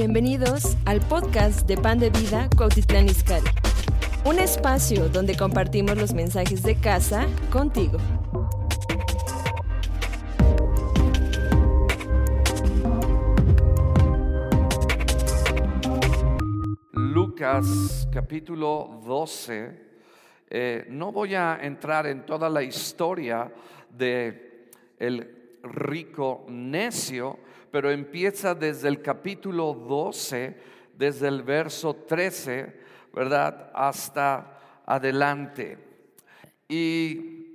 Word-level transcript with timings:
Bienvenidos 0.00 0.76
al 0.84 1.00
podcast 1.00 1.66
de 1.66 1.76
Pan 1.76 1.98
de 1.98 2.10
Vida 2.10 2.48
Cuautitlán 2.56 3.06
Izcalli. 3.06 3.50
Un 4.24 4.38
espacio 4.38 5.08
donde 5.08 5.36
compartimos 5.36 5.98
los 5.98 6.14
mensajes 6.14 6.62
de 6.62 6.76
casa 6.76 7.26
contigo. 7.50 7.98
Lucas 16.92 18.06
capítulo 18.12 19.00
12. 19.04 19.82
Eh, 20.48 20.86
no 20.90 21.10
voy 21.10 21.34
a 21.34 21.58
entrar 21.60 22.06
en 22.06 22.24
toda 22.24 22.48
la 22.48 22.62
historia 22.62 23.52
de 23.90 24.70
el 25.00 25.58
rico 25.64 26.46
necio, 26.48 27.40
pero 27.70 27.90
empieza 27.90 28.54
desde 28.54 28.88
el 28.88 29.02
capítulo 29.02 29.74
12, 29.74 30.56
desde 30.94 31.28
el 31.28 31.42
verso 31.42 31.94
13, 31.94 32.80
¿verdad? 33.12 33.70
Hasta 33.74 34.58
adelante. 34.86 35.78
Y 36.68 37.46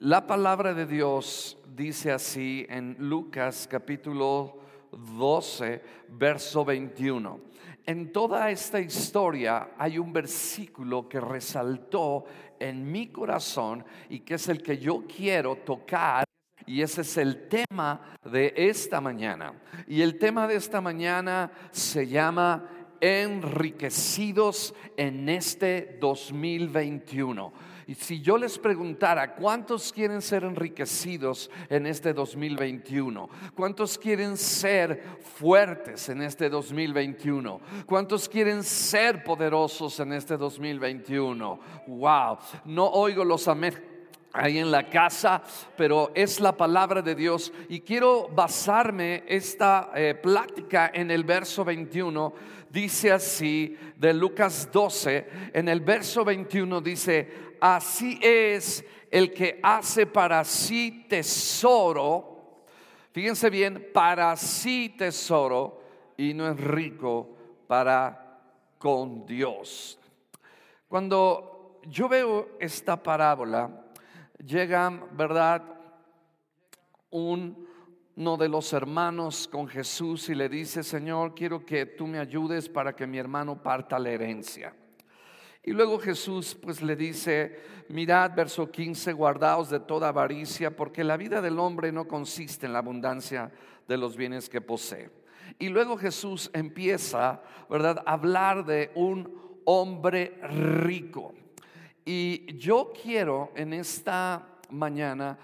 la 0.00 0.26
palabra 0.26 0.74
de 0.74 0.86
Dios 0.86 1.58
dice 1.74 2.12
así 2.12 2.66
en 2.68 2.96
Lucas 2.98 3.68
capítulo 3.70 4.58
12, 4.92 5.82
verso 6.08 6.64
21. 6.64 7.40
En 7.86 8.12
toda 8.12 8.50
esta 8.50 8.80
historia 8.80 9.70
hay 9.78 9.98
un 9.98 10.12
versículo 10.12 11.08
que 11.08 11.20
resaltó 11.20 12.24
en 12.58 12.90
mi 12.90 13.08
corazón 13.08 13.84
y 14.08 14.20
que 14.20 14.34
es 14.34 14.48
el 14.48 14.62
que 14.62 14.78
yo 14.78 15.04
quiero 15.06 15.56
tocar 15.56 16.24
y 16.66 16.82
ese 16.82 17.02
es 17.02 17.16
el 17.16 17.48
tema 17.48 18.00
de 18.24 18.52
esta 18.56 19.00
mañana. 19.00 19.54
Y 19.86 20.02
el 20.02 20.18
tema 20.18 20.46
de 20.46 20.56
esta 20.56 20.80
mañana 20.80 21.50
se 21.70 22.06
llama 22.06 22.68
enriquecidos 23.00 24.74
en 24.96 25.28
este 25.28 25.98
2021. 26.00 27.52
Y 27.88 27.94
si 27.94 28.20
yo 28.20 28.36
les 28.36 28.58
preguntara, 28.58 29.36
¿cuántos 29.36 29.92
quieren 29.92 30.20
ser 30.20 30.42
enriquecidos 30.42 31.48
en 31.68 31.86
este 31.86 32.12
2021? 32.12 33.28
¿Cuántos 33.54 33.96
quieren 33.96 34.36
ser 34.36 35.20
fuertes 35.20 36.08
en 36.08 36.22
este 36.22 36.48
2021? 36.48 37.60
¿Cuántos 37.86 38.28
quieren 38.28 38.64
ser 38.64 39.22
poderosos 39.22 40.00
en 40.00 40.14
este 40.14 40.36
2021? 40.36 41.60
Wow, 41.86 42.38
no 42.64 42.88
oigo 42.88 43.24
los 43.24 43.46
amén 43.46 43.95
ahí 44.32 44.58
en 44.58 44.70
la 44.70 44.88
casa, 44.88 45.42
pero 45.76 46.12
es 46.14 46.40
la 46.40 46.56
palabra 46.56 47.02
de 47.02 47.14
Dios 47.14 47.52
y 47.68 47.80
quiero 47.80 48.28
basarme 48.28 49.24
esta 49.26 49.90
eh, 49.94 50.14
plática 50.14 50.90
en 50.92 51.10
el 51.10 51.24
verso 51.24 51.64
21. 51.64 52.34
Dice 52.68 53.12
así 53.12 53.76
de 53.96 54.12
Lucas 54.12 54.68
12, 54.70 55.28
en 55.54 55.68
el 55.68 55.80
verso 55.80 56.24
21 56.24 56.80
dice, 56.80 57.56
así 57.60 58.18
es 58.20 58.84
el 59.10 59.32
que 59.32 59.60
hace 59.62 60.06
para 60.06 60.44
sí 60.44 61.06
tesoro, 61.08 62.64
fíjense 63.12 63.48
bien, 63.48 63.90
para 63.94 64.36
sí 64.36 64.94
tesoro 64.98 65.80
y 66.16 66.34
no 66.34 66.48
es 66.48 66.58
rico 66.58 67.30
para 67.66 68.40
con 68.78 69.24
Dios. 69.24 69.98
Cuando 70.88 71.80
yo 71.86 72.08
veo 72.08 72.56
esta 72.60 73.02
parábola, 73.02 73.85
llega, 74.38 74.90
¿verdad? 75.12 75.76
uno 77.10 78.36
de 78.36 78.48
los 78.48 78.72
hermanos 78.72 79.48
con 79.50 79.66
Jesús 79.68 80.28
y 80.28 80.34
le 80.34 80.48
dice, 80.48 80.82
Señor, 80.82 81.34
quiero 81.34 81.64
que 81.64 81.86
tú 81.86 82.06
me 82.06 82.18
ayudes 82.18 82.68
para 82.68 82.94
que 82.94 83.06
mi 83.06 83.18
hermano 83.18 83.62
parta 83.62 83.98
la 83.98 84.10
herencia. 84.10 84.74
Y 85.62 85.72
luego 85.72 85.98
Jesús 85.98 86.54
pues 86.54 86.82
le 86.82 86.94
dice, 86.94 87.58
mirad 87.88 88.32
verso 88.36 88.70
15, 88.70 89.12
guardaos 89.12 89.70
de 89.70 89.80
toda 89.80 90.08
avaricia, 90.08 90.76
porque 90.76 91.02
la 91.02 91.16
vida 91.16 91.40
del 91.40 91.58
hombre 91.58 91.90
no 91.90 92.06
consiste 92.06 92.66
en 92.66 92.72
la 92.72 92.80
abundancia 92.80 93.50
de 93.88 93.96
los 93.96 94.16
bienes 94.16 94.48
que 94.48 94.60
posee. 94.60 95.10
Y 95.58 95.68
luego 95.68 95.96
Jesús 95.96 96.50
empieza, 96.52 97.42
¿verdad?, 97.70 98.02
a 98.04 98.12
hablar 98.12 98.64
de 98.64 98.92
un 98.94 99.60
hombre 99.64 100.38
rico. 100.42 101.34
Y 102.08 102.56
yo 102.56 102.92
quiero 103.02 103.50
en 103.56 103.72
esta 103.72 104.46
mañana 104.70 105.36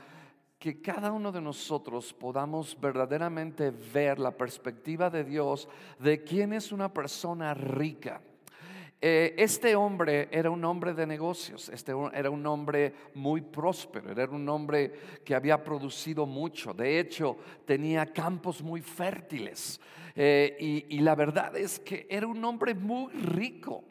que 0.61 0.81
cada 0.81 1.11
uno 1.11 1.33
de 1.33 1.41
nosotros 1.41 2.13
podamos 2.13 2.81
verdaderamente 2.81 3.73
ver 3.73 4.21
la 4.21 4.31
perspectiva 4.31 5.11
de 5.11 5.25
Dios 5.25 5.69
de 5.99 6.23
quién 6.23 6.53
es 6.53 6.71
una 6.71 6.95
persona 6.95 7.53
rica. 7.53 8.21
Eh, 9.01 9.35
este 9.39 9.75
hombre 9.75 10.29
era 10.31 10.53
un 10.53 10.65
hombre 10.65 10.95
de 10.95 11.05
negocios, 11.05 11.69
este 11.69 11.93
era 12.15 12.31
un 12.31 12.47
hombre 12.47 12.95
muy 13.15 13.41
próspero, 13.41 14.13
era 14.13 14.31
un 14.31 14.49
hombre 14.49 14.93
que 15.25 15.35
había 15.35 15.65
producido 15.65 16.27
mucho, 16.27 16.73
de 16.73 17.01
hecho 17.01 17.37
tenía 17.65 18.07
campos 18.07 18.63
muy 18.63 18.83
fértiles 18.83 19.81
eh, 20.15 20.87
y 20.89 21.01
la 21.01 21.17
verdad 21.17 21.57
es 21.57 21.81
que 21.81 22.07
era 22.09 22.29
un 22.29 22.45
hombre 22.45 22.73
muy 22.73 23.13
rico. 23.15 23.83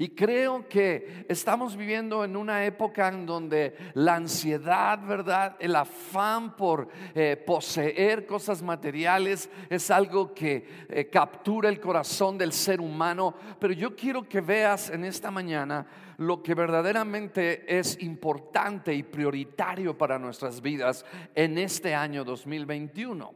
Y 0.00 0.10
creo 0.10 0.68
que 0.68 1.26
estamos 1.28 1.76
viviendo 1.76 2.24
en 2.24 2.36
una 2.36 2.64
época 2.64 3.08
en 3.08 3.26
donde 3.26 3.74
la 3.94 4.14
ansiedad, 4.14 5.04
¿verdad? 5.04 5.56
El 5.58 5.74
afán 5.74 6.56
por 6.56 6.88
eh, 7.16 7.36
poseer 7.44 8.24
cosas 8.24 8.62
materiales 8.62 9.50
es 9.68 9.90
algo 9.90 10.32
que 10.32 10.86
eh, 10.88 11.08
captura 11.10 11.68
el 11.68 11.80
corazón 11.80 12.38
del 12.38 12.52
ser 12.52 12.80
humano. 12.80 13.34
Pero 13.58 13.74
yo 13.74 13.96
quiero 13.96 14.28
que 14.28 14.40
veas 14.40 14.88
en 14.88 15.04
esta 15.04 15.32
mañana 15.32 15.84
lo 16.18 16.44
que 16.44 16.54
verdaderamente 16.54 17.76
es 17.76 18.00
importante 18.00 18.94
y 18.94 19.02
prioritario 19.02 19.98
para 19.98 20.16
nuestras 20.16 20.62
vidas 20.62 21.04
en 21.34 21.58
este 21.58 21.92
año 21.92 22.22
2021. 22.22 23.34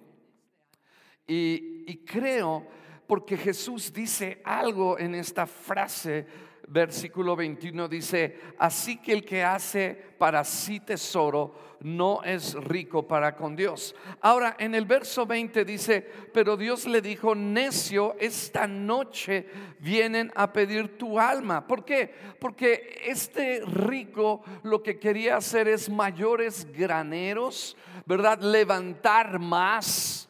Y, 1.26 1.90
y 1.90 2.04
creo 2.04 2.64
porque 3.08 3.36
Jesús 3.36 3.92
dice 3.92 4.40
algo 4.44 4.96
en 4.96 5.16
esta 5.16 5.44
frase 5.44 6.51
versículo 6.72 7.36
21 7.36 7.86
dice, 7.86 8.38
así 8.58 8.96
que 8.96 9.12
el 9.12 9.24
que 9.24 9.44
hace 9.44 9.94
para 10.18 10.42
sí 10.42 10.80
tesoro 10.80 11.54
no 11.80 12.22
es 12.22 12.54
rico 12.54 13.06
para 13.06 13.34
con 13.34 13.56
Dios. 13.56 13.94
Ahora, 14.20 14.56
en 14.58 14.74
el 14.74 14.86
verso 14.86 15.26
20 15.26 15.64
dice, 15.64 16.00
pero 16.32 16.56
Dios 16.56 16.86
le 16.86 17.02
dijo, 17.02 17.34
necio, 17.34 18.16
esta 18.18 18.66
noche 18.66 19.46
vienen 19.80 20.32
a 20.34 20.52
pedir 20.52 20.96
tu 20.96 21.18
alma. 21.18 21.66
¿Por 21.66 21.84
qué? 21.84 22.14
Porque 22.38 23.00
este 23.04 23.62
rico 23.66 24.42
lo 24.62 24.82
que 24.82 24.98
quería 24.98 25.36
hacer 25.36 25.68
es 25.68 25.90
mayores 25.90 26.66
graneros, 26.72 27.76
¿verdad? 28.06 28.40
Levantar 28.40 29.38
más. 29.38 30.28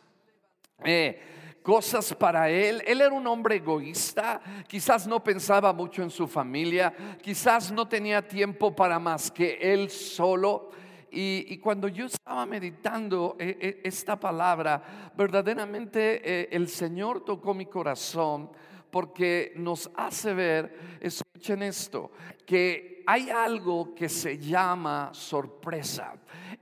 Eh, 0.84 1.20
cosas 1.62 2.14
para 2.14 2.50
él. 2.50 2.82
Él 2.86 3.00
era 3.00 3.12
un 3.12 3.26
hombre 3.26 3.56
egoísta, 3.56 4.40
quizás 4.66 5.06
no 5.06 5.22
pensaba 5.22 5.72
mucho 5.72 6.02
en 6.02 6.10
su 6.10 6.26
familia, 6.26 6.92
quizás 7.20 7.70
no 7.72 7.86
tenía 7.88 8.26
tiempo 8.26 8.74
para 8.74 8.98
más 8.98 9.30
que 9.30 9.58
él 9.60 9.90
solo. 9.90 10.70
Y, 11.14 11.58
cuando 11.58 11.88
yo 11.88 12.06
estaba 12.06 12.46
meditando 12.46 13.36
eh, 13.38 13.58
eh, 13.60 13.80
esta 13.84 14.18
palabra, 14.18 15.10
verdaderamente 15.14 16.22
eh, 16.24 16.48
el 16.50 16.68
Señor 16.68 17.22
tocó 17.22 17.52
mi 17.52 17.66
corazón 17.66 18.50
porque 18.90 19.52
nos 19.56 19.90
hace 19.94 20.32
ver, 20.32 20.98
escuchen 21.00 21.62
esto, 21.62 22.12
que 22.46 23.02
hay 23.06 23.28
algo 23.28 23.94
que 23.94 24.08
se 24.08 24.38
llama 24.38 25.10
sorpresa. 25.12 26.14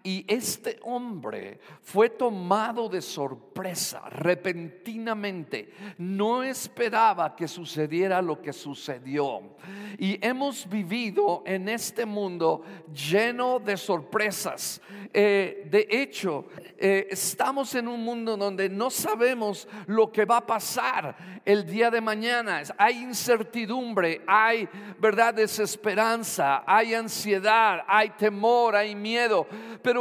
Y 0.02 0.24
este 0.26 0.78
hombre 0.82 1.60
fue 1.82 2.08
tomado 2.08 2.88
de 2.88 3.02
sorpresa 3.02 4.08
repentinamente. 4.08 5.72
No 5.98 6.42
esperaba 6.42 7.36
que 7.36 7.46
sucediera 7.46 8.22
lo 8.22 8.40
que 8.40 8.54
sucedió. 8.54 9.56
Y 9.98 10.18
hemos 10.26 10.66
vivido 10.66 11.42
en 11.44 11.68
este 11.68 12.06
mundo 12.06 12.62
lleno 12.94 13.58
de 13.58 13.76
sorpresas. 13.76 14.80
Eh, 15.12 15.68
de 15.70 15.86
hecho, 15.90 16.46
eh, 16.78 17.08
estamos 17.10 17.74
en 17.74 17.86
un 17.86 18.02
mundo 18.02 18.38
donde 18.38 18.70
no 18.70 18.88
sabemos 18.88 19.68
lo 19.86 20.10
que 20.10 20.24
va 20.24 20.38
a 20.38 20.46
pasar 20.46 21.40
el 21.44 21.66
día 21.66 21.90
de 21.90 22.00
mañana. 22.00 22.62
Hay 22.78 23.02
incertidumbre, 23.02 24.22
hay 24.26 24.66
verdad 24.98 25.34
desesperanza, 25.34 26.62
hay 26.66 26.94
ansiedad, 26.94 27.84
hay 27.86 28.10
temor, 28.10 28.76
hay 28.76 28.94
miedo 28.94 29.46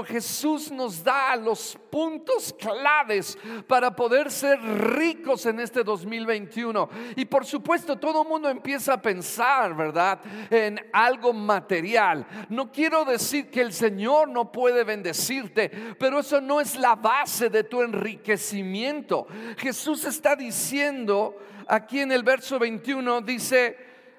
Jesús 0.03 0.71
nos 0.71 1.03
da 1.03 1.35
los 1.35 1.77
puntos 1.89 2.53
claves 2.57 3.37
para 3.67 3.95
poder 3.95 4.31
ser 4.31 4.59
ricos 4.61 5.45
en 5.45 5.59
este 5.59 5.83
2021. 5.83 6.89
Y 7.15 7.25
por 7.25 7.45
supuesto, 7.45 7.97
todo 7.97 8.21
el 8.23 8.27
mundo 8.27 8.49
empieza 8.49 8.93
a 8.93 9.01
pensar, 9.01 9.75
¿verdad?, 9.75 10.19
en 10.49 10.79
algo 10.93 11.33
material. 11.33 12.25
No 12.49 12.71
quiero 12.71 13.05
decir 13.05 13.49
que 13.49 13.61
el 13.61 13.73
Señor 13.73 14.29
no 14.29 14.51
puede 14.51 14.83
bendecirte, 14.83 15.69
pero 15.99 16.19
eso 16.19 16.39
no 16.39 16.61
es 16.61 16.75
la 16.75 16.95
base 16.95 17.49
de 17.49 17.63
tu 17.63 17.81
enriquecimiento. 17.81 19.27
Jesús 19.57 20.05
está 20.05 20.35
diciendo 20.35 21.37
aquí 21.67 21.99
en 21.99 22.11
el 22.11 22.23
verso 22.23 22.59
21, 22.59 23.21
dice, 23.21 23.77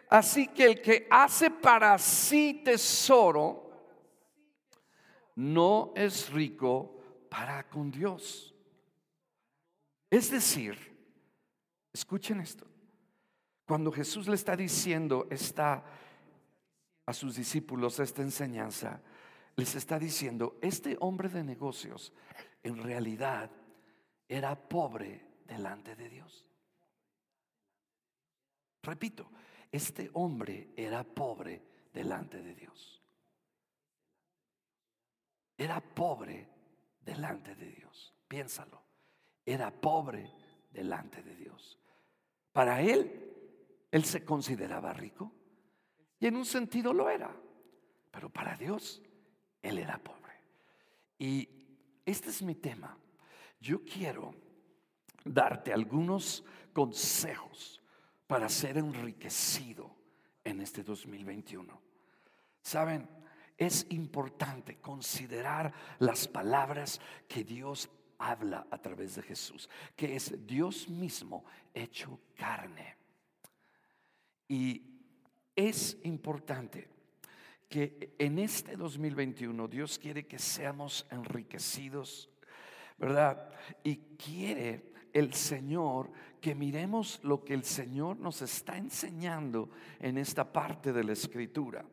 así 0.09 0.47
que 0.49 0.65
el 0.65 0.81
que 0.81 1.07
hace 1.11 1.51
para 1.51 1.99
sí 1.99 2.63
tesoro, 2.65 3.60
no 5.37 5.93
es 5.97 6.31
rico 6.31 7.01
para 7.29 7.69
con 7.69 7.91
Dios. 7.91 8.55
Es 10.11 10.31
decir, 10.31 10.77
escuchen 11.93 12.41
esto, 12.41 12.67
cuando 13.67 13.93
Jesús 13.93 14.27
le 14.27 14.35
está 14.35 14.57
diciendo 14.57 15.29
está 15.31 15.85
a 17.07 17.13
sus 17.13 17.37
discípulos 17.37 17.99
esta 18.01 18.23
enseñanza, 18.23 19.01
les 19.57 19.75
está 19.75 19.99
diciendo, 19.99 20.59
este 20.61 20.97
hombre 21.01 21.29
de 21.29 21.45
negocios 21.45 22.13
en 22.63 22.83
realidad 22.83 23.51
era 24.29 24.57
pobre 24.57 25.27
delante 25.47 25.97
de 25.97 26.09
Dios. 26.09 26.47
Repito, 28.83 29.31
este 29.71 30.11
hombre 30.15 30.71
era 30.77 31.05
pobre 31.05 31.63
delante 31.93 32.41
de 32.43 32.55
Dios. 32.55 33.00
Era 35.61 35.79
pobre 35.83 36.49
delante 37.03 37.55
de 37.55 37.71
Dios. 37.71 38.15
Piénsalo. 38.27 38.83
Era 39.45 39.71
pobre 39.71 40.33
delante 40.71 41.23
de 41.23 41.37
Dios. 41.37 41.79
Para 42.51 42.81
él, 42.81 43.87
él 43.91 44.05
se 44.07 44.25
consideraba 44.25 44.95
rico. 44.95 45.31
Y 46.19 46.29
en 46.29 46.37
un 46.37 46.47
sentido 46.47 46.95
lo 46.95 47.11
era. 47.11 47.37
Pero 48.11 48.31
para 48.31 48.57
Dios, 48.57 49.03
él 49.61 49.77
era 49.77 49.99
pobre. 49.99 50.33
Y 51.19 51.47
este 52.07 52.31
es 52.31 52.41
mi 52.41 52.55
tema. 52.55 52.97
Yo 53.61 53.85
quiero 53.85 54.35
darte 55.27 55.75
algunos 55.75 56.43
consejos 56.73 57.83
para 58.27 58.49
ser 58.49 58.79
enriquecido 58.79 59.95
en 60.43 60.63
este 60.63 60.83
2021. 60.83 61.79
Saben, 62.63 63.20
es 63.61 63.87
importante 63.91 64.77
considerar 64.77 65.71
las 65.99 66.27
palabras 66.27 66.99
que 67.29 67.45
Dios 67.45 67.91
habla 68.19 68.67
a 68.71 68.79
través 68.79 69.17
de 69.17 69.23
Jesús, 69.23 69.69
que 69.95 70.17
es 70.17 70.47
Dios 70.47 70.89
mismo 70.89 71.45
hecho 71.75 72.19
carne. 72.35 72.97
Y 74.49 74.83
es 75.55 75.99
importante 76.05 76.89
que 77.69 78.15
en 78.19 78.39
este 78.39 78.77
2021 78.77 79.69
Dios 79.69 79.99
quiere 79.99 80.27
que 80.27 80.39
seamos 80.39 81.07
enriquecidos, 81.11 82.31
¿verdad? 82.97 83.53
Y 83.85 83.97
quiere 84.17 84.91
el 85.13 85.35
Señor 85.35 86.11
que 86.41 86.55
miremos 86.55 87.21
lo 87.23 87.45
que 87.45 87.53
el 87.53 87.65
Señor 87.65 88.19
nos 88.19 88.41
está 88.41 88.79
enseñando 88.79 89.69
en 89.99 90.17
esta 90.17 90.51
parte 90.51 90.95
de 90.95 91.05
la 91.05 91.13
escritura. 91.13 91.85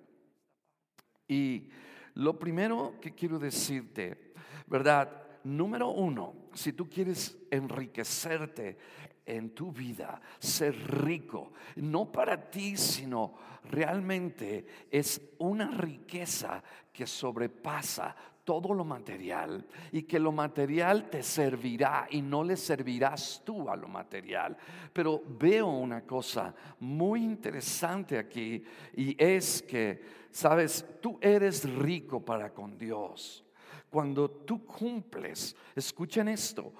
Y 1.28 1.70
lo 2.16 2.38
primero 2.38 2.96
que 3.02 3.14
quiero 3.14 3.38
decirte, 3.40 4.34
¿verdad? 4.68 5.24
Número 5.44 5.90
uno, 5.90 6.34
si 6.54 6.74
tú 6.74 6.90
quieres 6.90 7.38
enriquecerte 7.52 8.78
en 9.26 9.52
tu 9.52 9.72
vida, 9.72 10.22
ser 10.40 10.76
rico, 11.04 11.54
no 11.76 12.12
para 12.12 12.50
ti, 12.50 12.78
sino 12.78 13.36
realmente 13.66 14.66
es 14.90 15.22
una 15.38 15.70
riqueza 15.72 16.64
que 16.92 17.06
sobrepasa 17.06 18.16
todo 18.48 18.74
lo 18.74 18.86
material 18.86 19.68
y 19.92 20.04
que 20.04 20.18
lo 20.18 20.32
material 20.32 21.10
te 21.10 21.22
servirá 21.22 22.08
y 22.10 22.22
no 22.22 22.46
le 22.46 22.56
servirás 22.56 23.42
tú 23.44 23.70
a 23.70 23.76
lo 23.76 23.90
material. 23.90 24.56
Pero 24.94 25.22
veo 25.38 25.68
una 25.68 26.06
cosa 26.06 26.56
muy 26.80 27.26
interesante 27.26 28.18
aquí 28.18 28.64
y 28.96 29.22
es 29.22 29.62
que, 29.64 30.02
sabes, 30.32 30.86
tú 31.02 31.20
eres 31.20 31.70
rico 31.70 32.24
para 32.24 32.54
con 32.54 32.78
Dios. 32.78 33.44
Cuando 33.90 34.32
tú 34.32 34.66
cumples, 34.66 35.54
escuchen 35.76 36.30
esto, 36.30 36.72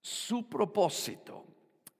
su 0.00 0.48
propósito, 0.48 1.44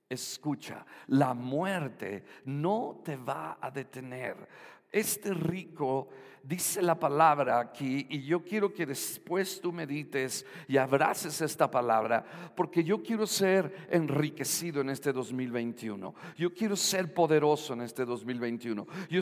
escucha, 0.09 0.87
la 1.09 1.35
muerte 1.35 2.25
no 2.45 3.01
te 3.05 3.17
va 3.17 3.59
a 3.61 3.73
detener. 3.73 4.49
Este 4.93 5.35
rico 5.35 6.11
dice 6.43 6.83
la 6.83 6.99
palabra 6.99 7.61
aquí 7.61 8.07
y 8.09 8.23
yo 8.23 8.43
quiero 8.43 8.73
que 8.73 8.87
después 8.87 9.61
tú 9.61 9.73
medites 9.73 10.47
y 10.67 10.77
abraces 10.77 11.41
esta 11.41 11.71
palabra 11.71 12.25
porque 12.57 12.83
yo 12.83 13.03
quiero 13.03 13.27
ser 13.27 13.89
enriquecido 13.91 14.81
en 14.81 14.91
este 14.91 15.13
2021. 15.13 16.15
Yo 16.37 16.55
quiero 16.55 16.77
ser 16.77 17.13
poderoso 17.13 17.75
en 17.75 17.83
este 17.83 18.05
2021. 18.05 18.87
Yo 19.11 19.21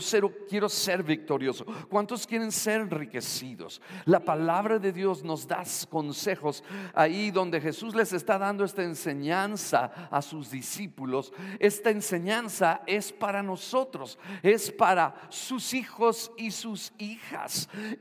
quiero 0.48 0.68
ser 0.68 1.02
victorioso. 1.02 1.64
¿Cuántos 1.88 2.26
quieren 2.26 2.52
ser 2.52 2.82
enriquecidos? 2.82 3.80
La 4.04 4.20
palabra 4.20 4.78
de 4.78 4.92
Dios 4.92 5.24
nos 5.24 5.46
da 5.46 5.64
consejos 5.88 6.62
ahí 6.94 7.30
donde 7.30 7.60
Jesús 7.60 7.94
les 7.94 8.12
está 8.12 8.38
dando 8.38 8.64
esta 8.64 8.82
enseñanza 8.82 10.08
a 10.10 10.22
sus 10.22 10.50
discípulos. 10.50 11.32
Esta 11.58 11.90
enseñanza 11.90 12.82
es 12.86 13.12
para 13.12 13.42
nosotros, 13.42 14.19
es 14.42 14.70
para 14.70 15.14
sus 15.28 15.74
hijos 15.74 16.30
y 16.36 16.50
sus 16.50 16.92
hijos 16.98 17.15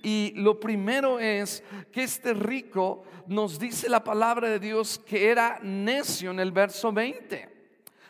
Y 0.04 0.34
lo 0.36 0.60
primero 0.60 1.20
es 1.20 1.64
que 1.92 2.04
este 2.04 2.34
rico 2.34 3.04
nos 3.28 3.60
dice 3.60 3.90
la 3.90 4.04
palabra 4.04 4.50
de 4.50 4.60
Dios 4.60 5.00
que 5.06 5.30
era 5.30 5.60
necio 5.62 6.32
en 6.32 6.40
el 6.40 6.52
verso 6.52 6.92
20. 6.92 7.50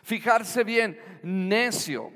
Fijarse 0.04 0.64
bien, 0.64 1.00
necio. 1.24 2.12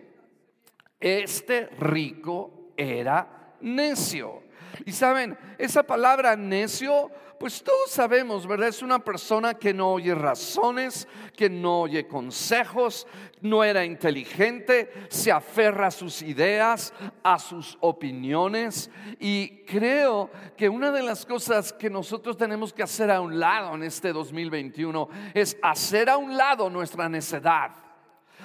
Este 0.99 1.67
rico 1.79 2.71
era 2.77 3.55
necio. 3.61 4.43
Y 4.85 4.91
saben, 4.91 5.37
esa 5.57 5.83
palabra 5.83 6.35
necio 6.35 7.11
pues 7.39 7.63
todos 7.63 7.89
sabemos, 7.89 8.45
¿verdad? 8.45 8.67
Es 8.67 8.81
una 8.81 8.99
persona 8.99 9.53
que 9.53 9.73
no 9.73 9.93
oye 9.93 10.13
razones, 10.13 11.07
que 11.35 11.49
no 11.49 11.81
oye 11.81 12.05
consejos, 12.05 13.07
no 13.41 13.63
era 13.63 13.85
inteligente, 13.85 14.91
se 15.09 15.31
aferra 15.31 15.87
a 15.87 15.91
sus 15.91 16.21
ideas, 16.21 16.93
a 17.23 17.39
sus 17.39 17.77
opiniones. 17.79 18.91
Y 19.19 19.63
creo 19.63 20.29
que 20.57 20.67
una 20.67 20.91
de 20.91 21.01
las 21.01 21.25
cosas 21.25 21.71
que 21.71 21.89
nosotros 21.89 22.35
tenemos 22.35 22.73
que 22.73 22.83
hacer 22.83 23.09
a 23.09 23.21
un 23.21 23.39
lado 23.39 23.73
en 23.75 23.83
este 23.83 24.11
2021 24.11 25.07
es 25.33 25.57
hacer 25.61 26.09
a 26.09 26.17
un 26.17 26.35
lado 26.35 26.69
nuestra 26.69 27.07
necedad 27.07 27.88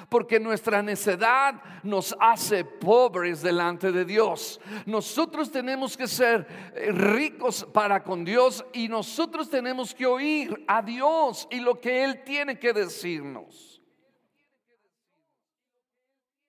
porque 0.08 0.40
nuestra 0.40 0.82
necedad 0.82 1.54
nos 1.82 2.14
hace 2.20 2.64
pobres 2.64 3.42
delante 3.42 3.92
de 3.92 4.04
Dios. 4.04 4.60
Nosotros 4.86 5.50
tenemos 5.50 5.96
que 5.96 6.06
ser 6.06 6.46
eh, 6.74 6.90
ricos 6.92 7.64
para 7.72 8.02
con 8.02 8.24
Dios 8.24 8.64
y 8.72 8.88
nosotros 8.88 9.50
tenemos 9.50 9.94
que 9.94 10.06
oír 10.06 10.64
a 10.66 10.82
Dios 10.82 11.46
y 11.50 11.60
lo 11.60 11.80
que 11.80 12.04
Él 12.04 12.22
tiene 12.24 12.58
que 12.58 12.72
decirnos. 12.72 13.82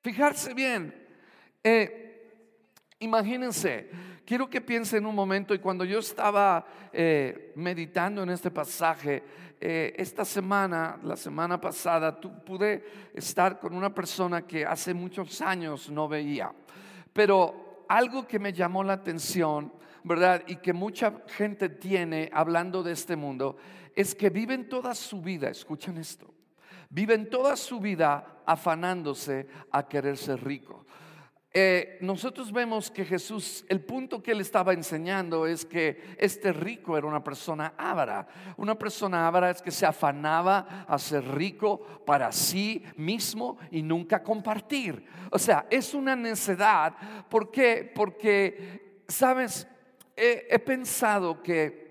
Fijarse 0.02 0.54
bien, 0.54 0.94
eh, 1.64 2.52
imagínense, 3.00 3.90
quiero 4.26 4.50
que 4.50 4.62
piensen 4.62 5.06
un 5.06 5.16
momento 5.16 5.54
y 5.54 5.60
cuando 5.60 5.86
yo 5.86 6.00
estaba 6.00 6.66
eh, 6.92 7.54
meditando 7.56 8.24
en 8.24 8.32
este 8.32 8.52
pasaje, 8.52 9.24
eh, 9.62 9.94
esta 9.98 10.26
semana, 10.26 11.00
la 11.04 11.16
semana 11.16 11.62
pasada, 11.62 12.20
pude 12.20 13.12
estar 13.14 13.60
con 13.60 13.74
una 13.74 13.94
persona 13.94 14.42
que 14.42 14.66
hace 14.66 14.94
muchos 14.94 15.40
años 15.42 15.90
no 15.90 16.08
veía, 16.08 16.52
pero 17.14 17.86
algo 17.88 18.28
que 18.28 18.40
me 18.40 18.52
llamó 18.52 18.84
la 18.84 18.94
atención, 18.94 19.72
¿verdad? 20.04 20.44
Y 20.48 20.58
que 20.58 20.74
mucha 20.74 21.14
gente 21.28 21.70
tiene 21.70 22.30
hablando 22.34 22.84
de 22.84 22.92
este 22.92 23.16
mundo, 23.16 23.58
es 23.96 24.14
que 24.14 24.30
viven 24.30 24.68
toda 24.68 24.94
su 24.94 25.22
vida, 25.22 25.50
escuchen 25.50 25.98
esto, 25.98 26.34
viven 26.90 27.30
toda 27.30 27.56
su 27.56 27.80
vida 27.80 28.42
afanándose 28.46 29.48
a 29.72 29.88
querer 29.88 30.18
ser 30.18 30.44
ricos. 30.44 30.86
Eh, 31.58 31.98
nosotros 32.02 32.52
vemos 32.52 32.92
que 32.92 33.06
Jesús, 33.06 33.64
el 33.70 33.80
punto 33.80 34.22
que 34.22 34.34
él 34.34 34.42
estaba 34.42 34.74
enseñando 34.74 35.48
es 35.48 35.64
que 35.64 36.16
este 36.18 36.52
rico 36.52 36.98
era 36.98 37.08
una 37.08 37.24
persona 37.24 37.76
ávara. 37.78 38.28
Una 38.58 38.76
persona 38.78 39.26
ávara 39.26 39.52
es 39.52 39.62
que 39.62 39.72
se 39.72 39.86
afanaba 39.86 40.86
a 40.86 41.00
ser 41.00 41.24
rico 41.24 41.80
para 42.06 42.34
sí 42.34 42.84
mismo 42.98 43.58
y 43.72 43.82
nunca 43.82 44.22
compartir. 44.22 45.06
O 45.32 45.40
sea, 45.40 45.66
es 45.70 45.94
una 45.94 46.14
necedad. 46.14 46.94
¿Por 47.30 47.50
qué? 47.52 47.90
Porque, 47.96 49.04
¿sabes? 49.08 49.66
he, 50.16 50.60
pensado 50.60 51.42
que 51.42 51.85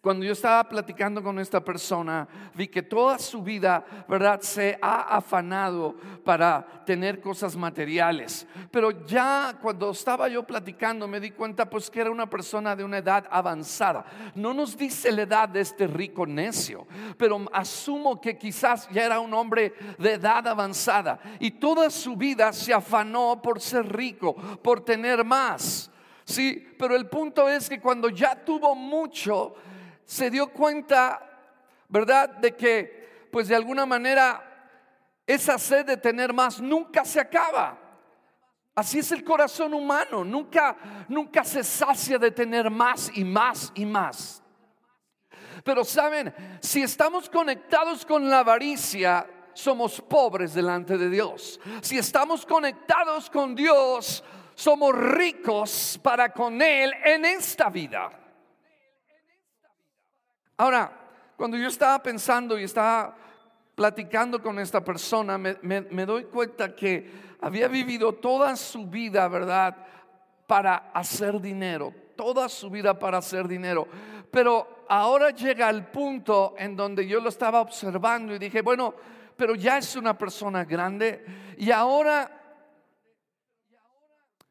cuando 0.00 0.24
yo 0.24 0.32
estaba 0.32 0.66
platicando 0.66 1.22
con 1.22 1.38
esta 1.38 1.62
persona, 1.62 2.26
vi 2.54 2.68
que 2.68 2.82
toda 2.82 3.18
su 3.18 3.42
vida, 3.42 3.84
¿verdad? 4.08 4.40
Se 4.40 4.78
ha 4.80 5.14
afanado 5.14 5.94
para 6.24 6.84
tener 6.86 7.20
cosas 7.20 7.54
materiales. 7.54 8.46
Pero 8.70 9.04
ya 9.04 9.58
cuando 9.60 9.90
estaba 9.90 10.26
yo 10.28 10.42
platicando 10.42 11.06
me 11.06 11.20
di 11.20 11.32
cuenta 11.32 11.68
pues 11.68 11.90
que 11.90 12.00
era 12.00 12.10
una 12.10 12.30
persona 12.30 12.74
de 12.74 12.82
una 12.82 12.98
edad 12.98 13.26
avanzada. 13.30 14.06
No 14.34 14.54
nos 14.54 14.74
dice 14.74 15.12
la 15.12 15.22
edad 15.22 15.50
de 15.50 15.60
este 15.60 15.86
rico 15.86 16.26
necio, 16.26 16.86
pero 17.18 17.38
asumo 17.52 18.18
que 18.22 18.38
quizás 18.38 18.88
ya 18.88 19.04
era 19.04 19.20
un 19.20 19.34
hombre 19.34 19.74
de 19.98 20.14
edad 20.14 20.48
avanzada 20.48 21.20
y 21.38 21.50
toda 21.50 21.90
su 21.90 22.16
vida 22.16 22.54
se 22.54 22.72
afanó 22.72 23.42
por 23.42 23.60
ser 23.60 23.86
rico, 23.94 24.34
por 24.62 24.82
tener 24.82 25.24
más. 25.24 25.90
Sí, 26.24 26.64
pero 26.78 26.94
el 26.94 27.08
punto 27.08 27.48
es 27.48 27.68
que 27.68 27.80
cuando 27.80 28.08
ya 28.08 28.36
tuvo 28.44 28.74
mucho, 28.76 29.56
se 30.10 30.28
dio 30.28 30.48
cuenta, 30.48 31.24
¿verdad?, 31.88 32.30
de 32.30 32.56
que, 32.56 33.28
pues 33.30 33.46
de 33.46 33.54
alguna 33.54 33.86
manera, 33.86 34.42
esa 35.24 35.56
sed 35.56 35.86
de 35.86 35.96
tener 35.96 36.32
más 36.32 36.60
nunca 36.60 37.04
se 37.04 37.20
acaba. 37.20 37.78
Así 38.74 38.98
es 38.98 39.12
el 39.12 39.22
corazón 39.22 39.72
humano, 39.72 40.24
nunca, 40.24 40.76
nunca 41.06 41.44
se 41.44 41.62
sacia 41.62 42.18
de 42.18 42.32
tener 42.32 42.70
más 42.70 43.12
y 43.14 43.22
más 43.22 43.70
y 43.76 43.86
más. 43.86 44.42
Pero 45.62 45.84
saben, 45.84 46.34
si 46.60 46.82
estamos 46.82 47.30
conectados 47.30 48.04
con 48.04 48.28
la 48.28 48.40
avaricia, 48.40 49.24
somos 49.52 50.00
pobres 50.00 50.54
delante 50.54 50.98
de 50.98 51.08
Dios. 51.08 51.60
Si 51.82 51.96
estamos 51.96 52.44
conectados 52.44 53.30
con 53.30 53.54
Dios, 53.54 54.24
somos 54.56 54.92
ricos 54.92 56.00
para 56.02 56.32
con 56.32 56.60
Él 56.60 56.92
en 57.04 57.24
esta 57.26 57.70
vida. 57.70 58.19
Ahora, 60.60 60.92
cuando 61.38 61.56
yo 61.56 61.68
estaba 61.68 62.02
pensando 62.02 62.58
y 62.58 62.64
estaba 62.64 63.16
platicando 63.74 64.42
con 64.42 64.58
esta 64.58 64.84
persona, 64.84 65.38
me, 65.38 66.04
doy 66.04 66.24
cuenta 66.24 66.76
que 66.76 67.10
había 67.40 67.66
vivido 67.66 68.12
toda 68.16 68.54
su 68.56 68.84
vida, 68.84 69.26
¿verdad? 69.28 69.74
Para 70.46 70.90
hacer 70.92 71.40
dinero, 71.40 71.94
toda 72.14 72.46
su 72.50 72.68
vida 72.68 72.98
para 72.98 73.16
hacer 73.16 73.48
dinero. 73.48 73.88
Pero 74.30 74.84
ahora 74.86 75.30
llega 75.30 75.70
el 75.70 75.86
punto 75.86 76.54
en 76.58 76.76
donde 76.76 77.08
yo 77.08 77.22
lo 77.22 77.30
estaba 77.30 77.62
observando 77.62 78.34
y 78.34 78.38
dije, 78.38 78.60
bueno, 78.60 78.92
pero 79.38 79.54
ya 79.54 79.78
es 79.78 79.96
una 79.96 80.18
persona 80.18 80.66
grande 80.66 81.24
y 81.56 81.70
ahora, 81.70 82.30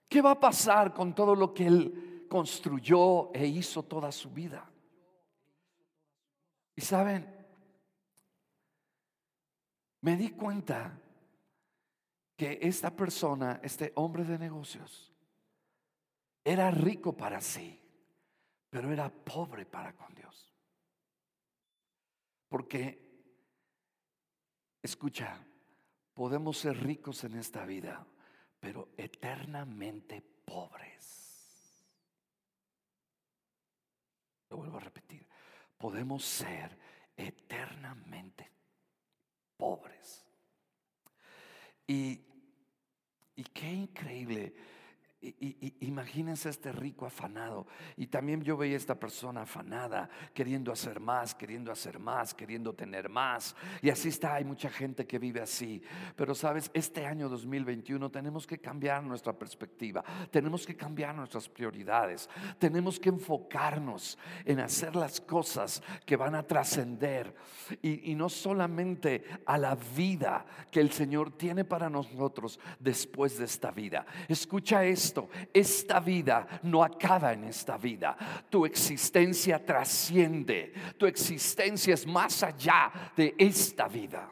¿qué 0.07 0.23
va 0.23 0.31
a 0.31 0.39
pasar 0.39 0.91
con 0.91 1.13
todo 1.13 1.35
lo 1.35 1.53
que 1.53 1.67
él 1.67 2.25
construyó 2.27 3.31
e 3.31 3.45
hizo 3.45 3.83
toda 3.83 4.11
su 4.11 4.31
vida? 4.31 4.65
Y 6.79 6.81
saben, 6.81 7.27
me 9.99 10.15
di 10.15 10.29
cuenta 10.29 10.97
que 12.37 12.57
esta 12.61 12.95
persona, 12.95 13.59
este 13.61 13.91
hombre 13.95 14.23
de 14.23 14.39
negocios, 14.39 15.13
era 16.41 16.71
rico 16.71 17.17
para 17.17 17.41
sí, 17.41 17.77
pero 18.69 18.93
era 18.93 19.09
pobre 19.09 19.65
para 19.65 19.91
con 19.91 20.15
Dios. 20.15 20.55
Porque, 22.47 23.27
escucha, 24.81 25.37
podemos 26.13 26.59
ser 26.59 26.81
ricos 26.81 27.25
en 27.25 27.35
esta 27.35 27.65
vida, 27.65 28.07
pero 28.57 28.93
eternamente 28.95 30.21
pobres. 30.21 31.85
Lo 34.49 34.55
vuelvo 34.55 34.77
a 34.77 34.79
repetir 34.79 35.28
podemos 35.79 36.23
ser 36.23 36.77
eternamente 37.17 38.51
pobres. 39.57 40.25
Y, 41.87 42.21
y 43.35 43.43
qué 43.45 43.71
increíble 43.71 44.53
imagínense 45.21 46.49
este 46.49 46.71
rico 46.71 47.05
afanado. 47.05 47.67
Y 47.97 48.07
también 48.07 48.41
yo 48.41 48.55
veía 48.55 48.77
esta 48.77 48.95
persona 48.95 49.41
afanada, 49.41 50.09
queriendo 50.33 50.71
hacer 50.71 50.99
más, 50.99 51.35
queriendo 51.35 51.71
hacer 51.71 51.99
más, 51.99 52.33
queriendo 52.33 52.73
tener 52.73 53.09
más. 53.09 53.55
Y 53.81 53.89
así 53.89 54.09
está, 54.09 54.35
hay 54.35 54.45
mucha 54.45 54.69
gente 54.69 55.05
que 55.05 55.19
vive 55.19 55.41
así. 55.41 55.81
Pero 56.15 56.33
sabes, 56.33 56.71
este 56.73 57.05
año 57.05 57.27
2021 57.27 58.09
tenemos 58.09 58.47
que 58.47 58.59
cambiar 58.59 59.03
nuestra 59.03 59.33
perspectiva, 59.33 60.03
tenemos 60.31 60.65
que 60.65 60.75
cambiar 60.75 61.13
nuestras 61.15 61.49
prioridades, 61.49 62.29
tenemos 62.57 62.99
que 62.99 63.09
enfocarnos 63.09 64.17
en 64.45 64.59
hacer 64.59 64.95
las 64.95 65.19
cosas 65.19 65.83
que 66.05 66.15
van 66.15 66.35
a 66.35 66.43
trascender. 66.43 67.35
Y, 67.81 68.11
y 68.11 68.15
no 68.15 68.29
solamente 68.29 69.25
a 69.45 69.57
la 69.57 69.75
vida 69.75 70.45
que 70.71 70.79
el 70.79 70.91
Señor 70.91 71.31
tiene 71.31 71.65
para 71.65 71.89
nosotros 71.89 72.59
después 72.79 73.37
de 73.37 73.45
esta 73.45 73.71
vida. 73.71 74.05
Escucha 74.27 74.85
esta 75.53 75.99
vida 75.99 76.47
no 76.63 76.83
acaba 76.83 77.33
en 77.33 77.45
esta 77.45 77.77
vida. 77.77 78.17
Tu 78.49 78.65
existencia 78.65 79.63
trasciende. 79.63 80.73
Tu 80.97 81.05
existencia 81.05 81.93
es 81.93 82.05
más 82.05 82.43
allá 82.43 82.91
de 83.15 83.35
esta 83.37 83.87
vida. 83.87 84.31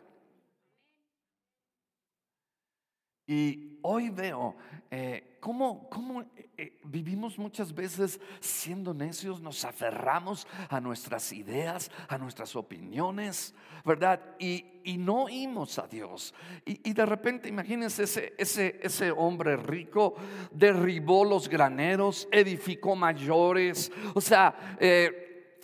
Y 3.27 3.77
hoy 3.81 4.10
veo 4.10 4.55
eh, 4.89 5.38
cómo, 5.41 5.89
eh, 6.38 6.50
eh, 6.57 6.79
vivimos 6.86 7.38
muchas 7.38 7.75
veces 7.75 8.22
siendo 8.39 8.93
necios, 8.93 9.41
nos 9.41 9.65
aferramos 9.65 10.48
a 10.69 10.79
nuestras 10.79 11.34
ideas, 11.34 11.91
a 12.07 12.17
nuestras 12.17 12.55
opiniones, 12.55 13.53
¿verdad? 13.84 14.22
Y, 14.39 14.65
no 14.98 15.24
oímos 15.24 15.77
a 15.79 15.88
Dios. 15.88 16.34
Y, 16.63 16.93
de 16.93 17.05
repente, 17.05 17.50
imagínense, 17.50 18.03
ese, 18.03 18.34
ese, 18.38 18.79
ese 18.81 19.12
hombre 19.12 19.57
rico 19.57 20.15
derribó 20.50 21.25
los 21.25 21.50
graneros, 21.50 22.29
edificó 22.31 22.96
mayores, 22.96 23.91
o 24.15 24.22
sea, 24.22 24.77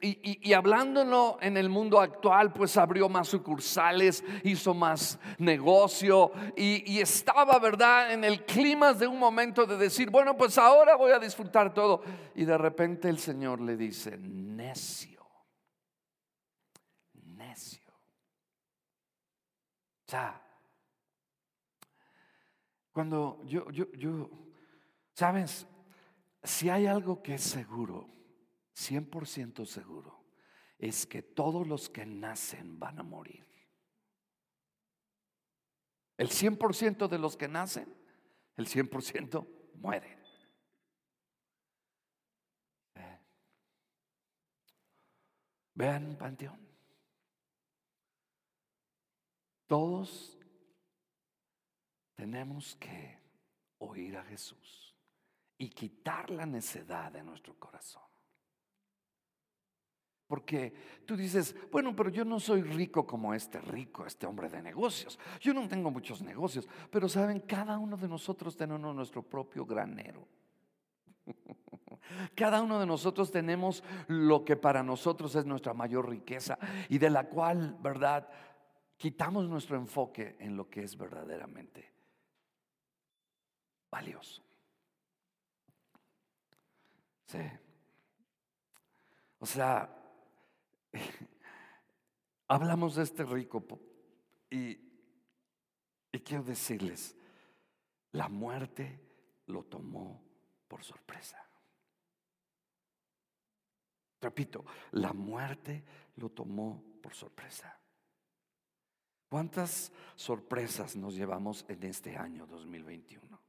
y, 0.05 0.51
hablándolo 0.53 1.37
en 1.39 1.55
el 1.55 1.69
mundo 1.69 2.01
actual, 2.01 2.51
pues 2.51 2.75
abrió 2.75 3.07
más 3.07 3.29
sucursales, 3.29 4.21
hizo 4.43 4.73
más 4.73 5.17
negocio 5.37 6.31
y, 6.57 6.99
estaba, 6.99 7.57
¿verdad?, 7.57 8.11
en 8.11 8.25
el 8.25 8.45
clima 8.45 8.93
de 8.93 9.07
un 9.07 9.17
momento 9.17 9.65
de 9.65 9.77
decir, 9.77 10.09
bueno, 10.09 10.35
pues 10.35 10.57
ahora 10.57 10.97
voy 10.97 11.11
a 11.11 11.19
disfrutar 11.19 11.73
todo. 11.73 12.01
Y 12.35 12.43
de 12.43 12.57
repente 12.57 13.07
el 13.07 13.17
Señor 13.17 13.61
le 13.61 13.77
dice, 13.77 14.17
necio, 14.17 15.25
necio. 17.13 17.93
Sea, 20.05 20.41
cuando 22.91 23.41
yo, 23.45 23.71
yo, 23.71 23.89
yo, 23.93 24.29
sabes, 25.15 25.65
si 26.43 26.69
hay 26.69 26.87
algo 26.87 27.23
que 27.23 27.35
es 27.35 27.41
seguro, 27.41 28.12
100% 28.75 29.65
seguro 29.65 30.23
es 30.77 31.05
que 31.05 31.21
todos 31.21 31.67
los 31.67 31.89
que 31.89 32.05
nacen 32.05 32.79
van 32.79 32.99
a 32.99 33.03
morir. 33.03 33.45
El 36.17 36.29
100% 36.29 37.07
de 37.07 37.17
los 37.17 37.37
que 37.37 37.47
nacen, 37.47 37.93
el 38.55 38.67
100% 38.67 39.47
mueren. 39.75 40.19
Eh. 42.95 43.19
Vean 45.73 46.17
panteón. 46.17 46.59
Todos 49.67 50.37
tenemos 52.13 52.75
que 52.75 53.19
oír 53.79 54.17
a 54.17 54.23
Jesús 54.23 54.95
y 55.57 55.69
quitar 55.69 56.29
la 56.29 56.45
necedad 56.45 57.11
de 57.11 57.23
nuestro 57.23 57.57
corazón. 57.57 58.12
Porque 60.27 60.73
tú 61.05 61.15
dices, 61.15 61.55
bueno, 61.71 61.95
pero 61.95 62.09
yo 62.09 62.25
no 62.25 62.39
soy 62.39 62.61
rico 62.61 63.05
como 63.05 63.33
este 63.33 63.59
rico, 63.59 64.05
este 64.05 64.25
hombre 64.25 64.49
de 64.49 64.61
negocios. 64.61 65.19
Yo 65.39 65.53
no 65.53 65.67
tengo 65.67 65.91
muchos 65.91 66.21
negocios, 66.21 66.67
pero 66.89 67.09
saben, 67.09 67.41
cada 67.41 67.77
uno 67.77 67.97
de 67.97 68.07
nosotros 68.07 68.55
tenemos 68.55 68.95
nuestro 68.95 69.21
propio 69.21 69.65
granero. 69.65 70.27
Cada 72.35 72.61
uno 72.61 72.79
de 72.79 72.85
nosotros 72.85 73.31
tenemos 73.31 73.83
lo 74.07 74.43
que 74.43 74.55
para 74.55 74.83
nosotros 74.83 75.35
es 75.35 75.45
nuestra 75.45 75.73
mayor 75.73 76.09
riqueza 76.09 76.57
y 76.89 76.97
de 76.97 77.09
la 77.09 77.27
cual, 77.27 77.77
¿verdad? 77.81 78.27
Quitamos 78.97 79.47
nuestro 79.47 79.77
enfoque 79.77 80.35
en 80.39 80.55
lo 80.57 80.69
que 80.69 80.83
es 80.83 80.97
verdaderamente 80.97 81.91
valioso. 83.89 84.43
Sí. 87.25 87.39
O 89.39 89.45
sea, 89.45 90.02
Hablamos 92.47 92.95
de 92.95 93.03
este 93.03 93.23
rico 93.23 93.65
y, 94.49 94.77
y 96.11 96.19
quiero 96.19 96.43
decirles, 96.43 97.15
la 98.11 98.29
muerte 98.29 98.99
lo 99.47 99.63
tomó 99.63 100.23
por 100.67 100.83
sorpresa. 100.83 101.43
Repito, 104.21 104.63
la 104.91 105.11
muerte 105.11 105.83
lo 106.15 106.29
tomó 106.29 106.81
por 107.01 107.13
sorpresa. 107.13 107.77
¿Cuántas 109.27 109.91
sorpresas 110.15 110.95
nos 110.95 111.15
llevamos 111.15 111.65
en 111.67 111.83
este 111.83 112.15
año 112.15 112.45
2021? 112.45 113.41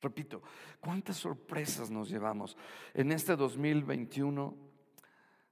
Repito, 0.00 0.42
¿cuántas 0.80 1.16
sorpresas 1.16 1.90
nos 1.90 2.08
llevamos 2.08 2.56
en 2.94 3.12
este 3.12 3.36
2021? 3.36 4.56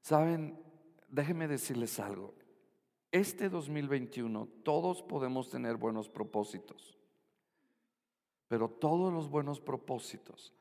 Saben, 0.00 0.58
déjenme 1.08 1.48
decirles 1.48 1.98
algo. 2.00 2.34
Este 3.12 3.48
2021 3.48 4.46
todos 4.62 5.02
podemos 5.02 5.48
tener 5.48 5.76
buenos 5.76 6.08
propósitos, 6.08 6.98
pero 8.48 8.68
todos 8.68 9.12
los 9.12 9.28
buenos 9.28 9.60
propósitos 9.60 10.52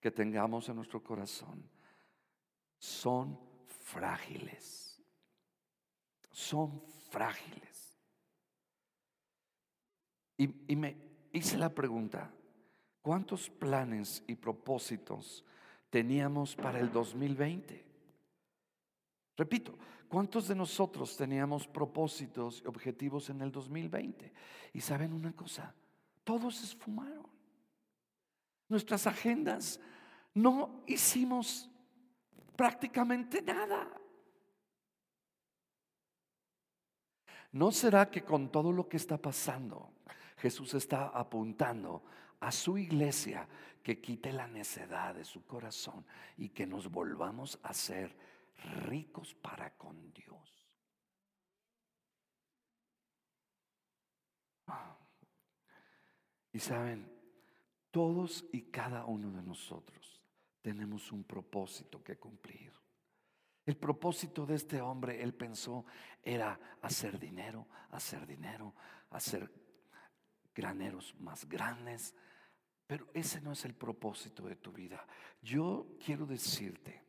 que 0.00 0.10
tengamos 0.10 0.68
en 0.68 0.76
nuestro 0.76 1.02
corazón 1.02 1.68
son 2.78 3.38
frágiles. 3.66 5.00
Son 6.30 6.80
frágiles. 7.10 7.98
Y, 10.36 10.76
me 10.76 10.96
hice 11.32 11.58
la 11.58 11.74
pregunta, 11.74 12.30
¿cuántos 13.02 13.50
planes 13.50 14.22
y 14.28 14.36
propósitos 14.36 15.44
teníamos 15.90 16.54
para 16.54 16.78
el 16.78 16.92
2020? 16.92 17.87
Repito, 19.38 19.78
¿cuántos 20.08 20.48
de 20.48 20.56
nosotros 20.56 21.16
teníamos 21.16 21.68
propósitos 21.68 22.60
y 22.60 22.66
objetivos 22.66 23.30
en 23.30 23.40
el 23.40 23.52
2020? 23.52 24.32
Y 24.72 24.80
saben 24.80 25.12
una 25.12 25.32
cosa, 25.32 25.72
todos 26.24 26.56
se 26.56 26.64
esfumaron. 26.66 27.24
Nuestras 28.68 29.06
agendas 29.06 29.80
no 30.34 30.82
hicimos 30.88 31.70
prácticamente 32.56 33.40
nada. 33.40 33.88
¿No 37.52 37.70
será 37.70 38.10
que 38.10 38.24
con 38.24 38.50
todo 38.50 38.72
lo 38.72 38.88
que 38.88 38.96
está 38.96 39.18
pasando, 39.18 39.92
Jesús 40.38 40.74
está 40.74 41.08
apuntando 41.08 42.02
a 42.40 42.50
su 42.50 42.76
iglesia 42.76 43.48
que 43.84 44.00
quite 44.00 44.32
la 44.32 44.48
necedad 44.48 45.14
de 45.14 45.24
su 45.24 45.46
corazón 45.46 46.04
y 46.36 46.48
que 46.48 46.66
nos 46.66 46.90
volvamos 46.90 47.58
a 47.62 47.72
ser 47.72 48.27
ricos 48.58 49.34
para 49.34 49.76
con 49.76 50.12
Dios? 50.12 50.68
Y 56.52 56.60
saben, 56.60 57.10
todos 57.90 58.44
y 58.52 58.62
cada 58.70 59.04
uno 59.04 59.30
de 59.30 59.42
nosotros 59.42 60.20
tenemos 60.60 61.12
un 61.12 61.24
propósito 61.24 62.02
que 62.02 62.18
cumplir. 62.18 62.72
El 63.64 63.76
propósito 63.76 64.46
de 64.46 64.54
este 64.54 64.80
hombre, 64.80 65.22
él 65.22 65.34
pensó, 65.34 65.84
era 66.22 66.58
hacer 66.80 67.18
dinero, 67.18 67.68
hacer 67.90 68.26
dinero, 68.26 68.74
hacer 69.10 69.52
graneros 70.54 71.14
más 71.20 71.46
grandes. 71.46 72.14
Pero 72.86 73.08
ese 73.12 73.40
no 73.42 73.52
es 73.52 73.64
el 73.66 73.74
propósito 73.74 74.44
de 74.46 74.56
tu 74.56 74.72
vida. 74.72 75.06
Yo 75.42 75.96
quiero 76.04 76.26
decirte 76.26 77.07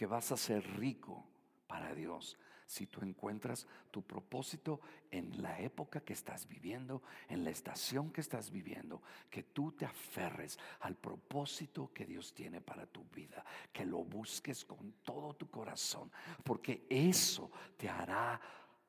que 0.00 0.06
vas 0.06 0.32
a 0.32 0.36
ser 0.38 0.66
rico 0.78 1.26
para 1.66 1.94
Dios 1.94 2.38
si 2.64 2.86
tú 2.86 3.02
encuentras 3.02 3.66
tu 3.90 4.00
propósito 4.00 4.80
en 5.10 5.42
la 5.42 5.60
época 5.60 6.00
que 6.00 6.14
estás 6.14 6.48
viviendo, 6.48 7.02
en 7.28 7.44
la 7.44 7.50
estación 7.50 8.10
que 8.10 8.22
estás 8.22 8.50
viviendo, 8.50 9.02
que 9.28 9.42
tú 9.42 9.72
te 9.72 9.84
aferres 9.84 10.58
al 10.80 10.96
propósito 10.96 11.92
que 11.92 12.06
Dios 12.06 12.32
tiene 12.32 12.62
para 12.62 12.86
tu 12.86 13.04
vida, 13.14 13.44
que 13.70 13.84
lo 13.84 14.02
busques 14.02 14.64
con 14.64 14.90
todo 15.04 15.34
tu 15.34 15.50
corazón, 15.50 16.10
porque 16.42 16.86
eso 16.88 17.50
te 17.76 17.90
hará 17.90 18.40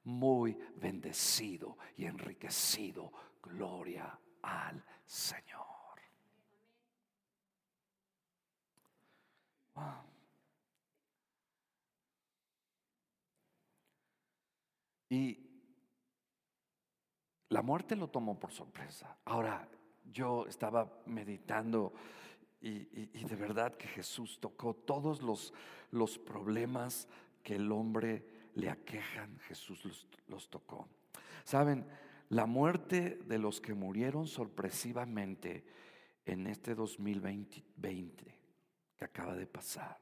muy 0.06 0.58
bendecido 0.78 1.78
y 1.98 2.06
enriquecido. 2.06 3.12
Gloria 3.44 4.18
al 4.44 4.82
Señor. 5.06 5.72
Y 15.12 15.38
la 17.50 17.62
muerte 17.62 17.98
lo 17.98 18.08
tomó 18.08 18.40
por 18.40 18.54
sorpresa. 18.54 19.18
Ahora, 19.26 19.68
yo 20.10 20.48
estaba 20.48 21.02
meditando 21.06 21.94
y, 22.62 22.86
de 22.86 23.36
verdad 23.36 23.76
que 23.76 23.90
Jesús 23.90 24.40
tocó 24.40 24.74
todos 24.74 25.22
los, 25.22 25.54
los, 25.90 26.18
problemas 26.18 27.10
que 27.44 27.58
el 27.58 27.70
hombre 27.74 28.26
le 28.54 28.70
aquejan, 28.70 29.38
Jesús 29.40 29.84
los, 29.84 30.08
los 30.28 30.50
tocó. 30.50 30.88
Saben, 31.44 31.86
la 32.30 32.46
muerte 32.46 33.20
de 33.26 33.38
los 33.38 33.60
que 33.60 33.74
murieron 33.74 34.28
sorpresivamente 34.28 35.66
en 36.24 36.48
este 36.48 36.74
2020 36.74 38.40
que 38.96 39.04
acaba 39.06 39.36
de 39.36 39.48
pasar 39.48 40.00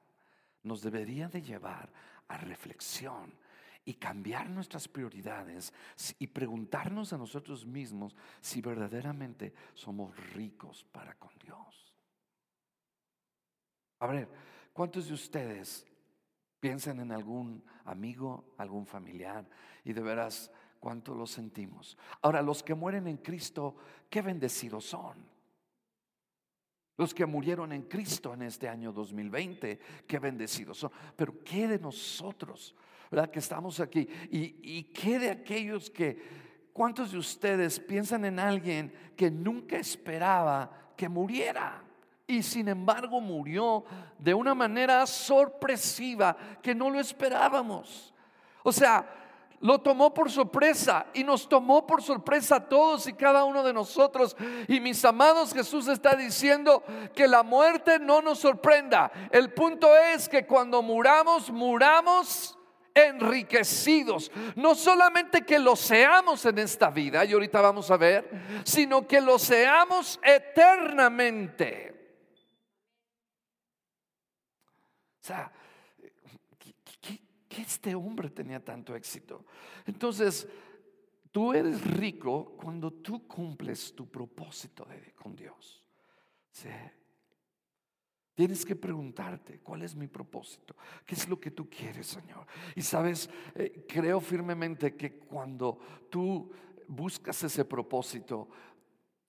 nos 0.62 0.84
debería 0.84 1.30
de 1.30 1.42
llevar 1.42 1.92
a 2.28 2.38
reflexión 2.38 3.34
y 3.90 3.96
cambiar 3.96 4.48
nuestras 4.52 4.88
prioridades 4.88 5.74
y 6.20 6.28
preguntarnos 6.28 7.12
a 7.12 7.18
nosotros 7.18 7.66
mismos 7.66 8.16
si 8.40 8.62
verdaderamente 8.62 9.52
somos 9.74 10.16
ricos 10.36 10.86
para 10.92 11.16
con 11.16 11.32
Dios. 11.44 11.96
A 13.98 14.06
ver, 14.06 14.30
¿cuántos 14.74 15.08
de 15.08 15.16
ustedes 15.16 15.88
piensan 16.60 17.00
en 17.00 17.12
algún 17.12 17.64
amigo, 17.86 18.54
algún 18.60 18.86
familiar 18.86 19.50
y 19.84 19.92
de 19.92 20.02
veras 20.02 20.52
cuánto 20.80 21.16
lo 21.16 21.26
sentimos? 21.26 21.98
Ahora, 22.22 22.44
los 22.44 22.62
que 22.62 22.76
mueren 22.76 23.08
en 23.08 23.18
Cristo, 23.18 23.76
qué 24.08 24.22
bendecidos 24.22 24.86
son. 24.86 25.18
Los 26.96 27.16
que 27.16 27.26
murieron 27.26 27.72
en 27.72 27.82
Cristo 27.84 28.36
en 28.36 28.44
este 28.44 28.70
año 28.70 28.92
2020, 28.92 29.80
qué 30.06 30.20
bendecidos 30.20 30.78
son. 30.78 30.92
Pero 31.16 31.44
¿qué 31.44 31.68
de 31.68 31.80
nosotros? 31.80 32.76
¿Verdad? 33.10 33.30
Que 33.30 33.40
estamos 33.40 33.80
aquí. 33.80 34.08
Y, 34.32 34.56
y 34.62 34.84
qué 34.84 35.20
de 35.20 35.30
aquellos 35.32 35.90
que, 35.90 36.70
¿cuántos 36.74 37.12
de 37.12 37.18
ustedes 37.18 37.80
piensan 37.80 38.26
en 38.26 38.40
alguien 38.40 38.94
que 39.16 39.32
nunca 39.32 39.78
esperaba 39.78 40.72
que 40.96 41.10
muriera? 41.10 41.84
Y 42.28 42.44
sin 42.44 42.68
embargo 42.68 43.20
murió 43.20 43.84
de 44.20 44.34
una 44.34 44.54
manera 44.54 45.06
sorpresiva 45.08 46.38
que 46.62 46.76
no 46.76 46.90
lo 46.92 47.00
esperábamos. 47.00 48.14
O 48.62 48.72
sea, 48.72 49.08
lo 49.62 49.80
tomó 49.80 50.14
por 50.14 50.30
sorpresa 50.30 51.08
y 51.14 51.24
nos 51.24 51.50
tomó 51.50 51.88
por 51.88 52.04
sorpresa 52.04 52.58
a 52.58 52.70
todos 52.70 53.08
y 53.08 53.14
cada 53.14 53.44
uno 53.46 53.64
de 53.64 53.74
nosotros. 53.74 54.38
Y 54.68 54.80
mis 54.80 55.04
amados, 55.04 55.54
Jesús 55.54 55.88
está 55.88 56.16
diciendo 56.16 56.84
que 57.16 57.28
la 57.28 57.42
muerte 57.42 57.98
no 57.98 58.22
nos 58.22 58.40
sorprenda. 58.40 59.12
El 59.32 59.52
punto 59.54 59.90
es 60.14 60.30
que 60.30 60.46
cuando 60.46 60.84
muramos, 60.84 61.50
muramos 61.50 62.59
enriquecidos. 62.94 64.32
No 64.56 64.76
solamente 64.76 65.46
que 65.46 65.60
lo 65.60 65.76
seamos 65.76 66.46
en 66.46 66.60
esta 66.60 66.90
vida, 66.90 67.26
y 67.26 67.34
ahorita 67.34 67.62
vamos 67.62 67.90
a 67.92 67.98
ver, 67.98 68.30
sino 68.64 69.08
que 69.08 69.22
lo 69.22 69.40
seamos 69.40 70.20
eternamente. 70.24 71.96
O 75.22 75.26
sea, 75.30 75.52
que 77.50 77.62
este 77.62 77.96
hombre 77.96 78.30
tenía 78.30 78.64
tanto 78.64 78.96
éxito? 78.96 79.46
Entonces, 79.86 80.48
tú 81.32 81.54
eres 81.54 81.82
rico 81.84 82.56
cuando 82.58 82.92
tú 82.92 83.28
cumples 83.28 83.94
tu 83.96 84.10
propósito 84.10 84.88
con 85.16 85.36
Dios. 85.36 85.84
¿Sí? 86.52 86.70
Tienes 88.40 88.64
que 88.66 88.78
preguntarte, 88.78 89.60
¿cuál 89.60 89.82
es 89.82 89.94
mi 89.94 90.08
propósito? 90.08 90.74
¿Qué 91.06 91.14
es 91.14 91.28
lo 91.28 91.38
que 91.38 91.52
tú 91.52 91.70
quieres, 91.70 92.08
Señor? 92.08 92.46
Y 92.74 92.82
sabes, 92.82 93.30
eh, 93.54 93.84
creo 93.86 94.22
firmemente 94.22 94.96
que 94.96 95.16
cuando 95.16 95.78
tú 96.10 96.50
buscas 96.88 97.44
ese 97.44 97.66
propósito, 97.66 98.48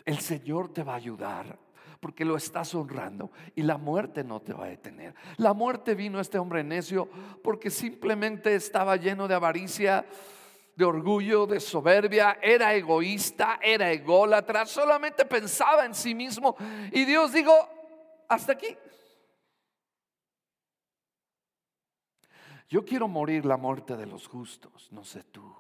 el 0.04 0.20
Señor 0.20 0.72
te 0.72 0.84
va 0.84 0.92
a 0.92 0.98
ayudar 0.98 1.58
porque 1.98 2.24
lo 2.24 2.36
estás 2.36 2.72
honrando 2.76 3.32
y 3.56 3.62
la 3.62 3.78
muerte 3.78 4.22
no 4.22 4.38
te 4.38 4.52
va 4.52 4.66
a 4.66 4.68
detener. 4.68 5.12
La 5.38 5.54
muerte 5.54 5.96
vino 5.96 6.18
a 6.18 6.22
este 6.22 6.38
hombre 6.38 6.62
necio 6.62 7.08
porque 7.42 7.68
simplemente 7.68 8.54
estaba 8.54 8.94
lleno 8.94 9.26
de 9.26 9.34
avaricia, 9.34 10.06
de 10.76 10.84
orgullo, 10.84 11.48
de 11.48 11.58
soberbia, 11.58 12.38
era 12.40 12.72
egoísta, 12.76 13.58
era 13.60 13.90
ególatra, 13.90 14.66
solamente 14.66 15.24
pensaba 15.24 15.84
en 15.84 15.96
sí 15.96 16.14
mismo 16.14 16.54
y 16.92 17.04
Dios 17.04 17.32
dijo, 17.32 17.52
hasta 18.28 18.52
aquí. 18.52 18.76
Yo 22.70 22.84
quiero 22.84 23.08
morir 23.08 23.44
la 23.44 23.56
muerte 23.56 23.96
de 23.96 24.06
los 24.06 24.28
justos, 24.28 24.92
no 24.92 25.02
sé 25.04 25.24
tú. 25.24 25.52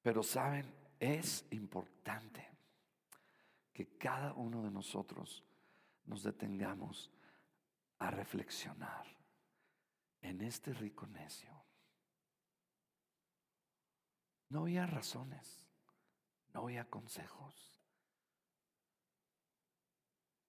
Pero 0.00 0.22
saben, 0.22 0.72
es 1.00 1.44
importante 1.50 2.48
que 3.72 3.98
cada 3.98 4.32
uno 4.34 4.62
de 4.62 4.70
nosotros 4.70 5.44
nos 6.04 6.22
detengamos 6.22 7.10
a 7.98 8.12
reflexionar 8.12 9.04
en 10.20 10.40
este 10.42 10.72
rico 10.74 11.08
necio. 11.08 11.50
No 14.48 14.60
había 14.60 14.86
razones, 14.86 15.66
no 16.54 16.60
había 16.60 16.88
consejos. 16.88 17.77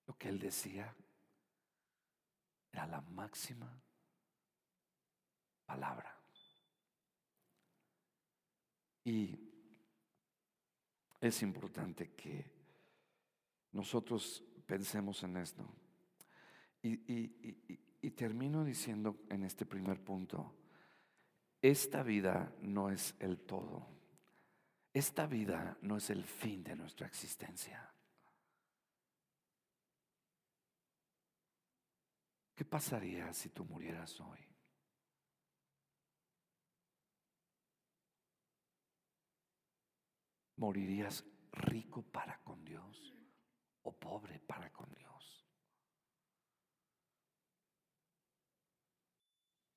Lo 0.09 0.17
que 0.17 0.29
él 0.29 0.39
decía 0.39 0.91
era 2.71 2.87
la 2.87 2.99
máxima 2.99 3.71
palabra. 5.67 6.17
Y 9.03 9.37
es 11.21 11.43
importante 11.43 12.15
que 12.15 12.43
nosotros 13.73 14.43
pensemos 14.65 15.21
en 15.21 15.37
esto. 15.37 15.63
Y, 16.81 18.09
termino 18.15 18.63
diciendo 18.63 19.19
en 19.29 19.43
este 19.43 19.67
primer 19.67 20.03
punto, 20.03 20.55
esta 21.61 22.01
vida 22.01 22.51
no 22.61 22.89
es 22.89 23.13
el 23.19 23.37
todo. 23.41 23.85
Esta 24.91 25.27
vida 25.27 25.77
no 25.83 25.97
es 25.97 26.09
el 26.09 26.23
fin 26.23 26.63
de 26.63 26.75
nuestra 26.75 27.05
existencia. 27.05 27.93
Pasaría 32.69 33.33
si 33.33 33.49
tú 33.49 33.65
murieras 33.65 34.19
hoy? 34.21 34.39
¿Morirías 40.57 41.25
rico 41.51 42.01
para 42.01 42.37
con 42.43 42.63
Dios 42.63 43.15
o 43.83 43.91
pobre 43.93 44.39
para 44.39 44.71
con 44.71 44.93
Dios? 44.93 45.47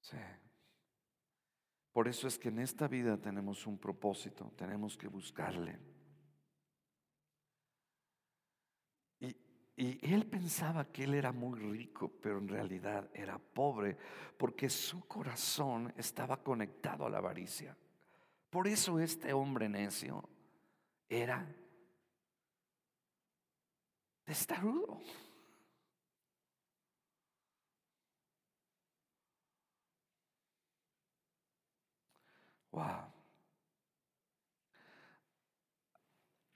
Sí. 0.01 0.17
Por 1.93 2.09
eso 2.09 2.27
es 2.27 2.39
que 2.39 2.49
en 2.49 2.59
esta 2.59 2.89
vida 2.89 3.17
tenemos 3.21 3.67
un 3.67 3.79
propósito, 3.79 4.53
tenemos 4.57 4.97
que 4.97 5.09
buscarle. 5.09 5.92
Y 9.77 9.99
él 10.13 10.27
pensaba 10.27 10.85
que 10.85 11.05
él 11.05 11.15
era 11.15 11.33
muy 11.33 11.59
rico, 11.59 12.11
pero 12.21 12.39
en 12.39 12.49
realidad 12.49 13.09
era 13.15 13.39
pobre, 13.39 13.97
porque 14.37 14.69
su 14.69 15.07
corazón 15.07 15.93
estaba 15.97 16.43
conectado 16.43 17.07
a 17.07 17.11
la 17.11 17.19
avaricia. 17.19 17.77
Por 18.51 18.69
eso 18.69 18.99
este 19.01 19.33
hombre 19.33 19.69
necio 19.69 20.29
era 21.09 21.47
testarudo. 24.25 25.01
Wow. 32.73 33.13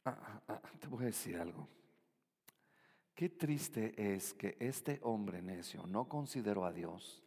Ah, 0.04 0.16
ah, 0.22 0.40
ah, 0.48 0.60
te 0.80 0.86
voy 0.88 1.02
a 1.04 1.06
decir 1.06 1.36
algo. 1.36 1.75
Qué 3.16 3.30
triste 3.30 4.14
es 4.14 4.34
que 4.34 4.58
este 4.60 5.00
hombre 5.02 5.40
necio 5.40 5.86
no 5.86 6.06
consideró 6.06 6.66
a 6.66 6.72
Dios, 6.72 7.24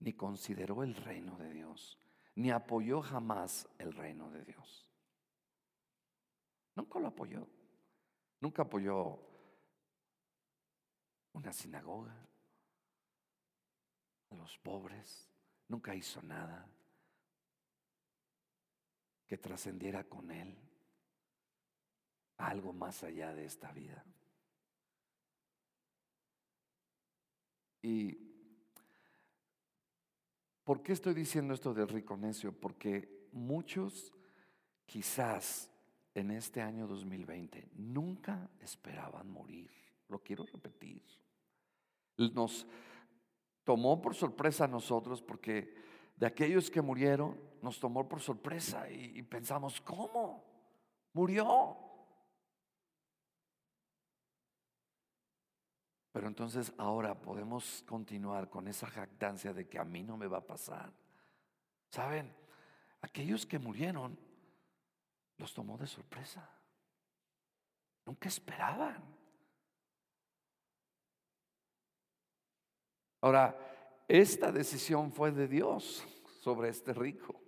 ni 0.00 0.12
consideró 0.12 0.82
el 0.82 0.96
reino 0.96 1.38
de 1.38 1.52
Dios, 1.52 1.96
ni 2.34 2.50
apoyó 2.50 3.00
jamás 3.00 3.68
el 3.78 3.92
reino 3.92 4.28
de 4.32 4.44
Dios. 4.44 4.90
Nunca 6.74 6.98
lo 6.98 7.06
apoyó. 7.06 7.46
Nunca 8.40 8.62
apoyó 8.62 9.20
una 11.32 11.52
sinagoga, 11.52 12.16
a 14.30 14.34
los 14.34 14.58
pobres. 14.58 15.28
Nunca 15.68 15.94
hizo 15.94 16.20
nada 16.22 16.68
que 19.28 19.38
trascendiera 19.38 20.02
con 20.04 20.32
él 20.32 20.58
algo 22.38 22.72
más 22.72 23.04
allá 23.04 23.32
de 23.32 23.44
esta 23.44 23.70
vida. 23.70 24.04
¿Y 27.82 28.18
por 30.64 30.82
qué 30.82 30.92
estoy 30.92 31.14
diciendo 31.14 31.54
esto 31.54 31.72
del 31.72 31.88
rico 31.88 32.16
necio? 32.16 32.52
Porque 32.52 33.28
muchos 33.32 34.12
quizás 34.86 35.70
en 36.14 36.30
este 36.30 36.60
año 36.60 36.86
2020 36.86 37.70
nunca 37.76 38.50
esperaban 38.60 39.30
morir. 39.30 39.70
Lo 40.08 40.22
quiero 40.22 40.44
repetir. 40.44 41.02
Nos 42.16 42.66
tomó 43.64 44.00
por 44.02 44.14
sorpresa 44.14 44.64
a 44.64 44.68
nosotros 44.68 45.22
porque 45.22 45.74
de 46.16 46.26
aquellos 46.26 46.70
que 46.70 46.82
murieron 46.82 47.38
nos 47.62 47.78
tomó 47.78 48.08
por 48.08 48.20
sorpresa 48.20 48.90
y, 48.90 49.18
y 49.18 49.22
pensamos, 49.22 49.80
¿cómo? 49.80 50.44
Murió. 51.12 51.87
Pero 56.18 56.26
entonces 56.26 56.72
ahora 56.78 57.14
podemos 57.14 57.84
continuar 57.86 58.50
con 58.50 58.66
esa 58.66 58.88
jactancia 58.88 59.52
de 59.52 59.68
que 59.68 59.78
a 59.78 59.84
mí 59.84 60.02
no 60.02 60.16
me 60.16 60.26
va 60.26 60.38
a 60.38 60.44
pasar. 60.44 60.92
¿Saben? 61.90 62.34
Aquellos 63.02 63.46
que 63.46 63.60
murieron 63.60 64.18
los 65.36 65.54
tomó 65.54 65.78
de 65.78 65.86
sorpresa. 65.86 66.44
Nunca 68.04 68.28
esperaban. 68.28 69.00
Ahora, 73.20 73.56
esta 74.08 74.50
decisión 74.50 75.12
fue 75.12 75.30
de 75.30 75.46
Dios 75.46 76.04
sobre 76.40 76.70
este 76.70 76.92
rico. 76.94 77.40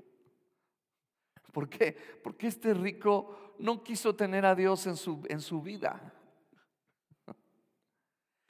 ¿Por 1.52 1.68
qué? 1.68 1.96
Porque 2.22 2.46
este 2.46 2.72
rico 2.72 3.56
no 3.58 3.82
quiso 3.82 4.14
tener 4.14 4.46
a 4.46 4.54
Dios 4.54 4.86
en 4.86 4.96
su, 4.96 5.26
en 5.28 5.40
su 5.40 5.60
vida. 5.60 6.19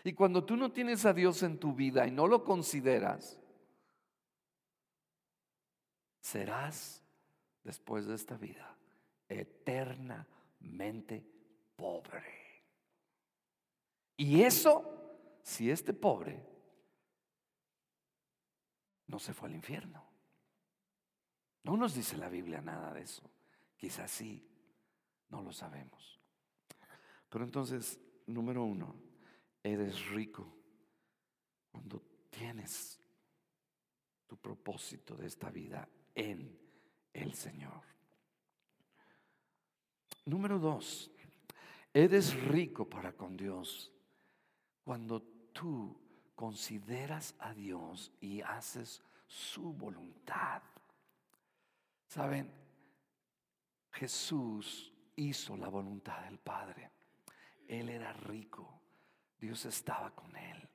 Y 0.05 0.13
cuando 0.15 0.45
tú 0.45 0.57
no 0.57 0.73
tienes 0.73 1.05
a 1.05 1.13
Dios 1.13 1.43
en 1.43 1.59
tu 1.59 1.75
vida 1.75 2.07
y 2.07 2.11
no 2.11 2.27
lo 2.27 2.45
consideras, 2.45 3.39
serás 6.21 7.03
después 7.63 8.07
de 8.07 8.15
esta 8.15 8.37
vida 8.37 8.77
eternamente 9.29 11.25
pobre. 11.77 12.41
Y 14.17 14.43
eso, 14.43 15.39
si 15.43 15.71
este 15.71 15.93
pobre 15.93 16.47
no 19.07 19.19
se 19.19 19.35
fue 19.35 19.49
al 19.49 19.55
infierno. 19.55 20.05
No 21.65 21.77
nos 21.77 21.95
dice 21.95 22.17
la 22.17 22.29
Biblia 22.29 22.61
nada 22.61 22.93
de 22.93 23.03
eso. 23.03 23.29
Quizás 23.77 24.11
sí, 24.11 24.49
no 25.29 25.43
lo 25.43 25.53
sabemos. 25.53 26.21
Pero 27.29 27.45
entonces, 27.45 28.01
número 28.27 28.65
uno, 28.65 28.95
eres 29.63 30.09
rico 30.11 30.47
cuando 31.71 32.03
tienes 32.31 33.01
tu 34.27 34.37
propósito 34.37 35.17
de 35.17 35.27
esta 35.27 35.51
vida 35.51 35.89
en 36.15 36.59
el 37.13 37.35
Señor. 37.35 37.83
Número 40.25 40.59
dos, 40.59 41.11
eres 41.93 42.35
rico 42.45 42.89
para 42.89 43.13
con 43.13 43.37
Dios 43.37 43.93
cuando 44.85 45.23
tú 45.53 45.97
consideras 46.35 47.35
a 47.39 47.53
Dios 47.53 48.13
y 48.21 48.41
haces 48.41 49.03
su 49.27 49.73
voluntad. 49.73 50.63
Saben, 52.07 52.51
Jesús 53.93 54.93
hizo 55.17 55.57
la 55.57 55.69
voluntad 55.69 56.25
del 56.25 56.39
Padre. 56.39 56.91
Él 57.69 57.89
era 57.89 58.13
rico 58.13 58.80
Dios 59.41 59.65
estaba 59.65 60.11
con 60.15 60.37
él. 60.37 60.69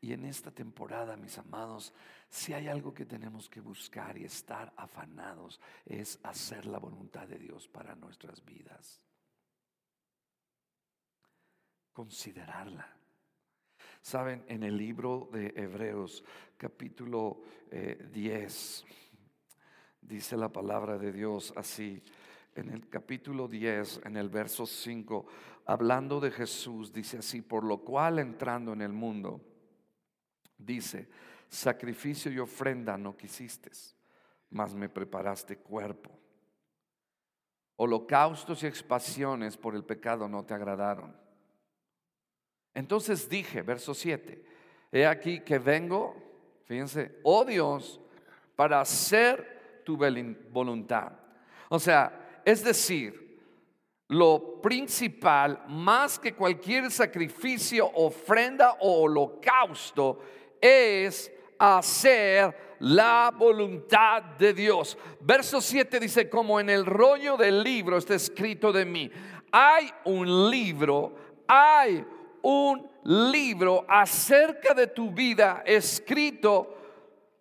Y 0.00 0.12
en 0.12 0.24
esta 0.24 0.50
temporada, 0.50 1.16
mis 1.16 1.38
amados, 1.38 1.92
si 2.28 2.52
hay 2.52 2.68
algo 2.68 2.94
que 2.94 3.04
tenemos 3.04 3.48
que 3.48 3.60
buscar 3.60 4.16
y 4.16 4.24
estar 4.24 4.72
afanados, 4.76 5.60
es 5.84 6.18
hacer 6.22 6.66
la 6.66 6.78
voluntad 6.78 7.26
de 7.26 7.38
Dios 7.38 7.66
para 7.66 7.94
nuestras 7.94 8.44
vidas. 8.44 9.00
Considerarla. 11.92 12.94
Saben, 14.00 14.44
en 14.46 14.62
el 14.62 14.76
libro 14.76 15.28
de 15.32 15.52
Hebreos, 15.56 16.22
capítulo 16.56 17.42
10, 17.70 18.84
eh, 18.86 18.94
dice 20.00 20.36
la 20.36 20.48
palabra 20.50 20.96
de 20.96 21.12
Dios 21.12 21.52
así 21.56 22.02
en 22.58 22.70
el 22.70 22.88
capítulo 22.88 23.48
10, 23.48 24.02
en 24.04 24.16
el 24.16 24.28
verso 24.28 24.66
5, 24.66 25.26
hablando 25.66 26.20
de 26.20 26.30
Jesús, 26.30 26.92
dice 26.92 27.18
así, 27.18 27.40
por 27.40 27.64
lo 27.64 27.78
cual 27.78 28.18
entrando 28.18 28.72
en 28.72 28.82
el 28.82 28.92
mundo, 28.92 29.40
dice, 30.56 31.08
sacrificio 31.48 32.30
y 32.30 32.38
ofrenda 32.38 32.98
no 32.98 33.16
quisiste, 33.16 33.70
mas 34.50 34.74
me 34.74 34.88
preparaste 34.88 35.58
cuerpo. 35.58 36.10
Holocaustos 37.76 38.62
y 38.62 38.66
expasiones 38.66 39.56
por 39.56 39.74
el 39.76 39.84
pecado 39.84 40.28
no 40.28 40.44
te 40.44 40.54
agradaron. 40.54 41.16
Entonces 42.74 43.28
dije, 43.28 43.62
verso 43.62 43.94
7, 43.94 44.44
he 44.90 45.06
aquí 45.06 45.40
que 45.40 45.58
vengo, 45.58 46.16
fíjense, 46.64 47.20
oh 47.22 47.44
Dios, 47.44 48.00
para 48.56 48.80
hacer 48.80 49.82
tu 49.84 49.96
voluntad. 49.96 51.12
O 51.68 51.78
sea, 51.78 52.27
es 52.48 52.64
decir, 52.64 53.38
lo 54.08 54.62
principal, 54.62 55.64
más 55.68 56.18
que 56.18 56.34
cualquier 56.34 56.90
sacrificio, 56.90 57.90
ofrenda 57.92 58.78
o 58.80 59.02
holocausto, 59.02 60.20
es 60.58 61.30
hacer 61.58 62.76
la 62.78 63.30
voluntad 63.36 64.22
de 64.38 64.54
Dios. 64.54 64.96
Verso 65.20 65.60
7 65.60 66.00
dice, 66.00 66.30
como 66.30 66.58
en 66.58 66.70
el 66.70 66.86
rollo 66.86 67.36
del 67.36 67.62
libro 67.62 67.98
está 67.98 68.14
escrito 68.14 68.72
de 68.72 68.86
mí, 68.86 69.10
hay 69.52 69.90
un 70.06 70.50
libro, 70.50 71.16
hay 71.46 72.02
un 72.40 72.90
libro 73.04 73.84
acerca 73.86 74.72
de 74.72 74.86
tu 74.86 75.10
vida 75.10 75.62
escrito 75.66 76.78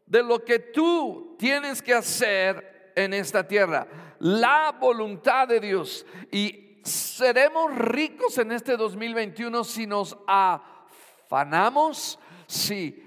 de 0.06 0.22
lo 0.22 0.44
que 0.44 0.60
tú 0.60 1.38
tienes 1.40 1.82
que 1.82 1.94
hacer 1.94 2.92
en 2.94 3.14
esta 3.14 3.48
tierra. 3.48 3.88
La 4.20 4.76
voluntad 4.80 5.48
de 5.48 5.60
Dios. 5.60 6.06
Y 6.32 6.80
seremos 6.84 7.76
ricos 7.76 8.38
en 8.38 8.52
este 8.52 8.78
2021 8.78 9.64
si 9.64 9.88
nos 9.88 10.18
afanamos, 10.28 12.20
si 12.48 13.04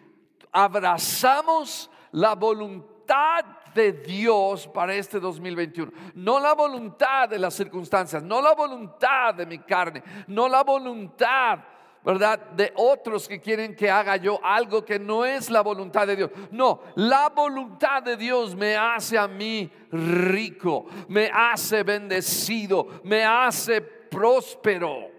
abrazamos 0.53 1.91
la 2.13 2.35
voluntad 2.35 3.45
de 3.75 3.93
Dios 3.93 4.67
para 4.69 4.95
este 4.95 5.21
2021. 5.21 5.93
No 6.15 6.41
la 6.41 6.55
voluntad 6.55 7.29
de 7.29 7.39
las 7.39 7.55
circunstancias, 7.55 8.23
no 8.23 8.41
la 8.41 8.55
voluntad 8.55 9.35
de 9.35 9.47
mi 9.47 9.59
carne, 9.59 10.03
no 10.27 10.49
la 10.49 10.63
voluntad, 10.63 11.61
¿verdad? 12.05 12.39
De 12.53 12.73
otros 12.77 13.29
que 13.29 13.41
quieren 13.41 13.77
que 13.77 13.91
haga 13.91 14.17
yo 14.17 14.41
algo 14.43 14.85
que 14.85 14.99
no 14.99 15.25
es 15.25 15.51
la 15.51 15.61
voluntad 15.61 16.07
de 16.07 16.17
Dios. 16.17 16.31
No, 16.51 16.81
la 16.97 17.29
voluntad 17.29 18.03
de 18.03 18.17
Dios 18.17 18.55
me 18.55 18.77
hace 18.77 19.19
a 19.19 19.29
mí 19.29 19.71
rico, 19.91 20.87
me 21.09 21.31
hace 21.33 21.83
bendecido, 21.83 22.87
me 23.05 23.25
hace 23.25 23.81
próspero. 23.81 25.11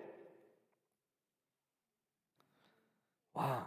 Wow. 3.33 3.65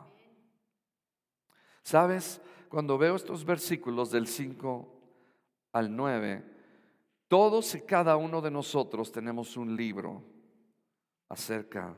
¿Sabes? 1.83 2.40
Cuando 2.68 2.98
veo 2.98 3.14
estos 3.14 3.44
versículos 3.44 4.11
del 4.11 4.27
5 4.27 4.88
al 5.72 5.94
9, 5.94 6.44
todos 7.29 7.74
y 7.74 7.83
cada 7.83 8.16
uno 8.16 8.40
de 8.40 8.50
nosotros 8.50 9.12
tenemos 9.12 9.57
un 9.57 9.77
libro 9.77 10.22
acerca 11.29 11.96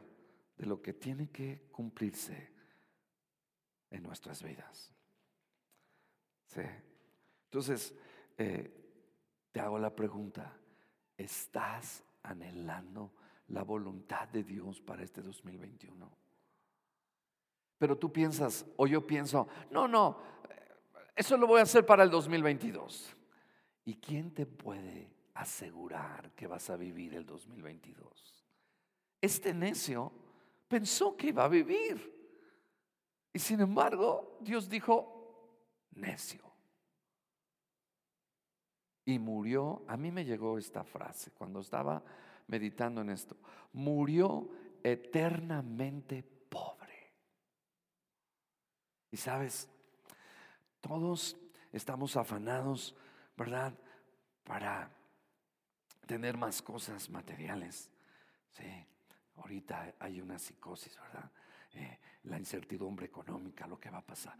de 0.56 0.66
lo 0.66 0.80
que 0.80 0.94
tiene 0.94 1.30
que 1.30 1.68
cumplirse 1.70 2.50
en 3.90 4.02
nuestras 4.02 4.42
vidas. 4.42 4.92
Sí. 6.46 6.62
Entonces, 7.44 7.94
eh, 8.38 8.72
te 9.52 9.60
hago 9.60 9.78
la 9.78 9.94
pregunta, 9.94 10.56
¿estás 11.16 12.02
anhelando 12.22 13.12
la 13.48 13.62
voluntad 13.62 14.28
de 14.28 14.44
Dios 14.44 14.80
para 14.80 15.02
este 15.02 15.22
2021? 15.22 16.10
Pero 17.78 17.98
tú 17.98 18.12
piensas, 18.12 18.66
o 18.76 18.86
yo 18.86 19.06
pienso, 19.06 19.48
no, 19.70 19.86
no, 19.86 20.18
eso 21.14 21.36
lo 21.36 21.46
voy 21.46 21.60
a 21.60 21.64
hacer 21.64 21.84
para 21.84 22.02
el 22.02 22.10
2022. 22.10 23.14
¿Y 23.84 23.94
quién 23.96 24.32
te 24.32 24.46
puede 24.46 25.10
asegurar 25.34 26.32
que 26.32 26.46
vas 26.46 26.68
a 26.70 26.76
vivir 26.76 27.14
el 27.14 27.24
2022? 27.24 28.44
Este 29.20 29.54
necio 29.54 30.12
pensó 30.68 31.16
que 31.16 31.28
iba 31.28 31.44
a 31.44 31.48
vivir. 31.48 32.14
Y 33.32 33.38
sin 33.38 33.60
embargo, 33.60 34.38
Dios 34.40 34.68
dijo, 34.68 35.58
necio. 35.92 36.42
Y 39.04 39.18
murió, 39.18 39.84
a 39.86 39.96
mí 39.96 40.10
me 40.10 40.24
llegó 40.24 40.58
esta 40.58 40.82
frase 40.82 41.30
cuando 41.30 41.60
estaba 41.60 42.02
meditando 42.48 43.00
en 43.02 43.10
esto, 43.10 43.36
murió 43.72 44.48
eternamente 44.82 46.24
y 49.16 49.18
sabes, 49.18 49.66
todos 50.82 51.38
estamos 51.72 52.18
afanados, 52.18 52.94
¿verdad? 53.34 53.72
Para 54.44 54.90
tener 56.06 56.36
más 56.36 56.60
cosas 56.60 57.08
materiales. 57.08 57.90
Sí, 58.50 58.86
ahorita 59.36 59.94
hay 59.98 60.20
una 60.20 60.38
psicosis, 60.38 60.96
¿verdad? 61.00 61.30
Eh, 61.74 61.98
la 62.24 62.38
incertidumbre 62.38 63.06
económica, 63.06 63.66
lo 63.66 63.78
que 63.78 63.90
va 63.90 63.98
a 63.98 64.06
pasar. 64.06 64.36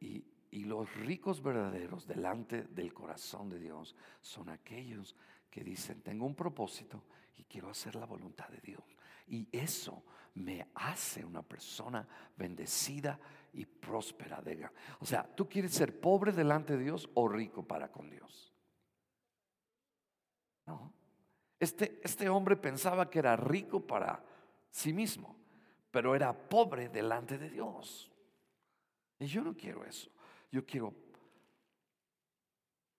Y, 0.00 0.24
y 0.50 0.64
los 0.64 0.92
ricos 0.96 1.42
verdaderos 1.42 2.06
delante 2.06 2.64
del 2.64 2.92
corazón 2.92 3.48
de 3.48 3.58
Dios 3.58 3.94
son 4.20 4.48
aquellos 4.48 5.16
que 5.50 5.64
dicen, 5.64 6.02
tengo 6.02 6.26
un 6.26 6.34
propósito 6.34 7.04
y 7.36 7.44
quiero 7.44 7.70
hacer 7.70 7.94
la 7.94 8.06
voluntad 8.06 8.48
de 8.48 8.60
Dios. 8.60 8.96
Y 9.26 9.48
eso 9.52 10.04
me 10.34 10.68
hace 10.74 11.24
una 11.24 11.42
persona 11.42 12.06
bendecida 12.36 13.18
y 13.52 13.64
próspera. 13.64 14.42
O 15.00 15.06
sea, 15.06 15.22
¿tú 15.22 15.48
quieres 15.48 15.72
ser 15.72 16.00
pobre 16.00 16.32
delante 16.32 16.76
de 16.76 16.84
Dios 16.84 17.08
o 17.14 17.28
rico 17.28 17.66
para 17.66 17.90
con 17.90 18.10
Dios? 18.10 18.52
No. 20.66 20.93
Este, 21.64 21.98
este 22.04 22.28
hombre 22.28 22.56
pensaba 22.56 23.08
que 23.08 23.18
era 23.18 23.36
rico 23.36 23.80
para 23.80 24.22
sí 24.68 24.92
mismo, 24.92 25.34
pero 25.90 26.14
era 26.14 26.30
pobre 26.34 26.90
delante 26.90 27.38
de 27.38 27.48
Dios. 27.48 28.12
Y 29.18 29.24
yo 29.24 29.40
no 29.42 29.56
quiero 29.56 29.82
eso. 29.82 30.10
Yo 30.52 30.66
quiero 30.66 30.92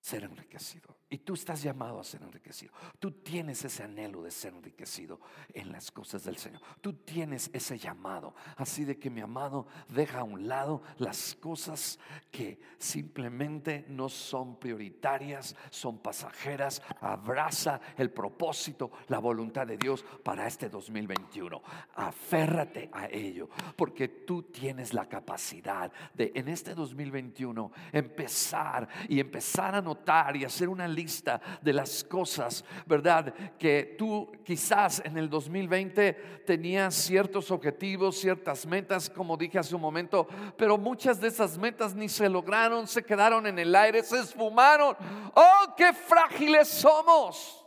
ser 0.06 0.24
enriquecido. 0.24 0.96
Y 1.10 1.20
tú 1.20 1.34
estás 1.34 1.64
llamado 1.64 2.00
a 2.00 2.04
ser 2.04 2.22
enriquecido. 2.22 2.72
Tú 3.00 3.10
tienes 3.10 3.64
ese 3.66 3.84
anhelo 3.84 4.22
de 4.22 4.30
ser 4.30 4.54
enriquecido 4.54 5.20
en 5.52 5.72
las 5.72 5.90
cosas 5.90 6.24
del 6.24 6.38
Señor. 6.38 6.62
Tú 6.80 6.94
tienes 6.94 7.50
ese 7.54 7.80
llamado. 7.80 8.36
Así 8.56 8.86
de 8.86 9.00
que 9.00 9.10
mi 9.10 9.22
amado 9.22 9.66
deja 9.90 10.20
a 10.20 10.24
un 10.24 10.48
lado 10.48 10.84
las 11.00 11.34
cosas 11.36 11.98
que 12.30 12.60
simplemente 12.78 13.86
no 13.88 14.10
son 14.10 14.60
prioritarias, 14.60 15.56
son 15.72 15.98
pasajeras. 15.98 16.84
Abraza 17.02 17.82
el 17.98 18.12
propósito, 18.12 18.92
la 19.08 19.18
voluntad 19.18 19.66
de 19.66 19.78
Dios 19.78 20.06
para 20.24 20.46
este 20.46 20.70
2021. 20.70 21.64
Aférrate 21.96 22.92
a 22.94 23.08
ello, 23.08 23.50
porque 23.76 24.08
tú 24.08 24.44
tienes 24.44 24.94
la 24.94 25.10
capacidad 25.10 25.92
de 26.14 26.32
en 26.36 26.48
este 26.48 26.76
2021 26.76 27.72
empezar 27.92 28.88
y 29.10 29.20
empezar 29.20 29.74
a 29.74 29.82
notar 29.82 29.95
y 30.34 30.46
hacer 30.46 30.70
una 30.70 30.88
lista 30.88 31.42
de 31.62 31.74
las 31.74 32.04
cosas, 32.04 32.64
¿verdad? 32.86 33.34
Que 33.58 33.96
tú 33.98 34.32
quizás 34.44 35.02
en 35.06 35.18
el 35.18 35.30
2020 35.30 36.44
tenías 36.46 36.96
ciertos 36.96 37.52
objetivos, 37.52 38.18
ciertas 38.18 38.66
metas, 38.66 39.10
como 39.10 39.38
dije 39.38 39.60
hace 39.60 39.76
un 39.76 39.82
momento, 39.82 40.28
pero 40.58 40.78
muchas 40.78 41.20
de 41.20 41.28
esas 41.28 41.58
metas 41.58 41.96
ni 41.96 42.10
se 42.10 42.30
lograron, 42.30 42.88
se 42.88 43.04
quedaron 43.04 43.48
en 43.48 43.60
el 43.60 43.76
aire, 43.76 44.04
se 44.04 44.20
esfumaron. 44.20 44.96
¡Oh, 45.34 45.74
qué 45.76 45.94
frágiles 45.94 46.68
somos! 46.68 47.66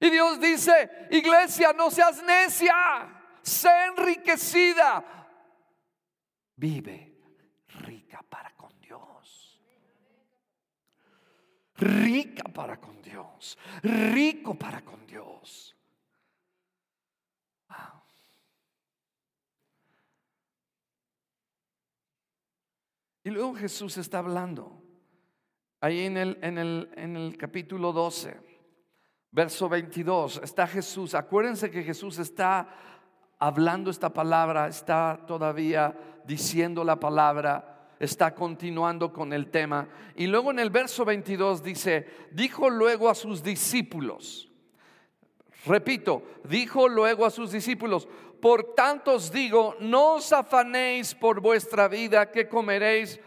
Y 0.00 0.10
Dios 0.10 0.40
dice, 0.40 1.08
iglesia, 1.10 1.72
no 1.72 1.90
seas 1.90 2.22
necia, 2.22 2.74
sé 3.42 3.70
enriquecida, 3.86 5.02
vive 6.56 7.18
rica 7.68 8.22
para 8.28 8.50
rica 11.78 12.44
para 12.52 12.78
con 12.78 13.00
Dios, 13.02 13.58
rico 13.82 14.54
para 14.54 14.82
con 14.82 15.06
Dios. 15.06 15.76
Y 23.26 23.30
luego 23.30 23.56
Jesús 23.56 23.98
está 23.98 24.20
hablando. 24.20 24.80
Ahí 25.80 26.06
en 26.06 26.16
el, 26.16 26.38
en 26.42 26.58
el, 26.58 26.88
en 26.94 27.16
el 27.16 27.36
capítulo 27.36 27.92
12, 27.92 28.40
verso 29.32 29.68
22, 29.68 30.42
está 30.44 30.64
Jesús. 30.68 31.12
Acuérdense 31.12 31.68
que 31.68 31.82
Jesús 31.82 32.18
está 32.18 32.68
hablando 33.40 33.90
esta 33.90 34.10
palabra, 34.10 34.68
está 34.68 35.24
todavía 35.26 36.22
diciendo 36.24 36.84
la 36.84 37.00
palabra 37.00 37.75
está 37.98 38.34
continuando 38.34 39.12
con 39.12 39.32
el 39.32 39.50
tema. 39.50 39.88
Y 40.14 40.26
luego 40.26 40.50
en 40.50 40.58
el 40.58 40.70
verso 40.70 41.04
22 41.04 41.62
dice, 41.62 42.06
dijo 42.30 42.68
luego 42.70 43.08
a 43.08 43.14
sus 43.14 43.42
discípulos, 43.42 44.50
repito, 45.64 46.22
dijo 46.44 46.88
luego 46.88 47.24
a 47.24 47.30
sus 47.30 47.52
discípulos, 47.52 48.08
por 48.40 48.74
tanto 48.74 49.14
os 49.14 49.32
digo, 49.32 49.76
no 49.80 50.14
os 50.14 50.32
afanéis 50.32 51.14
por 51.14 51.40
vuestra 51.40 51.88
vida 51.88 52.30
que 52.30 52.48
comeréis, 52.48 53.18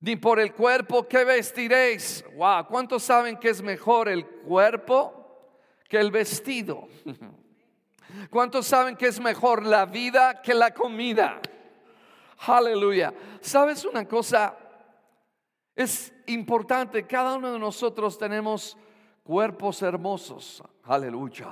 ni 0.00 0.16
por 0.16 0.38
el 0.38 0.52
cuerpo 0.52 1.08
que 1.08 1.24
vestiréis. 1.24 2.24
Wow, 2.36 2.66
¿cuántos 2.66 3.02
saben 3.02 3.38
que 3.38 3.48
es 3.48 3.62
mejor 3.62 4.08
el 4.08 4.26
cuerpo 4.26 5.48
que 5.88 5.98
el 5.98 6.10
vestido? 6.10 6.88
¿Cuántos 8.30 8.66
saben 8.66 8.96
que 8.96 9.06
es 9.06 9.18
mejor 9.18 9.64
la 9.64 9.86
vida 9.86 10.42
que 10.42 10.54
la 10.54 10.72
comida? 10.72 11.40
Aleluya. 12.38 13.12
¿Sabes 13.40 13.84
una 13.84 14.06
cosa? 14.06 14.56
Es 15.74 16.12
importante, 16.26 17.06
cada 17.06 17.36
uno 17.36 17.52
de 17.52 17.58
nosotros 17.58 18.16
tenemos 18.16 18.76
cuerpos 19.22 19.82
hermosos. 19.82 20.62
Aleluya. 20.84 21.48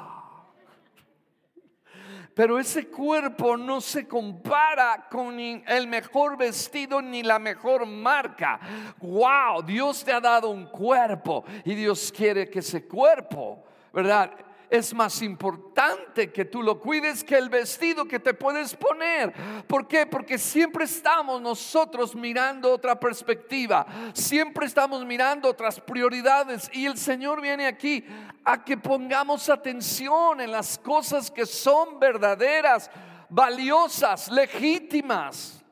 Pero 2.35 2.59
ese 2.59 2.89
cuerpo 2.89 3.57
no 3.57 3.81
se 3.81 4.09
compara 4.09 5.07
con 5.11 5.39
el 5.39 5.87
mejor 5.87 6.39
vestido 6.39 7.03
ni 7.03 7.23
la 7.23 7.39
mejor 7.39 7.85
marca. 7.85 8.59
Wow, 9.01 9.63
Dios 9.63 10.03
te 10.03 10.13
ha 10.13 10.21
dado 10.21 10.49
un 10.49 10.67
cuerpo 10.67 11.45
y 11.65 11.75
Dios 11.75 12.11
quiere 12.11 12.49
que 12.49 12.61
ese 12.61 12.87
cuerpo, 12.87 13.65
¿verdad? 13.93 14.33
Es 14.73 14.95
más 14.95 15.21
importante 15.21 16.33
que 16.33 16.47
tú 16.47 16.63
lo 16.63 16.81
cuides 16.81 17.23
que 17.23 17.37
el 17.37 17.51
vestido 17.51 18.07
que 18.07 18.19
te 18.19 18.33
puedes 18.33 18.75
poner. 18.75 19.31
¿Por 19.67 19.87
qué? 19.87 20.07
Porque 20.07 20.39
siempre 20.39 20.87
estamos 20.87 21.43
nosotros 21.43 22.15
mirando 22.15 22.73
otra 22.73 22.99
perspectiva, 22.99 23.87
siempre 24.15 24.65
estamos 24.65 25.05
mirando 25.05 25.51
otras 25.51 25.79
prioridades 25.79 26.71
y 26.73 26.87
el 26.87 26.97
Señor 26.97 27.43
viene 27.43 27.67
aquí 27.67 28.03
a 28.47 28.65
que 28.65 28.79
pongamos 28.79 29.51
atención 29.51 30.41
en 30.41 30.51
las 30.51 30.79
cosas 30.79 31.31
que 31.31 31.45
son 31.45 32.01
verdaderas, 32.01 32.91
valiosas, 33.29 34.31
legítimas. 34.31 35.63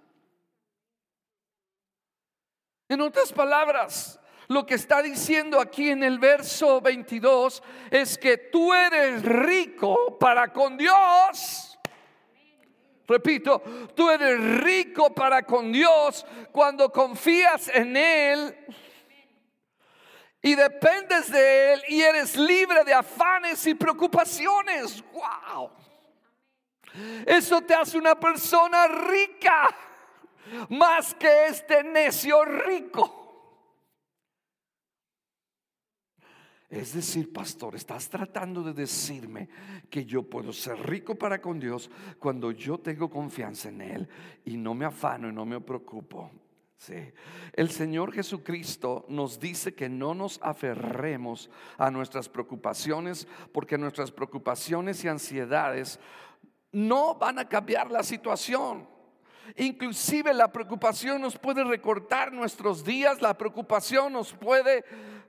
En 2.87 3.01
otras 3.01 3.33
palabras, 3.33 4.20
lo 4.51 4.67
que 4.67 4.75
está 4.75 5.01
diciendo 5.01 5.61
aquí 5.61 5.91
en 5.91 6.03
el 6.03 6.19
verso 6.19 6.81
22 6.81 7.63
es 7.89 8.19
que 8.19 8.37
tú 8.37 8.75
eres 8.75 9.23
rico 9.23 10.19
para 10.19 10.53
con 10.53 10.77
Dios. 10.77 11.79
Repito, 13.07 13.63
tú 13.95 14.11
eres 14.11 14.41
rico 14.61 15.15
para 15.15 15.45
con 15.45 15.71
Dios 15.71 16.27
cuando 16.51 16.91
confías 16.91 17.69
en 17.69 17.97
Él 17.97 18.57
y 20.43 20.57
dependes 20.57 21.31
de 21.31 21.75
Él 21.75 21.83
y 21.87 22.03
eres 22.03 22.37
libre 22.37 22.83
de 22.83 22.95
afanes 22.95 23.65
y 23.69 23.75
preocupaciones. 23.75 25.05
¡Wow! 25.13 25.71
Eso 27.25 27.61
te 27.61 27.73
hace 27.73 27.97
una 27.97 28.19
persona 28.19 28.89
rica 28.89 29.77
más 30.71 31.15
que 31.15 31.47
este 31.47 31.85
necio 31.85 32.45
rico. 32.45 33.30
Es 36.71 36.95
decir, 36.95 37.33
pastor, 37.33 37.75
estás 37.75 38.09
tratando 38.09 38.63
de 38.63 38.73
decirme 38.73 39.49
que 39.91 40.05
yo 40.05 40.23
puedo 40.23 40.53
ser 40.53 40.79
rico 40.89 41.17
para 41.17 41.43
con 41.43 41.59
Dios 41.59 41.91
cuando 42.21 42.53
yo 42.53 42.79
tengo 42.79 43.11
confianza 43.11 43.71
en 43.71 43.81
Él 43.81 44.09
y 44.45 44.57
no 44.57 44.73
me 44.73 44.85
afano 44.85 45.29
y 45.29 45.33
no 45.33 45.45
me 45.45 45.61
preocupo. 45.61 46.31
Sí. 46.77 46.95
El 47.55 47.71
Señor 47.71 48.13
Jesucristo 48.13 49.05
nos 49.09 49.41
dice 49.41 49.75
que 49.75 49.89
no 49.89 50.15
nos 50.15 50.39
aferremos 50.43 51.51
a 51.77 51.91
nuestras 51.91 52.29
preocupaciones 52.29 53.27
porque 53.53 53.77
nuestras 53.77 54.13
preocupaciones 54.13 55.03
y 55.05 55.09
ansiedades 55.09 55.99
no 56.71 57.17
van 57.17 57.41
a 57.41 57.49
cambiar 57.49 57.91
la 57.91 58.05
situación. 58.05 58.89
Inclusive 59.57 60.33
la 60.33 60.53
preocupación 60.53 61.21
nos 61.21 61.37
puede 61.37 61.65
recortar 61.65 62.33
nuestros 62.33 62.85
días, 62.85 63.21
la 63.21 63.37
preocupación 63.37 64.13
nos 64.13 64.33
puede, 64.33 64.85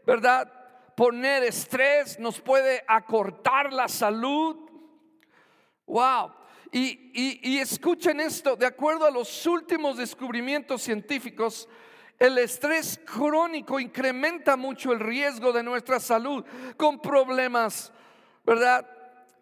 ¿verdad? 0.05 0.60
Poner 1.01 1.41
estrés, 1.41 2.19
nos 2.19 2.39
puede 2.39 2.83
acortar 2.87 3.73
la 3.73 3.87
salud. 3.87 4.55
Wow. 5.87 6.31
Y, 6.71 7.57
escuchen 7.57 8.19
esto, 8.19 8.55
de 8.55 8.67
acuerdo 8.67 9.07
a 9.07 9.09
los 9.09 9.47
últimos 9.47 9.97
descubrimientos 9.97 10.83
científicos, 10.83 11.67
el 12.19 12.37
estrés 12.37 13.01
crónico 13.03 13.79
incrementa 13.79 14.55
mucho 14.55 14.91
el 14.91 14.99
riesgo 14.99 15.51
de 15.51 15.63
nuestra 15.63 15.99
salud 15.99 16.45
con 16.77 17.01
problemas, 17.01 17.91
¿verdad? 18.45 18.87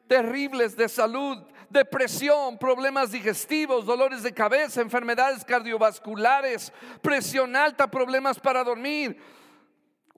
Terribles 0.07 0.77
de 0.77 0.87
salud, 0.87 1.39
depresión, 1.69 2.57
problemas 2.57 3.11
digestivos, 3.11 3.85
dolores 3.85 4.23
de 4.23 4.33
cabeza, 4.33 4.79
enfermedades 4.79 5.43
cardiovasculares, 5.43 6.71
presión 7.01 7.53
alta, 7.57 7.91
problemas 7.91 8.39
para 8.39 8.63
dormir 8.63 9.21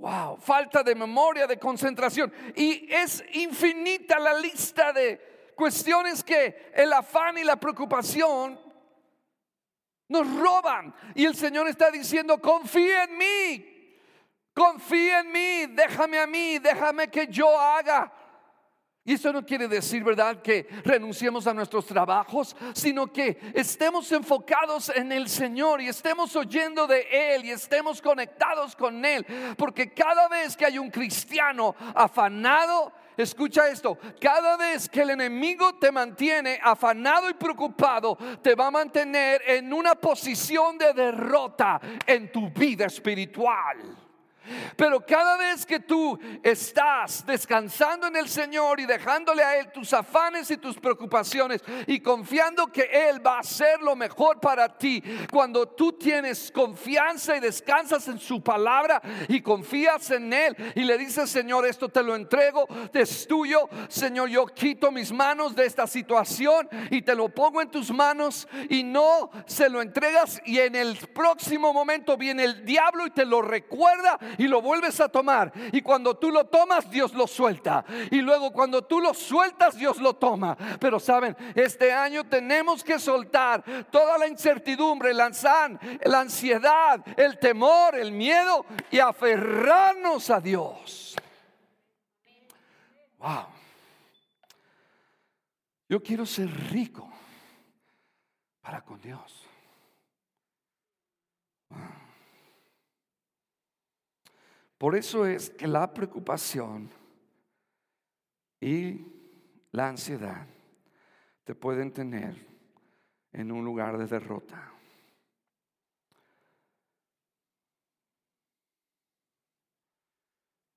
Wow, 0.01 0.37
falta 0.37 0.81
de 0.81 0.95
memoria, 0.95 1.45
de 1.45 1.59
concentración. 1.59 2.33
Y 2.55 2.91
es 2.91 3.23
infinita 3.33 4.17
la 4.17 4.33
lista 4.33 4.91
de 4.91 5.53
cuestiones 5.55 6.23
que 6.23 6.71
el 6.73 6.91
afán 6.91 7.37
y 7.37 7.43
la 7.43 7.55
preocupación 7.55 8.59
nos 10.07 10.35
roban. 10.37 10.91
Y 11.13 11.25
el 11.25 11.35
Señor 11.35 11.67
está 11.67 11.91
diciendo, 11.91 12.41
confía 12.41 13.03
en 13.03 13.15
mí, 13.15 13.99
confía 14.55 15.19
en 15.19 15.31
mí, 15.31 15.65
déjame 15.67 16.17
a 16.17 16.25
mí, 16.25 16.57
déjame 16.57 17.07
que 17.07 17.27
yo 17.27 17.59
haga. 17.59 18.11
Y 19.03 19.13
eso 19.13 19.33
no 19.33 19.43
quiere 19.43 19.67
decir, 19.67 20.03
¿verdad?, 20.03 20.43
que 20.43 20.67
renunciemos 20.83 21.47
a 21.47 21.55
nuestros 21.55 21.87
trabajos, 21.87 22.55
sino 22.73 23.11
que 23.11 23.51
estemos 23.55 24.11
enfocados 24.11 24.89
en 24.89 25.11
el 25.11 25.27
Señor 25.27 25.81
y 25.81 25.87
estemos 25.87 26.35
oyendo 26.35 26.85
de 26.85 27.07
Él 27.11 27.45
y 27.45 27.49
estemos 27.49 27.99
conectados 27.99 28.75
con 28.75 29.03
Él. 29.03 29.25
Porque 29.57 29.91
cada 29.91 30.27
vez 30.27 30.55
que 30.55 30.67
hay 30.67 30.77
un 30.77 30.91
cristiano 30.91 31.75
afanado, 31.95 32.91
escucha 33.17 33.69
esto, 33.69 33.97
cada 34.19 34.55
vez 34.55 34.87
que 34.87 35.01
el 35.01 35.09
enemigo 35.09 35.73
te 35.79 35.91
mantiene 35.91 36.59
afanado 36.61 37.27
y 37.27 37.33
preocupado, 37.33 38.15
te 38.43 38.53
va 38.53 38.67
a 38.67 38.71
mantener 38.71 39.41
en 39.47 39.73
una 39.73 39.95
posición 39.95 40.77
de 40.77 40.93
derrota 40.93 41.81
en 42.05 42.31
tu 42.31 42.51
vida 42.51 42.85
espiritual. 42.85 44.00
Pero 44.75 45.05
cada 45.05 45.37
vez 45.37 45.65
que 45.65 45.79
tú 45.79 46.19
estás 46.41 47.25
descansando 47.25 48.07
en 48.07 48.15
el 48.15 48.27
Señor 48.27 48.79
y 48.79 48.85
dejándole 48.85 49.43
a 49.43 49.57
Él 49.57 49.71
tus 49.71 49.93
afanes 49.93 50.49
y 50.51 50.57
tus 50.57 50.77
preocupaciones 50.77 51.61
y 51.87 51.99
confiando 51.99 52.67
que 52.67 52.89
Él 53.09 53.25
va 53.25 53.37
a 53.37 53.39
hacer 53.41 53.81
lo 53.81 53.95
mejor 53.95 54.39
para 54.39 54.77
ti, 54.77 55.03
cuando 55.31 55.67
tú 55.67 55.93
tienes 55.93 56.51
confianza 56.51 57.37
y 57.37 57.39
descansas 57.39 58.07
en 58.07 58.19
su 58.19 58.41
palabra 58.41 59.01
y 59.27 59.41
confías 59.41 60.09
en 60.11 60.33
Él 60.33 60.55
y 60.75 60.81
le 60.81 60.97
dices, 60.97 61.29
Señor, 61.29 61.65
esto 61.67 61.89
te 61.89 62.03
lo 62.03 62.15
entrego, 62.15 62.67
es 62.93 63.27
tuyo, 63.27 63.69
Señor, 63.89 64.29
yo 64.29 64.45
quito 64.47 64.91
mis 64.91 65.11
manos 65.11 65.55
de 65.55 65.65
esta 65.65 65.87
situación 65.87 66.67
y 66.89 67.01
te 67.01 67.15
lo 67.15 67.29
pongo 67.29 67.61
en 67.61 67.69
tus 67.69 67.91
manos 67.91 68.47
y 68.69 68.83
no 68.83 69.29
se 69.45 69.69
lo 69.69 69.81
entregas 69.81 70.41
y 70.45 70.59
en 70.59 70.75
el 70.75 70.97
próximo 71.13 71.73
momento 71.73 72.17
viene 72.17 72.43
el 72.43 72.65
diablo 72.65 73.05
y 73.05 73.11
te 73.11 73.25
lo 73.25 73.41
recuerda 73.41 74.17
y 74.37 74.47
lo 74.47 74.61
vuelves 74.61 74.99
a 74.99 75.09
tomar. 75.09 75.51
Y 75.71 75.81
cuando 75.81 76.17
tú 76.17 76.31
lo 76.31 76.45
tomas, 76.45 76.89
Dios 76.89 77.13
lo 77.13 77.27
suelta. 77.27 77.85
Y 78.09 78.21
luego 78.21 78.51
cuando 78.51 78.83
tú 78.83 78.99
lo 78.99 79.13
sueltas, 79.13 79.77
Dios 79.77 79.97
lo 79.97 80.15
toma. 80.15 80.57
Pero 80.79 80.99
saben, 80.99 81.35
este 81.55 81.91
año 81.91 82.23
tenemos 82.25 82.83
que 82.83 82.99
soltar 82.99 83.63
toda 83.91 84.17
la 84.17 84.27
incertidumbre, 84.27 85.13
la, 85.13 85.31
la 86.03 86.19
ansiedad, 86.19 87.03
el 87.17 87.39
temor, 87.39 87.95
el 87.95 88.11
miedo 88.11 88.65
y 88.89 88.99
aferrarnos 88.99 90.29
a 90.29 90.39
Dios. 90.39 91.15
Wow. 93.17 93.45
Yo 95.87 96.01
quiero 96.01 96.25
ser 96.25 96.49
rico 96.71 97.11
para 98.61 98.81
con 98.81 99.01
Dios. 99.01 99.40
Por 104.81 104.95
eso 104.95 105.27
es 105.27 105.51
que 105.51 105.67
la 105.67 105.93
preocupación 105.93 106.89
y 108.59 109.05
la 109.69 109.89
ansiedad 109.89 110.47
te 111.43 111.53
pueden 111.53 111.93
tener 111.93 112.35
en 113.31 113.51
un 113.51 113.63
lugar 113.63 113.95
de 113.99 114.07
derrota. 114.07 114.73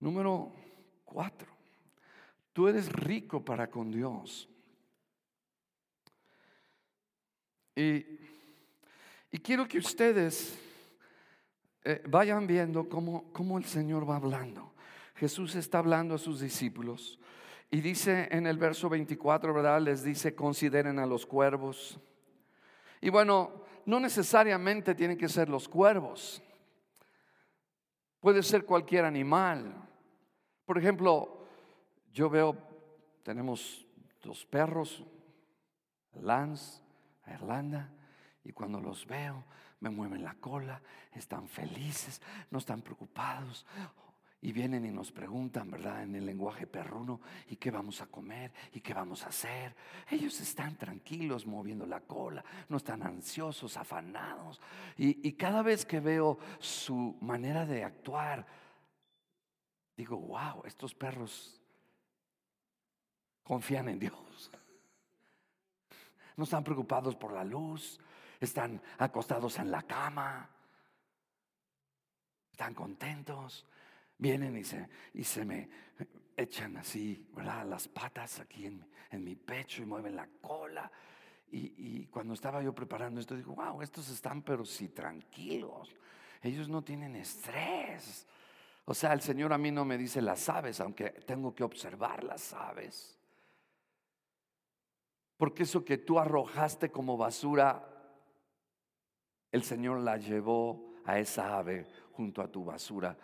Número 0.01 0.53
cuatro, 1.07 1.51
tú 2.53 2.69
eres 2.69 2.93
rico 2.93 3.43
para 3.43 3.71
con 3.71 3.91
Dios. 3.91 4.47
Y, 7.75 8.05
y 9.31 9.39
quiero 9.39 9.67
que 9.67 9.79
ustedes 9.79 10.59
eh, 11.85 12.03
vayan 12.09 12.47
viendo 12.47 12.89
cómo, 12.89 13.31
cómo 13.33 13.59
el 13.59 13.65
Señor 13.65 14.09
va 14.09 14.17
hablando. 14.17 14.73
Jesús 15.17 15.55
está 15.55 15.79
hablando 15.79 16.15
a 16.15 16.19
sus 16.19 16.41
discípulos 16.41 17.21
y 17.71 17.81
dice 17.81 18.29
en 18.31 18.47
el 18.47 18.57
verso 18.57 18.89
24, 18.89 19.53
¿verdad? 19.53 19.81
Les 19.81 20.03
dice, 20.03 20.35
consideren 20.35 20.99
a 20.99 21.07
los 21.07 21.27
cuervos. 21.27 21.99
Y 23.01 23.11
bueno, 23.11 23.65
no 23.85 24.01
necesariamente 24.01 24.95
tienen 24.95 25.19
que 25.19 25.29
ser 25.29 25.49
los 25.49 25.69
cuervos. 25.69 26.43
Puede 28.21 28.43
ser 28.43 28.65
cualquier 28.65 29.05
animal. 29.05 29.75
Por 30.65 30.79
ejemplo, 30.79 31.47
yo 32.13 32.31
veo, 32.31 32.57
tenemos 33.23 33.87
dos 34.23 34.47
perros, 34.47 35.05
Lance, 36.15 36.81
Irlanda, 37.27 37.91
y 38.45 38.53
cuando 38.53 38.81
los 38.81 39.07
veo, 39.07 39.45
me 39.85 39.91
mueven 39.91 40.25
la 40.25 40.33
cola, 40.35 40.81
están 41.13 41.47
felices, 41.47 42.23
no 42.51 42.59
están 42.59 42.81
preocupados. 42.81 43.67
Y 44.41 44.51
vienen 44.51 44.87
y 44.87 44.91
nos 44.91 45.13
preguntan, 45.13 45.71
¿verdad? 45.71 46.03
En 46.03 46.15
el 46.15 46.25
lenguaje 46.25 46.67
perruno, 46.67 47.21
¿y 47.49 47.57
qué 47.57 47.71
vamos 47.71 48.01
a 48.01 48.07
comer? 48.07 48.51
¿Y 48.73 48.81
qué 48.81 48.95
vamos 48.95 49.25
a 49.25 49.29
hacer? 49.29 49.75
Ellos 50.11 50.41
están 50.41 50.77
tranquilos 50.77 51.47
moviendo 51.47 51.85
la 51.85 52.01
cola, 52.01 52.43
no 52.71 52.79
están 52.79 53.03
ansiosos, 53.03 53.77
afanados. 53.77 54.59
Y, 54.97 55.27
y 55.27 55.33
cada 55.33 55.63
vez 55.63 55.85
que 55.85 56.01
veo 56.01 56.39
su 56.59 57.17
manera 57.21 57.67
de 57.67 57.85
actuar, 57.85 58.47
digo, 59.97 60.17
wow, 60.17 60.63
estos 60.65 60.95
perros 60.95 61.61
confían 63.43 63.91
en 63.91 63.99
Dios. 63.99 64.51
No 66.37 66.43
están 66.43 66.65
preocupados 66.65 67.15
por 67.15 67.33
la 67.33 67.45
luz, 67.45 68.01
están 68.41 68.81
acostados 68.99 69.59
en 69.59 69.71
la 69.71 69.83
cama, 69.83 70.51
están 72.51 72.75
contentos. 72.75 73.67
Vienen 74.17 74.57
y 74.57 74.65
se, 74.65 74.89
y 75.15 75.25
se 75.25 75.45
me 75.45 75.69
echan 76.37 76.77
así, 76.77 77.29
¿verdad? 77.35 77.67
Las 77.67 77.89
patas 77.89 78.41
aquí 78.41 78.67
en, 78.67 78.85
mi 79.25 79.37
pecho 79.37 79.83
y 79.83 79.87
mueven 79.87 80.17
la 80.17 80.29
cola. 80.41 80.91
Y, 81.51 81.73
y, 81.77 82.07
cuando 82.07 82.35
estaba 82.35 82.63
yo 82.63 82.75
preparando 82.75 83.21
esto, 83.21 83.37
digo, 83.37 83.55
wow, 83.55 83.81
estos 83.81 84.09
están 84.11 84.43
pero 84.43 84.65
sí 84.65 84.89
tranquilos. 84.89 85.95
Ellos 86.43 86.69
no 86.69 86.83
tienen 86.83 87.15
estrés. 87.15 88.27
O 88.87 88.95
sea, 88.95 89.13
el 89.13 89.21
Señor 89.21 89.53
a 89.53 89.59
mí 89.59 89.71
no 89.71 89.85
me 89.85 89.97
dice 89.97 90.21
las 90.21 90.49
aves, 90.49 90.81
aunque 90.81 91.11
tengo 91.11 91.55
que 91.55 91.65
observar 91.65 92.25
las 92.25 92.53
aves. 92.53 93.19
Porque 95.37 95.63
eso 95.63 95.85
que 95.85 95.99
tú 95.99 96.19
arrojaste 96.19 96.91
como 96.91 97.17
basura, 97.17 97.94
el 99.55 99.63
Señor 99.63 100.01
la 100.01 100.17
llevó 100.17 100.97
a 101.05 101.21
esa 101.21 101.57
ave 101.57 101.87
junto 102.11 102.43
a 102.43 102.51
tu 102.51 102.65
basura. 102.65 103.17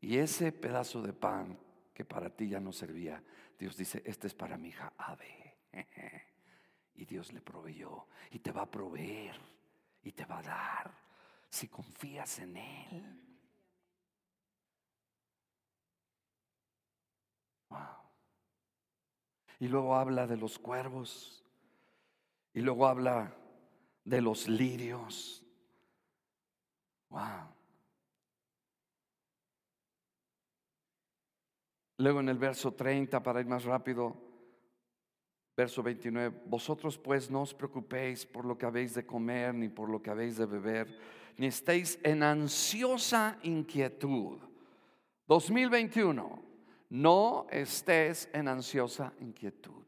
Y 0.00 0.18
ese 0.18 0.52
pedazo 0.52 1.02
de 1.02 1.12
pan 1.12 1.58
que 1.92 2.04
para 2.04 2.30
ti 2.30 2.48
ya 2.48 2.60
no 2.60 2.70
servía, 2.70 3.20
Dios 3.58 3.76
dice, 3.76 4.00
este 4.06 4.28
es 4.28 4.34
para 4.34 4.56
mi 4.56 4.68
hija 4.68 4.92
ave. 4.96 5.56
Y 6.96 7.06
Dios 7.06 7.32
le 7.32 7.40
proveyó 7.40 8.06
y 8.30 8.38
te 8.38 8.52
va 8.52 8.62
a 8.62 8.70
proveer 8.70 9.34
y 10.04 10.12
te 10.12 10.24
va 10.26 10.38
a 10.38 10.42
dar 10.42 10.94
si 11.50 11.66
confías 11.66 12.38
en 12.38 12.56
Él. 12.56 13.20
Y 19.58 19.66
luego 19.66 19.96
habla 19.96 20.28
de 20.28 20.36
los 20.36 20.56
cuervos. 20.56 21.44
Y 22.52 22.60
luego 22.60 22.86
habla 22.86 23.34
de 24.04 24.20
los 24.20 24.46
lirios. 24.46 25.43
Luego 31.98 32.20
en 32.20 32.28
el 32.28 32.38
verso 32.38 32.72
30, 32.72 33.22
para 33.22 33.40
ir 33.40 33.46
más 33.46 33.64
rápido, 33.64 34.16
verso 35.56 35.82
29, 35.82 36.42
vosotros 36.46 36.98
pues 36.98 37.30
no 37.30 37.42
os 37.42 37.54
preocupéis 37.54 38.26
por 38.26 38.44
lo 38.44 38.58
que 38.58 38.66
habéis 38.66 38.94
de 38.94 39.06
comer, 39.06 39.54
ni 39.54 39.68
por 39.68 39.88
lo 39.88 40.02
que 40.02 40.10
habéis 40.10 40.36
de 40.36 40.46
beber, 40.46 40.98
ni 41.36 41.46
estéis 41.46 41.98
en 42.02 42.22
ansiosa 42.22 43.38
inquietud. 43.42 44.38
2021, 45.26 46.42
no 46.90 47.46
estés 47.50 48.28
en 48.32 48.48
ansiosa 48.48 49.12
inquietud. 49.20 49.84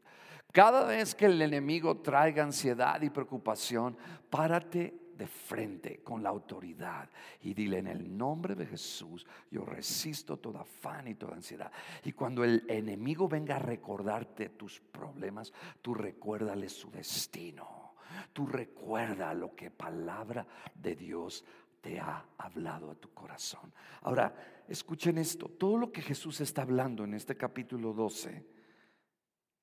Cada 0.51 0.85
vez 0.85 1.13
que 1.13 1.25
el 1.25 1.41
enemigo 1.41 1.97
traiga 1.97 2.43
ansiedad 2.43 3.01
y 3.01 3.09
preocupación, 3.09 3.97
párate 4.29 5.06
de 5.17 5.27
frente 5.27 6.01
con 6.03 6.21
la 6.21 6.29
autoridad 6.29 7.09
y 7.41 7.53
dile 7.53 7.79
en 7.79 7.87
el 7.87 8.17
nombre 8.17 8.55
de 8.55 8.65
Jesús, 8.65 9.25
yo 9.49 9.65
resisto 9.65 10.37
toda 10.37 10.61
afán 10.61 11.07
y 11.07 11.15
toda 11.15 11.35
ansiedad. 11.35 11.71
Y 12.03 12.13
cuando 12.13 12.43
el 12.43 12.63
enemigo 12.67 13.27
venga 13.27 13.55
a 13.55 13.59
recordarte 13.59 14.49
tus 14.49 14.79
problemas, 14.79 15.51
tú 15.81 15.93
recuérdale 15.93 16.69
su 16.69 16.91
destino. 16.91 17.95
Tú 18.33 18.47
recuerda 18.47 19.33
lo 19.33 19.55
que 19.55 19.71
palabra 19.71 20.45
de 20.73 20.95
Dios 20.95 21.43
te 21.81 21.99
ha 21.99 22.25
hablado 22.37 22.91
a 22.91 22.95
tu 22.95 23.13
corazón. 23.13 23.73
Ahora, 24.01 24.63
escuchen 24.67 25.17
esto, 25.17 25.49
todo 25.49 25.77
lo 25.77 25.91
que 25.91 26.01
Jesús 26.01 26.41
está 26.41 26.61
hablando 26.61 27.03
en 27.03 27.13
este 27.13 27.35
capítulo 27.35 27.93
12 27.93 28.45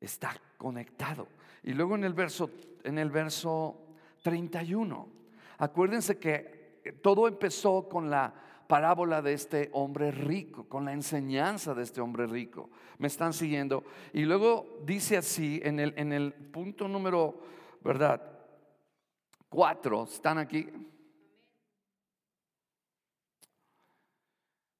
está 0.00 0.36
conectado. 0.56 1.28
Y 1.62 1.72
luego 1.72 1.94
en 1.94 2.04
el 2.04 2.12
verso, 2.12 2.50
en 2.82 2.98
el 2.98 3.10
verso 3.10 3.84
31, 4.22 5.23
acuérdense 5.64 6.18
que 6.18 7.00
todo 7.02 7.26
empezó 7.26 7.88
con 7.88 8.10
la 8.10 8.32
parábola 8.66 9.22
de 9.22 9.32
este 9.34 9.70
hombre 9.72 10.10
rico, 10.10 10.68
con 10.68 10.84
la 10.84 10.92
enseñanza 10.92 11.74
de 11.74 11.82
este 11.82 12.00
hombre 12.00 12.26
rico. 12.26 12.70
Me 12.98 13.08
están 13.08 13.32
siguiendo. 13.32 13.84
Y 14.12 14.24
luego 14.24 14.80
dice 14.84 15.16
así 15.16 15.60
en 15.62 15.80
el, 15.80 15.94
en 15.96 16.12
el 16.12 16.32
punto 16.32 16.88
número, 16.88 17.40
¿verdad? 17.82 18.20
Cuatro, 19.48 20.04
¿están 20.04 20.38
aquí? 20.38 20.68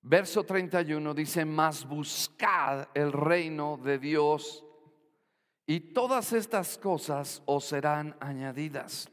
Verso 0.03 0.45
31 0.45 1.15
dice, 1.15 1.45
más 1.45 1.87
buscad 1.89 2.89
el 2.93 3.11
reino 3.11 3.79
de 3.79 3.99
Dios 3.99 4.65
y 5.67 5.81
todas 5.81 6.35
estas 6.35 6.77
cosas 6.77 7.43
os 7.47 7.65
serán 7.65 8.15
añadidas. 8.21 9.11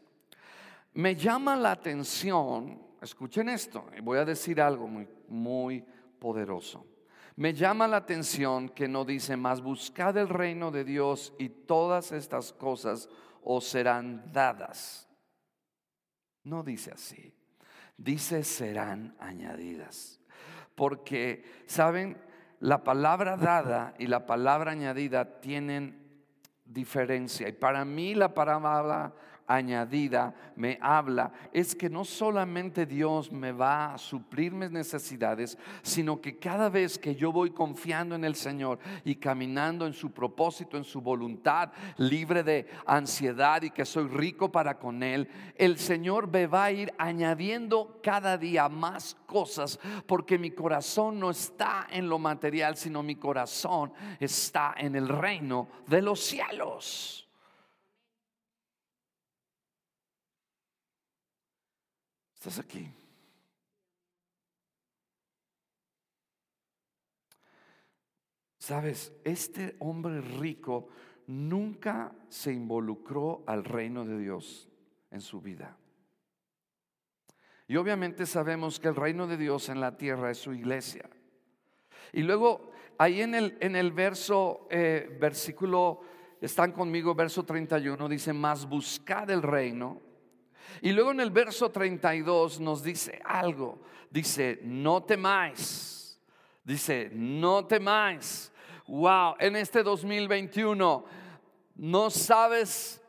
Me 0.93 1.15
llama 1.15 1.55
la 1.55 1.71
atención, 1.71 2.81
escuchen 3.01 3.49
esto, 3.49 3.85
y 3.97 4.01
voy 4.01 4.17
a 4.17 4.25
decir 4.25 4.59
algo 4.59 4.87
muy, 4.87 5.07
muy 5.27 5.85
poderoso. 6.19 6.85
Me 7.37 7.53
llama 7.53 7.87
la 7.87 7.97
atención 7.97 8.69
que 8.69 8.87
no 8.87 9.05
dice 9.05 9.37
más, 9.37 9.61
buscad 9.61 10.17
el 10.17 10.27
reino 10.27 10.69
de 10.69 10.83
Dios 10.83 11.33
y 11.39 11.49
todas 11.49 12.11
estas 12.11 12.51
cosas 12.51 13.09
os 13.41 13.65
serán 13.65 14.31
dadas. 14.33 15.07
No 16.43 16.61
dice 16.61 16.91
así, 16.91 17.33
dice 17.97 18.43
serán 18.43 19.15
añadidas. 19.19 20.19
Porque, 20.75 21.43
¿saben? 21.67 22.17
La 22.59 22.83
palabra 22.83 23.37
dada 23.37 23.95
y 23.97 24.07
la 24.07 24.25
palabra 24.25 24.71
añadida 24.71 25.39
tienen 25.39 26.25
diferencia. 26.65 27.47
Y 27.47 27.53
para 27.53 27.85
mí 27.85 28.13
la 28.13 28.33
palabra 28.33 29.13
añadida 29.47 30.33
me 30.55 30.77
habla 30.81 31.31
es 31.51 31.75
que 31.75 31.89
no 31.89 32.05
solamente 32.05 32.85
Dios 32.85 33.31
me 33.31 33.51
va 33.51 33.93
a 33.93 33.97
suplir 33.97 34.51
mis 34.51 34.71
necesidades, 34.71 35.57
sino 35.81 36.21
que 36.21 36.37
cada 36.37 36.69
vez 36.69 36.97
que 36.97 37.15
yo 37.15 37.31
voy 37.31 37.51
confiando 37.51 38.15
en 38.15 38.23
el 38.23 38.35
Señor 38.35 38.79
y 39.03 39.15
caminando 39.15 39.85
en 39.85 39.93
su 39.93 40.11
propósito, 40.11 40.77
en 40.77 40.83
su 40.83 41.01
voluntad, 41.01 41.71
libre 41.97 42.43
de 42.43 42.67
ansiedad 42.85 43.61
y 43.63 43.71
que 43.71 43.85
soy 43.85 44.07
rico 44.07 44.51
para 44.51 44.77
con 44.77 45.03
Él, 45.03 45.27
el 45.55 45.77
Señor 45.77 46.27
me 46.27 46.47
va 46.47 46.65
a 46.65 46.71
ir 46.71 46.93
añadiendo 46.97 47.99
cada 48.03 48.37
día 48.37 48.69
más 48.69 49.17
cosas 49.25 49.79
porque 50.05 50.37
mi 50.37 50.51
corazón 50.51 51.19
no 51.19 51.29
está 51.29 51.87
en 51.89 52.07
lo 52.07 52.19
material, 52.19 52.77
sino 52.77 53.03
mi 53.03 53.15
corazón 53.15 53.93
está 54.19 54.75
en 54.77 54.95
el 54.95 55.07
reino 55.07 55.67
de 55.87 56.01
los 56.01 56.19
cielos. 56.19 57.30
Estás 62.41 62.57
aquí. 62.57 62.91
Sabes, 68.57 69.13
este 69.23 69.75
hombre 69.77 70.21
rico 70.21 70.87
nunca 71.27 72.11
se 72.29 72.51
involucró 72.51 73.43
al 73.45 73.63
reino 73.63 74.05
de 74.05 74.17
Dios 74.17 74.67
en 75.11 75.21
su 75.21 75.39
vida. 75.39 75.77
Y 77.67 77.75
obviamente 77.75 78.25
sabemos 78.25 78.79
que 78.79 78.87
el 78.87 78.95
reino 78.95 79.27
de 79.27 79.37
Dios 79.37 79.69
en 79.69 79.79
la 79.79 79.95
tierra 79.95 80.31
es 80.31 80.39
su 80.39 80.51
iglesia. 80.51 81.07
Y 82.11 82.23
luego 82.23 82.71
ahí 82.97 83.21
en 83.21 83.35
el, 83.35 83.55
en 83.59 83.75
el 83.75 83.91
verso, 83.91 84.67
eh, 84.71 85.15
versículo, 85.21 86.01
están 86.41 86.71
conmigo, 86.71 87.13
verso 87.13 87.45
31, 87.45 88.09
dice, 88.09 88.33
más 88.33 88.67
buscad 88.67 89.29
el 89.29 89.43
reino 89.43 90.09
y 90.81 90.91
luego 90.91 91.11
en 91.11 91.19
el 91.19 91.31
verso 91.31 91.69
32 91.69 92.59
nos 92.59 92.83
dice 92.83 93.21
algo. 93.25 93.79
Dice, 94.09 94.59
no 94.63 95.03
temáis. 95.03 96.19
Dice, 96.63 97.09
no 97.13 97.65
temáis. 97.65 98.51
Wow, 98.87 99.35
en 99.39 99.55
este 99.55 99.83
2021 99.83 101.05
no 101.75 102.09
sabes 102.09 103.01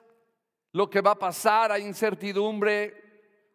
lo 0.73 0.89
que 0.89 1.01
va 1.01 1.11
a 1.13 1.19
pasar, 1.19 1.71
hay 1.71 1.83
incertidumbre, 1.83 3.03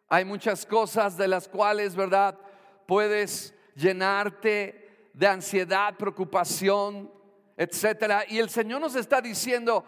hay 0.08 0.24
muchas 0.24 0.64
cosas 0.64 1.16
de 1.16 1.26
las 1.26 1.48
cuales, 1.48 1.96
¿verdad? 1.96 2.38
Puedes 2.86 3.54
llenarte 3.74 5.10
de 5.12 5.26
ansiedad, 5.26 5.96
preocupación, 5.96 7.10
etcétera. 7.56 8.24
Y 8.28 8.38
el 8.38 8.48
Señor 8.48 8.80
nos 8.80 8.94
está 8.94 9.20
diciendo, 9.20 9.84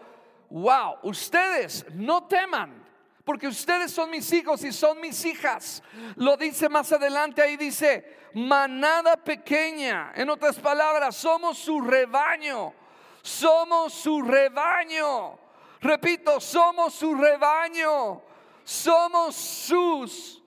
wow, 0.49 0.95
ustedes 1.03 1.85
no 1.93 2.27
teman. 2.27 2.83
Porque 3.31 3.47
ustedes 3.47 3.93
son 3.93 4.09
mis 4.09 4.29
hijos 4.33 4.61
y 4.65 4.73
son 4.73 4.99
mis 4.99 5.23
hijas. 5.23 5.81
Lo 6.17 6.35
dice 6.35 6.67
más 6.67 6.91
adelante, 6.91 7.41
ahí 7.41 7.55
dice, 7.55 8.29
manada 8.33 9.15
pequeña. 9.15 10.11
En 10.15 10.29
otras 10.29 10.59
palabras, 10.59 11.15
somos 11.15 11.57
su 11.57 11.79
rebaño. 11.79 12.73
Somos 13.21 13.93
su 13.93 14.21
rebaño. 14.21 15.39
Repito, 15.79 16.41
somos 16.41 16.93
su 16.93 17.15
rebaño. 17.15 18.21
Somos 18.65 19.33
sus 19.33 20.43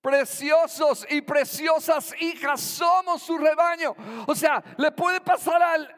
preciosos 0.00 1.06
y 1.08 1.20
preciosas 1.20 2.12
hijas. 2.20 2.60
Somos 2.60 3.22
su 3.22 3.38
rebaño. 3.38 3.94
O 4.26 4.34
sea, 4.34 4.60
le 4.78 4.90
puede 4.90 5.20
pasar 5.20 5.62
al 5.62 5.96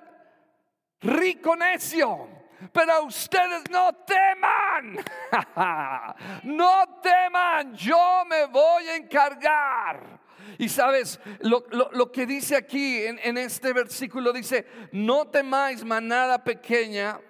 rico 1.01 1.57
necio. 1.57 2.36
Pero 2.73 3.05
ustedes 3.05 3.65
no 3.71 3.93
teman, 3.93 5.05
no 6.45 7.01
teman, 7.03 7.75
yo 7.75 8.25
me 8.27 8.47
voy 8.47 8.89
a 8.89 8.97
encargar. 8.97 10.21
Y 10.59 10.69
sabes, 10.69 11.21
lo, 11.41 12.13
que 12.13 12.25
dice 12.25 12.57
aquí 12.57 13.05
en, 13.05 13.19
en 13.23 13.37
este 13.37 13.73
versículo 13.73 14.33
dice, 14.33 14.67
no 14.93 15.27
temáis 15.27 15.85
manada 15.85 16.43
pequeña, 16.43 17.21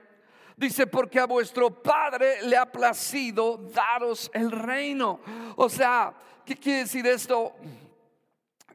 Dice, 0.57 0.87
porque 0.87 1.21
a 1.21 1.27
vuestro 1.27 1.83
Padre 1.83 2.41
le 2.43 2.57
ha 2.57 2.65
placido 2.65 3.59
daros 3.59 4.31
el 4.33 4.51
reino. 4.51 5.21
O 5.55 5.69
sea, 5.69 6.15
¿qué 6.47 6.57
quiere 6.57 6.79
decir 6.81 7.07
esto? 7.07 7.55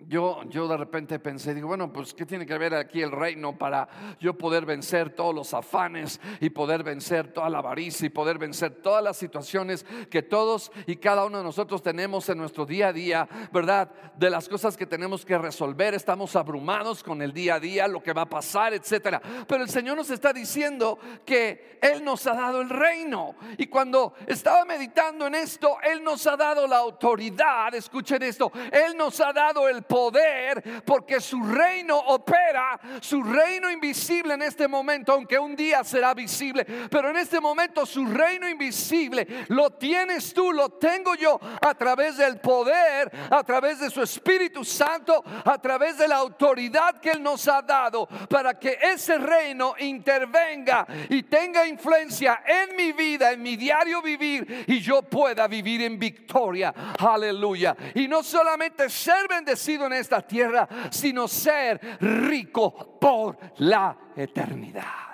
Yo, 0.07 0.41
yo 0.49 0.67
de 0.67 0.77
repente 0.77 1.19
pensé, 1.19 1.53
digo, 1.53 1.67
bueno, 1.67 1.91
pues 1.91 2.13
¿qué 2.13 2.25
tiene 2.25 2.45
que 2.45 2.57
ver 2.57 2.73
aquí 2.73 3.01
el 3.01 3.11
reino 3.11 3.57
para 3.57 3.87
yo 4.19 4.37
poder 4.37 4.65
vencer 4.65 5.11
todos 5.11 5.33
los 5.33 5.53
afanes 5.53 6.19
y 6.39 6.49
poder 6.49 6.83
vencer 6.83 7.31
toda 7.31 7.49
la 7.49 7.59
avaricia 7.59 8.05
y 8.05 8.09
poder 8.09 8.37
vencer 8.37 8.81
todas 8.81 9.03
las 9.03 9.17
situaciones 9.17 9.85
que 10.09 10.21
todos 10.21 10.71
y 10.87 10.95
cada 10.97 11.25
uno 11.25 11.37
de 11.37 11.43
nosotros 11.43 11.81
tenemos 11.81 12.27
en 12.29 12.37
nuestro 12.37 12.65
día 12.65 12.89
a 12.89 12.93
día, 12.93 13.27
¿verdad? 13.51 13.91
De 14.15 14.29
las 14.29 14.49
cosas 14.49 14.75
que 14.75 14.85
tenemos 14.85 15.25
que 15.25 15.37
resolver, 15.37 15.93
estamos 15.93 16.35
abrumados 16.35 17.03
con 17.03 17.21
el 17.21 17.33
día 17.33 17.55
a 17.55 17.59
día, 17.59 17.87
lo 17.87 18.01
que 18.01 18.13
va 18.13 18.23
a 18.23 18.29
pasar, 18.29 18.73
etcétera. 18.73 19.21
Pero 19.47 19.63
el 19.63 19.69
Señor 19.69 19.97
nos 19.97 20.09
está 20.09 20.33
diciendo 20.33 20.99
que 21.25 21.79
Él 21.81 22.03
nos 22.03 22.25
ha 22.27 22.33
dado 22.33 22.61
el 22.61 22.69
reino. 22.69 23.35
Y 23.57 23.67
cuando 23.67 24.13
estaba 24.27 24.65
meditando 24.65 25.27
en 25.27 25.35
esto, 25.35 25.77
Él 25.83 26.03
nos 26.03 26.25
ha 26.27 26.35
dado 26.35 26.67
la 26.67 26.77
autoridad, 26.77 27.73
escuchen 27.75 28.23
esto, 28.23 28.51
Él 28.71 28.97
nos 28.97 29.19
ha 29.19 29.31
dado 29.33 29.67
el 29.69 29.83
poder 29.91 30.83
porque 30.85 31.19
su 31.19 31.43
reino 31.43 31.97
opera, 31.97 32.79
su 33.01 33.21
reino 33.21 33.69
invisible 33.69 34.35
en 34.35 34.41
este 34.41 34.65
momento, 34.65 35.11
aunque 35.11 35.37
un 35.37 35.53
día 35.53 35.83
será 35.83 36.13
visible, 36.13 36.65
pero 36.89 37.09
en 37.09 37.17
este 37.17 37.41
momento 37.41 37.85
su 37.85 38.05
reino 38.05 38.47
invisible 38.47 39.27
lo 39.49 39.71
tienes 39.71 40.33
tú, 40.33 40.53
lo 40.53 40.69
tengo 40.69 41.15
yo 41.15 41.37
a 41.61 41.73
través 41.75 42.15
del 42.15 42.39
poder, 42.39 43.11
a 43.29 43.43
través 43.43 43.81
de 43.81 43.89
su 43.89 44.01
Espíritu 44.01 44.63
Santo, 44.63 45.25
a 45.43 45.61
través 45.61 45.97
de 45.97 46.07
la 46.07 46.15
autoridad 46.15 47.01
que 47.01 47.11
Él 47.11 47.21
nos 47.21 47.49
ha 47.49 47.61
dado 47.61 48.07
para 48.29 48.57
que 48.57 48.77
ese 48.81 49.17
reino 49.17 49.75
intervenga 49.77 50.87
y 51.09 51.23
tenga 51.23 51.67
influencia 51.67 52.43
en 52.45 52.77
mi 52.77 52.93
vida, 52.93 53.33
en 53.33 53.41
mi 53.41 53.57
diario 53.57 54.01
vivir 54.01 54.63
y 54.67 54.79
yo 54.79 55.01
pueda 55.01 55.49
vivir 55.49 55.81
en 55.81 55.99
victoria. 55.99 56.73
Aleluya. 56.97 57.75
Y 57.93 58.07
no 58.07 58.23
solamente 58.23 58.89
ser 58.89 59.27
bendecido, 59.27 59.80
en 59.85 59.93
esta 59.93 60.21
tierra, 60.25 60.67
sino 60.91 61.27
ser 61.27 61.97
rico 62.01 62.99
por 62.99 63.37
la 63.57 64.11
eternidad. 64.15 65.11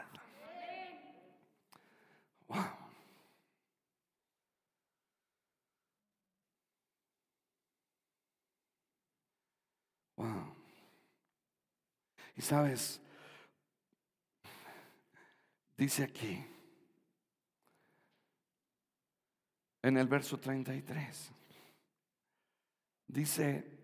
Wow. 10.18 10.56
Y 12.36 12.42
sabes, 12.42 13.00
dice 15.76 16.04
aquí, 16.04 16.44
en 19.82 19.98
el 19.98 20.08
verso 20.08 20.40
33, 20.40 21.32
dice, 23.08 23.77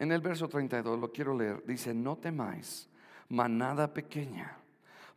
en 0.00 0.10
el 0.12 0.22
verso 0.22 0.48
32, 0.48 0.98
lo 0.98 1.12
quiero 1.12 1.36
leer, 1.36 1.62
dice, 1.66 1.92
no 1.92 2.16
temáis, 2.16 2.88
manada 3.28 3.92
pequeña, 3.92 4.56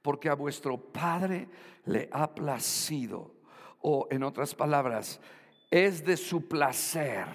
porque 0.01 0.27
a 0.27 0.35
vuestro 0.35 0.77
Padre 0.77 1.47
le 1.85 2.09
ha 2.11 2.35
placido, 2.35 3.33
o 3.79 4.07
en 4.11 4.23
otras 4.23 4.53
palabras, 4.53 5.21
es 5.71 6.03
de 6.03 6.17
su 6.17 6.49
placer, 6.49 7.25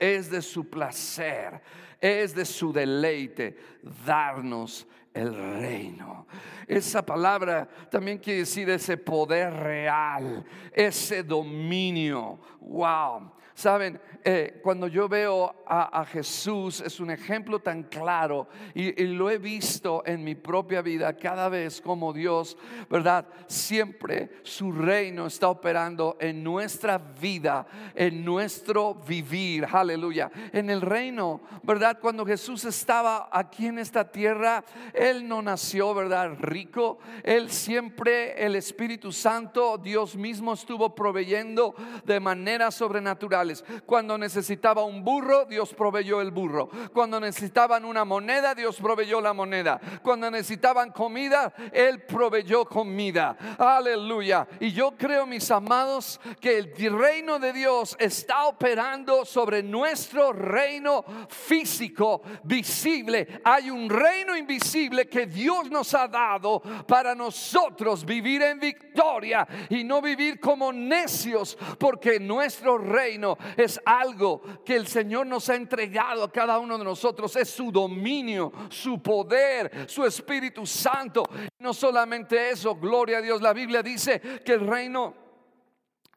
es 0.00 0.28
de 0.30 0.42
su 0.42 0.68
placer, 0.68 1.62
es 2.00 2.34
de 2.34 2.44
su 2.44 2.72
deleite 2.72 3.56
darnos 4.04 4.88
el 5.14 5.32
reino. 5.32 6.26
Esa 6.66 7.06
palabra 7.06 7.68
también 7.88 8.18
quiere 8.18 8.40
decir 8.40 8.68
ese 8.68 8.96
poder 8.96 9.52
real, 9.52 10.44
ese 10.72 11.22
dominio. 11.22 12.40
Wow. 12.60 13.32
Saben, 13.56 13.98
eh, 14.22 14.60
cuando 14.62 14.86
yo 14.86 15.08
veo 15.08 15.64
a, 15.66 16.04
Jesús 16.04 16.82
es 16.82 17.00
un 17.00 17.10
ejemplo 17.10 17.58
tan 17.60 17.84
claro 17.84 18.48
y, 18.74 19.02
y, 19.02 19.06
lo 19.06 19.30
he 19.30 19.38
visto 19.38 20.02
en 20.04 20.22
mi 20.22 20.34
propia 20.34 20.82
vida 20.82 21.16
cada 21.16 21.48
vez 21.48 21.80
como 21.80 22.12
Dios, 22.12 22.58
¿verdad? 22.90 23.26
Siempre 23.46 24.40
su 24.42 24.72
reino 24.72 25.26
está 25.26 25.48
operando 25.48 26.18
en 26.20 26.44
nuestra 26.44 26.98
vida, 26.98 27.66
en 27.94 28.24
nuestro 28.24 28.94
vivir, 28.94 29.66
aleluya. 29.72 30.30
En 30.52 30.68
el 30.68 30.82
reino, 30.82 31.40
¿verdad? 31.62 31.98
Cuando 31.98 32.26
Jesús 32.26 32.66
estaba 32.66 33.30
aquí 33.32 33.66
en 33.66 33.78
esta 33.78 34.10
tierra, 34.10 34.64
Él 34.92 35.26
no 35.26 35.40
nació, 35.40 35.94
¿verdad? 35.94 36.36
Rico, 36.40 36.98
Él 37.22 37.50
siempre, 37.50 38.44
el 38.44 38.54
Espíritu 38.54 39.12
Santo, 39.12 39.78
Dios 39.78 40.14
mismo 40.14 40.52
estuvo 40.52 40.94
proveyendo 40.94 41.74
de 42.04 42.20
manera 42.20 42.70
sobrenatural 42.70 43.45
cuando 43.84 44.18
necesitaba 44.18 44.84
un 44.84 45.04
burro, 45.04 45.44
Dios 45.44 45.72
proveyó 45.74 46.20
el 46.20 46.30
burro. 46.30 46.68
Cuando 46.92 47.20
necesitaban 47.20 47.84
una 47.84 48.04
moneda, 48.04 48.54
Dios 48.54 48.76
proveyó 48.80 49.20
la 49.20 49.32
moneda. 49.32 49.80
Cuando 50.02 50.30
necesitaban 50.30 50.90
comida, 50.90 51.52
Él 51.72 52.02
proveyó 52.02 52.64
comida. 52.64 53.36
Aleluya. 53.58 54.46
Y 54.60 54.72
yo 54.72 54.92
creo, 54.96 55.26
mis 55.26 55.50
amados, 55.50 56.20
que 56.40 56.58
el 56.58 56.98
reino 56.98 57.38
de 57.38 57.52
Dios 57.52 57.96
está 57.98 58.46
operando 58.46 59.24
sobre 59.24 59.62
nuestro 59.62 60.32
reino 60.32 61.04
físico, 61.28 62.22
visible. 62.44 63.40
Hay 63.44 63.70
un 63.70 63.88
reino 63.88 64.36
invisible 64.36 65.08
que 65.08 65.26
Dios 65.26 65.70
nos 65.70 65.94
ha 65.94 66.08
dado 66.08 66.60
para 66.86 67.14
nosotros 67.14 68.04
vivir 68.04 68.42
en 68.42 68.58
victoria 68.58 69.46
y 69.68 69.84
no 69.84 70.00
vivir 70.00 70.40
como 70.40 70.72
necios, 70.72 71.56
porque 71.78 72.18
nuestro 72.20 72.78
reino 72.78 73.35
es 73.56 73.80
algo 73.84 74.42
que 74.64 74.76
el 74.76 74.86
Señor 74.86 75.26
nos 75.26 75.48
ha 75.48 75.54
entregado 75.54 76.24
a 76.24 76.32
cada 76.32 76.58
uno 76.58 76.78
de 76.78 76.84
nosotros. 76.84 77.34
Es 77.36 77.50
su 77.50 77.70
dominio, 77.70 78.52
su 78.68 79.02
poder, 79.02 79.88
su 79.88 80.04
Espíritu 80.04 80.66
Santo. 80.66 81.24
No 81.58 81.72
solamente 81.72 82.50
eso, 82.50 82.74
gloria 82.74 83.18
a 83.18 83.22
Dios. 83.22 83.42
La 83.42 83.52
Biblia 83.52 83.82
dice 83.82 84.20
que 84.44 84.52
el 84.52 84.66
reino 84.66 85.14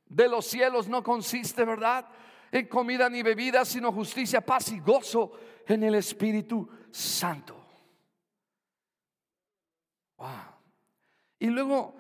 de 0.06 0.28
los 0.28 0.46
cielos 0.46 0.88
no 0.88 1.04
consiste, 1.04 1.64
¿verdad? 1.66 2.08
En 2.52 2.68
comida 2.68 3.10
ni 3.10 3.22
bebida, 3.22 3.64
sino 3.64 3.92
justicia, 3.92 4.42
paz 4.42 4.72
y 4.72 4.80
gozo 4.80 5.32
en 5.68 5.84
el 5.84 5.96
Espíritu 5.96 6.68
Santo. 6.92 7.56
Y 11.38 11.48
luego, 11.48 11.96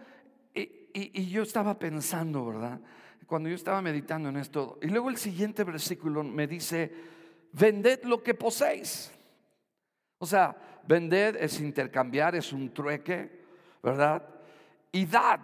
y 0.54 1.28
yo 1.30 1.44
estaba 1.44 1.78
pensando, 1.78 2.46
¿verdad? 2.46 2.82
Cuando 3.30 3.48
yo 3.48 3.56
estaba 3.56 3.80
meditando 3.80 4.30
en 4.30 4.38
esto, 4.38 4.80
y 4.82 4.88
luego 4.88 5.10
el 5.10 5.18
siguiente 5.18 5.64
versículo 5.64 6.24
me 6.24 6.48
dice, 6.48 6.92
vended 7.54 8.04
lo 8.06 8.24
que 8.24 8.34
poseéis. 8.34 9.12
O 10.18 10.26
sea, 10.26 10.82
vended 10.88 11.36
es 11.36 11.62
intercambiar, 11.62 12.36
es 12.36 12.52
un 12.52 12.74
trueque, 12.74 13.46
¿verdad? 13.84 14.28
Y 14.92 15.06
dad. 15.06 15.42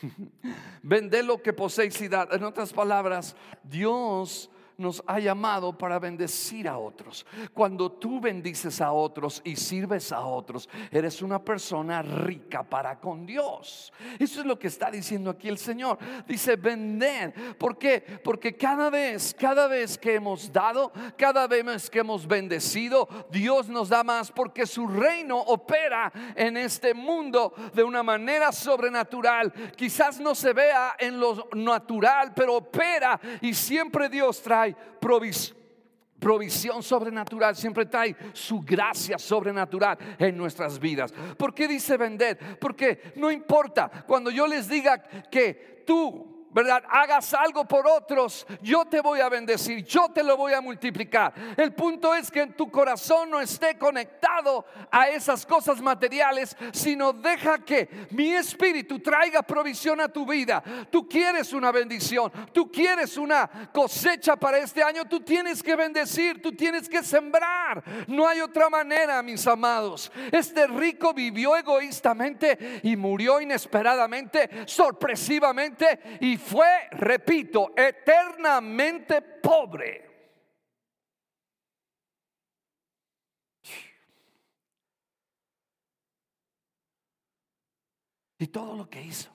vended 0.82 1.22
lo 1.24 1.42
que 1.42 1.52
poseéis 1.52 2.00
y 2.00 2.08
dad. 2.08 2.32
En 2.32 2.44
otras 2.44 2.72
palabras, 2.72 3.36
Dios 3.62 4.50
nos 4.82 5.02
ha 5.06 5.18
llamado 5.18 5.76
para 5.76 5.98
bendecir 5.98 6.68
a 6.68 6.76
otros. 6.76 7.24
Cuando 7.54 7.90
tú 7.90 8.20
bendices 8.20 8.80
a 8.80 8.92
otros 8.92 9.40
y 9.44 9.56
sirves 9.56 10.12
a 10.12 10.20
otros, 10.20 10.68
eres 10.90 11.22
una 11.22 11.42
persona 11.42 12.02
rica 12.02 12.62
para 12.62 12.98
con 13.00 13.24
Dios. 13.24 13.92
Eso 14.18 14.40
es 14.40 14.46
lo 14.46 14.58
que 14.58 14.66
está 14.66 14.90
diciendo 14.90 15.30
aquí 15.30 15.48
el 15.48 15.58
Señor. 15.58 15.98
Dice, 16.26 16.56
vender. 16.56 17.56
¿Por 17.56 17.78
qué? 17.78 18.20
Porque 18.22 18.56
cada 18.56 18.90
vez, 18.90 19.34
cada 19.38 19.68
vez 19.68 19.96
que 19.96 20.14
hemos 20.14 20.52
dado, 20.52 20.92
cada 21.16 21.46
vez 21.46 21.88
que 21.88 22.00
hemos 22.00 22.26
bendecido, 22.26 23.08
Dios 23.30 23.68
nos 23.68 23.88
da 23.88 24.02
más 24.02 24.30
porque 24.30 24.66
su 24.66 24.86
reino 24.86 25.38
opera 25.38 26.12
en 26.34 26.56
este 26.56 26.94
mundo 26.94 27.54
de 27.72 27.84
una 27.84 28.02
manera 28.02 28.52
sobrenatural. 28.52 29.52
Quizás 29.76 30.18
no 30.20 30.34
se 30.34 30.52
vea 30.52 30.96
en 30.98 31.20
lo 31.20 31.48
natural, 31.54 32.32
pero 32.34 32.56
opera 32.56 33.20
y 33.40 33.54
siempre 33.54 34.08
Dios 34.08 34.42
trae 34.42 34.71
provisión 36.18 36.82
sobrenatural, 36.82 37.56
siempre 37.56 37.86
trae 37.86 38.16
su 38.32 38.60
gracia 38.60 39.18
sobrenatural 39.18 39.98
en 40.18 40.36
nuestras 40.36 40.78
vidas. 40.78 41.12
¿Por 41.36 41.54
qué 41.54 41.66
dice 41.66 41.96
vender? 41.96 42.58
Porque 42.60 43.12
no 43.16 43.30
importa 43.30 44.04
cuando 44.06 44.30
yo 44.30 44.46
les 44.46 44.68
diga 44.68 44.98
que 45.30 45.82
tú 45.86 46.41
¿verdad? 46.52 46.82
Hagas 46.88 47.32
algo 47.34 47.64
por 47.64 47.86
otros, 47.86 48.46
yo 48.60 48.84
te 48.84 49.00
voy 49.00 49.20
a 49.20 49.28
bendecir, 49.28 49.84
yo 49.84 50.08
te 50.08 50.22
lo 50.22 50.36
voy 50.36 50.52
a 50.52 50.60
multiplicar. 50.60 51.32
El 51.56 51.72
punto 51.72 52.14
es 52.14 52.30
que 52.30 52.42
en 52.42 52.54
tu 52.54 52.70
corazón 52.70 53.30
no 53.30 53.40
esté 53.40 53.78
conectado 53.78 54.64
a 54.90 55.08
esas 55.08 55.46
cosas 55.46 55.80
materiales, 55.80 56.56
sino 56.72 57.12
deja 57.12 57.58
que 57.58 58.06
mi 58.10 58.32
espíritu 58.32 58.98
traiga 59.00 59.42
provisión 59.42 60.00
a 60.00 60.08
tu 60.08 60.26
vida. 60.26 60.62
Tú 60.90 61.08
quieres 61.08 61.52
una 61.52 61.72
bendición, 61.72 62.30
tú 62.52 62.70
quieres 62.70 63.16
una 63.16 63.70
cosecha 63.72 64.36
para 64.36 64.58
este 64.58 64.82
año, 64.82 65.04
tú 65.04 65.20
tienes 65.20 65.62
que 65.62 65.76
bendecir, 65.76 66.42
tú 66.42 66.52
tienes 66.52 66.88
que 66.88 67.02
sembrar. 67.02 67.82
No 68.06 68.26
hay 68.26 68.40
otra 68.40 68.68
manera, 68.68 69.22
mis 69.22 69.46
amados. 69.46 70.12
Este 70.30 70.66
rico 70.66 71.14
vivió 71.14 71.56
egoístamente 71.56 72.80
y 72.82 72.96
murió 72.96 73.40
inesperadamente, 73.40 74.66
sorpresivamente 74.66 76.18
y 76.20 76.36
fue, 76.42 76.88
repito, 76.90 77.72
eternamente 77.76 79.22
pobre. 79.22 80.10
Y 88.38 88.48
todo 88.48 88.76
lo 88.76 88.90
que 88.90 89.00
hizo, 89.00 89.30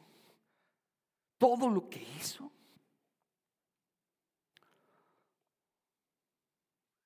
todo 1.37 1.69
lo 1.69 1.89
que 1.89 2.01
hizo, 2.01 2.51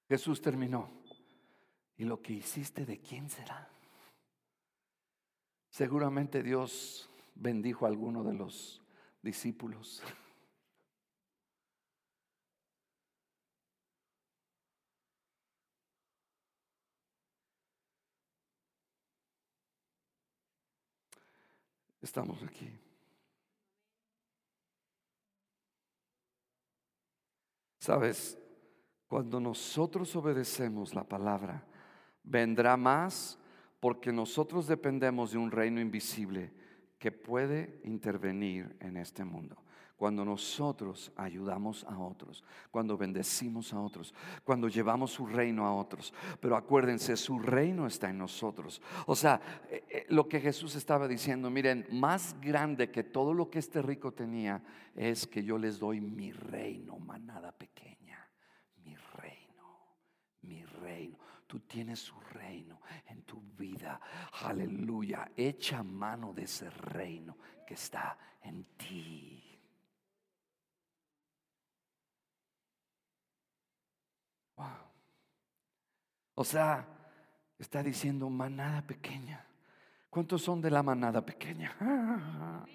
Jesús 0.10 0.42
terminó. 0.42 0.90
¿Y 1.96 2.04
lo 2.04 2.20
que 2.20 2.34
hiciste 2.34 2.86
de 2.86 3.00
quién 3.00 3.30
será? 3.30 3.70
Seguramente 5.70 6.42
Dios 6.42 7.10
bendijo 7.36 7.86
a 7.86 7.90
alguno 7.90 8.24
de 8.24 8.34
los 8.34 8.81
discípulos. 9.22 10.02
Estamos 22.02 22.42
aquí. 22.42 22.68
Sabes, 27.80 28.38
cuando 29.08 29.40
nosotros 29.40 30.16
obedecemos 30.16 30.96
la 30.96 31.04
palabra, 31.04 31.64
vendrá 32.24 32.76
más 32.78 33.38
porque 33.80 34.12
nosotros 34.12 34.68
dependemos 34.68 35.32
de 35.32 35.38
un 35.38 35.52
reino 35.52 35.80
invisible 35.80 36.52
que 37.02 37.12
puede 37.12 37.82
intervenir 37.84 38.78
en 38.80 38.96
este 38.96 39.26
mundo. 39.26 39.58
Cuando 39.98 40.24
nosotros 40.24 41.12
ayudamos 41.16 41.84
a 41.86 41.98
otros, 41.98 42.44
cuando 42.70 42.96
bendecimos 42.96 43.74
a 43.74 43.80
otros, 43.80 44.14
cuando 44.44 44.68
llevamos 44.68 45.12
su 45.12 45.26
reino 45.26 45.66
a 45.66 45.74
otros. 45.74 46.14
Pero 46.40 46.56
acuérdense, 46.56 47.18
su 47.18 47.40
reino 47.40 47.88
está 47.88 48.12
en 48.12 48.20
nosotros. 48.20 48.84
O 49.08 49.16
sea, 49.16 49.42
eh, 49.72 49.84
eh, 49.90 50.06
lo 50.10 50.28
que 50.28 50.40
Jesús 50.40 50.76
estaba 50.76 51.08
diciendo, 51.08 51.50
miren, 51.50 51.88
más 51.92 52.40
grande 52.40 52.92
que 52.92 53.04
todo 53.04 53.34
lo 53.34 53.50
que 53.50 53.58
este 53.58 53.82
rico 53.82 54.12
tenía 54.12 54.64
es 54.96 55.26
que 55.26 55.44
yo 55.44 55.58
les 55.58 55.80
doy 55.80 56.02
mi 56.02 56.32
reino, 56.32 57.00
manada 57.00 57.52
pequeña, 57.52 58.30
mi 58.84 58.96
reino, 58.96 59.98
mi 60.44 60.64
reino. 60.66 61.21
Tú 61.52 61.60
tienes 61.60 62.00
su 62.00 62.18
reino 62.18 62.80
en 63.08 63.24
tu 63.24 63.42
vida. 63.42 64.00
Aleluya. 64.44 65.34
Echa 65.36 65.84
mano 65.84 66.32
de 66.32 66.44
ese 66.44 66.70
reino 66.70 67.36
que 67.68 67.74
está 67.74 68.18
en 68.42 68.64
ti. 68.78 69.60
Wow. 74.56 74.66
O 76.36 76.46
sea, 76.46 76.88
está 77.60 77.84
diciendo 77.84 78.30
manada 78.30 78.88
pequeña. 78.88 79.46
¿Cuántos 80.10 80.42
son 80.44 80.62
de 80.62 80.72
la 80.72 80.82
manada 80.82 81.22
pequeña? 81.26 81.76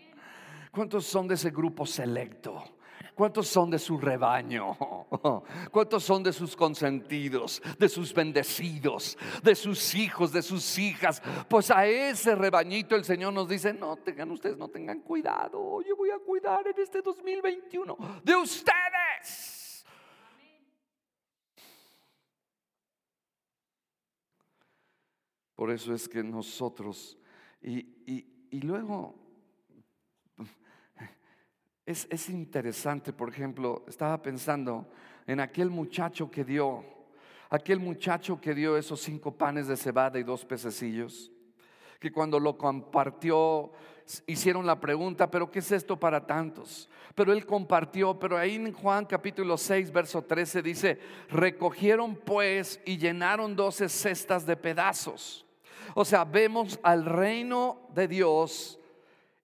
¿Cuántos 0.71 1.07
son 1.07 1.27
de 1.27 1.37
ese 1.37 1.49
grupo 1.49 1.87
selecto? 1.87 2.76
¿Cuántos 3.17 3.49
son 3.49 3.71
de 3.71 3.79
su 3.79 3.97
rebaño? 3.97 4.77
¿Cuántos 5.73 6.05
son 6.05 6.23
de 6.23 6.35
sus 6.35 6.55
consentidos, 6.55 7.63
de 7.79 7.89
sus 7.89 8.13
bendecidos, 8.13 9.17
de 9.43 9.55
sus 9.55 9.95
hijos, 9.95 10.35
de 10.35 10.43
sus 10.43 10.79
hijas? 10.79 11.23
Pues 11.49 11.71
a 11.71 11.87
ese 11.87 12.35
rebañito 12.35 12.95
el 12.95 13.05
Señor 13.05 13.33
nos 13.33 13.49
dice, 13.49 13.73
no 13.73 13.97
tengan 13.97 14.31
ustedes, 14.33 14.59
no 14.59 14.69
tengan 14.69 15.01
cuidado. 15.01 15.81
Yo 15.81 15.97
voy 15.97 16.11
a 16.11 16.19
cuidar 16.19 16.67
en 16.69 16.79
este 16.79 17.01
2021 17.01 17.97
de 18.23 18.37
ustedes. 18.37 19.87
Por 25.55 25.71
eso 25.71 25.95
es 25.95 26.07
que 26.07 26.23
nosotros, 26.23 27.17
y, 27.63 27.79
y, 28.07 28.49
y 28.51 28.61
luego 28.61 29.26
es, 31.87 32.29
interesante, 32.29 33.13
por 33.13 33.29
ejemplo, 33.29 33.85
estaba 33.87 34.21
pensando 34.21 34.87
en 35.27 35.39
aquel 35.39 35.71
muchacho 35.71 36.29
que 36.29 36.45
dio, 36.45 36.85
aquel 37.49 37.79
muchacho 37.79 38.41
que 38.41 38.55
dio 38.55 38.77
esos 38.77 39.01
cinco 39.01 39.31
panes 39.31 39.69
de 39.69 39.77
cebada 39.77 40.19
y 40.19 40.25
dos 40.25 40.45
pececillos, 40.45 41.31
que 42.01 42.11
cuando 42.11 42.41
lo 42.41 42.59
compartió 42.59 43.71
hicieron 44.27 44.67
la 44.67 44.81
pregunta, 44.81 45.31
pero 45.31 45.51
¿qué 45.51 45.61
es 45.61 45.71
esto 45.71 45.99
para 45.99 46.27
tantos? 46.27 46.89
Pero 47.15 47.33
él 47.33 47.47
compartió, 47.47 48.19
pero 48.19 48.37
ahí 48.37 48.57
en 48.57 48.73
Juan 48.73 49.07
capítulo 49.07 49.57
6, 49.57 49.93
verso 49.93 50.23
13 50.23 50.63
dice, 50.63 50.99
recogieron 51.31 52.17
pues 52.17 52.81
y 52.85 52.99
llenaron 52.99 53.55
doce 53.55 53.89
cestas 53.89 54.45
de 54.45 54.57
pedazos. 54.57 55.47
O 55.95 56.05
sea, 56.05 56.25
vemos 56.25 56.81
al 56.83 57.05
reino 57.05 57.89
de 57.95 58.09
Dios 58.09 58.79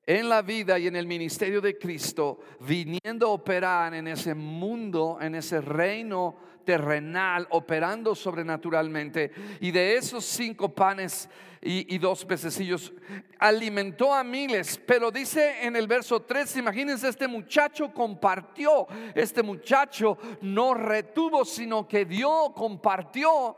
en 0.06 0.28
la 0.28 0.42
vida 0.42 0.78
y 0.78 0.88
en 0.88 0.96
el 0.96 1.06
ministerio 1.06 1.60
de 1.60 1.78
Cristo, 1.78 2.40
viniendo 2.60 3.28
a 3.28 3.30
operar 3.30 3.94
en 3.94 4.08
ese 4.08 4.34
mundo, 4.34 5.18
en 5.20 5.34
ese 5.36 5.60
reino 5.60 6.36
terrenal, 6.64 7.46
operando 7.50 8.14
sobrenaturalmente. 8.14 9.30
Y 9.60 9.70
de 9.70 9.96
esos 9.96 10.24
cinco 10.24 10.68
panes 10.74 11.28
y, 11.60 11.96
dos 11.98 12.24
pececillos, 12.24 12.92
alimentó 13.38 14.12
a 14.12 14.24
miles. 14.24 14.80
Pero 14.84 15.12
dice 15.12 15.64
en 15.64 15.76
el 15.76 15.86
verso 15.86 16.22
3, 16.22 16.56
imagínense, 16.56 17.08
este 17.08 17.28
muchacho 17.28 17.94
compartió, 17.94 18.86
este 19.14 19.42
muchacho 19.42 20.18
no 20.40 20.74
retuvo, 20.74 21.44
sino 21.44 21.86
que 21.86 22.04
dio, 22.04 22.52
compartió. 22.54 23.56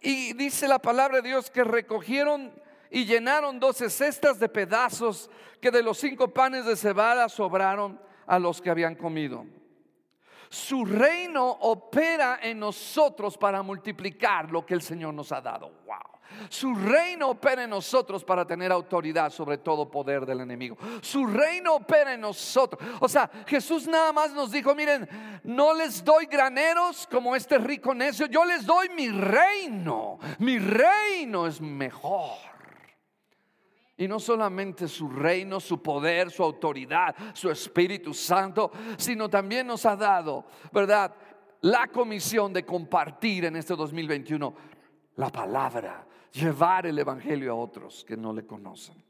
Y 0.00 0.32
dice 0.32 0.66
la 0.66 0.80
palabra 0.80 1.20
de 1.20 1.28
Dios 1.28 1.50
que 1.50 1.62
recogieron 1.62 2.52
y 2.90 3.04
llenaron 3.04 3.60
doce 3.60 3.90
cestas 3.90 4.38
de 4.38 4.48
pedazos 4.48 5.30
que 5.60 5.70
de 5.70 5.82
los 5.82 5.98
cinco 5.98 6.32
panes 6.32 6.66
de 6.66 6.76
cebada 6.76 7.28
sobraron 7.28 8.00
a 8.26 8.38
los 8.38 8.60
que 8.60 8.70
habían 8.70 8.94
comido. 8.94 9.46
Su 10.48 10.84
reino 10.84 11.44
opera 11.60 12.38
en 12.42 12.60
nosotros 12.60 13.36
para 13.36 13.62
multiplicar 13.62 14.50
lo 14.50 14.64
que 14.64 14.74
el 14.74 14.82
Señor 14.82 15.12
nos 15.12 15.32
ha 15.32 15.40
dado. 15.40 15.70
Wow. 15.84 16.16
Su 16.48 16.74
reino 16.74 17.30
opera 17.30 17.64
en 17.64 17.70
nosotros 17.70 18.24
para 18.24 18.46
tener 18.46 18.72
autoridad 18.72 19.30
sobre 19.30 19.58
todo 19.58 19.90
poder 19.90 20.26
del 20.26 20.40
enemigo. 20.40 20.76
Su 21.00 21.26
reino 21.26 21.76
opera 21.76 22.14
en 22.14 22.20
nosotros. 22.20 22.82
O 23.00 23.08
sea, 23.08 23.30
Jesús 23.46 23.86
nada 23.86 24.12
más 24.12 24.32
nos 24.32 24.50
dijo, 24.50 24.74
miren, 24.74 25.08
no 25.44 25.74
les 25.74 26.04
doy 26.04 26.26
graneros 26.26 27.06
como 27.10 27.34
este 27.34 27.58
rico 27.58 27.94
necio, 27.94 28.26
yo 28.26 28.44
les 28.44 28.66
doy 28.66 28.88
mi 28.90 29.08
reino. 29.08 30.18
Mi 30.38 30.58
reino 30.58 31.46
es 31.46 31.60
mejor. 31.60 32.55
Y 33.96 34.08
no 34.08 34.18
solamente 34.18 34.88
su 34.88 35.08
reino, 35.08 35.58
su 35.58 35.82
poder, 35.82 36.30
su 36.30 36.42
autoridad, 36.42 37.14
su 37.32 37.50
Espíritu 37.50 38.12
Santo, 38.12 38.70
sino 38.98 39.28
también 39.30 39.66
nos 39.66 39.86
ha 39.86 39.96
dado, 39.96 40.46
¿verdad? 40.72 41.14
la 41.62 41.88
comisión 41.88 42.52
de 42.52 42.64
compartir 42.64 43.44
en 43.46 43.56
este 43.56 43.74
2021 43.74 44.54
la 45.16 45.30
palabra, 45.30 46.06
llevar 46.32 46.86
el 46.86 46.98
Evangelio 46.98 47.52
a 47.52 47.56
otros 47.56 48.04
que 48.04 48.16
no 48.16 48.32
le 48.32 48.46
conocen. 48.46 49.02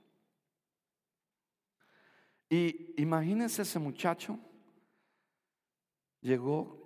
Y 2.49 3.01
imagínense 3.03 3.63
ese 3.63 3.79
muchacho, 3.79 4.39
llegó 6.21 6.81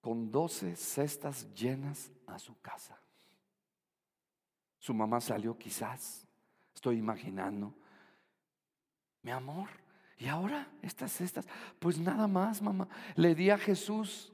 con 0.00 0.30
12 0.30 0.76
cestas 0.76 1.52
llenas 1.52 2.10
a 2.26 2.38
su 2.38 2.58
casa. 2.60 2.98
Su 4.78 4.94
mamá 4.94 5.20
salió 5.20 5.58
quizás, 5.58 6.26
estoy 6.78 6.98
imaginando, 6.98 7.74
mi 9.22 9.32
amor, 9.32 9.68
¿y 10.16 10.28
ahora 10.28 10.68
estas 10.80 11.10
cestas? 11.12 11.44
Pues 11.80 11.98
nada 11.98 12.28
más, 12.28 12.62
mamá, 12.62 12.88
le 13.16 13.34
di 13.34 13.50
a 13.50 13.58
Jesús 13.58 14.32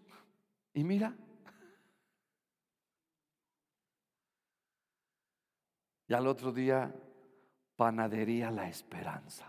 y 0.74 0.84
mira. 0.84 1.16
Y 6.06 6.12
al 6.12 6.26
otro 6.26 6.52
día, 6.52 6.94
panadería 7.76 8.50
la 8.50 8.68
esperanza. 8.68 9.46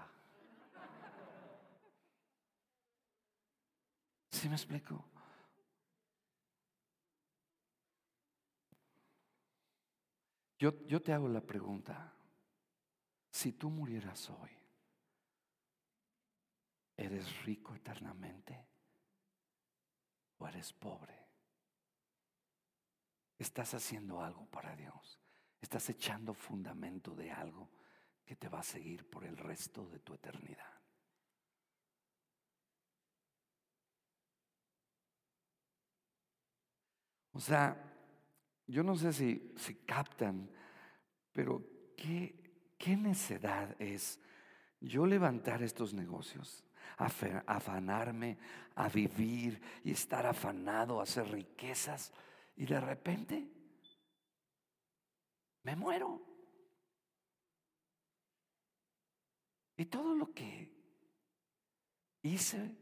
¿Sí 4.32 4.48
me 4.48 4.56
explico? 4.56 5.04
Yo, 10.58 10.72
yo 10.88 11.02
te 11.02 11.12
hago 11.12 11.28
la 11.28 11.42
pregunta, 11.42 12.15
si 13.36 13.52
tú 13.52 13.70
murieras 13.70 14.30
hoy, 14.30 14.50
¿eres 16.96 17.44
rico 17.44 17.76
eternamente 17.76 18.66
o 20.38 20.48
eres 20.48 20.72
pobre? 20.72 21.20
Estás 23.38 23.74
haciendo 23.74 24.22
algo 24.22 24.46
para 24.46 24.74
Dios, 24.78 25.20
estás 25.60 25.90
echando 25.90 26.34
fundamento 26.34 27.14
de 27.14 27.30
algo 27.30 27.70
que 28.24 28.38
te 28.38 28.48
va 28.48 28.60
a 28.60 28.64
seguir 28.64 29.10
por 29.10 29.26
el 29.26 29.36
resto 29.36 29.86
de 29.90 30.00
tu 30.00 30.14
eternidad. 30.14 30.82
O 37.34 37.40
sea, 37.42 37.76
yo 38.66 38.82
no 38.82 38.96
sé 38.96 39.12
si, 39.12 39.76
captan, 39.86 40.50
pero 41.34 41.62
¿qué, 41.98 42.45
qué 42.78 42.96
necedad 42.96 43.76
es 43.80 44.20
yo 44.80 45.06
levantar 45.06 45.64
estos 45.64 45.94
negocios, 45.94 46.64
afanarme 46.98 48.38
a 48.76 48.90
vivir 48.90 49.62
y 49.84 49.92
estar 49.92 50.26
afanado 50.26 51.00
a 51.00 51.04
hacer 51.04 51.28
riquezas 51.30 52.14
y 52.56 52.66
de 52.66 52.80
repente 52.80 53.50
me 55.64 55.76
muero. 55.76 56.22
Y 59.78 59.86
todo 59.86 60.16
lo 60.16 60.34
que 60.34 60.72
hice 62.22 62.78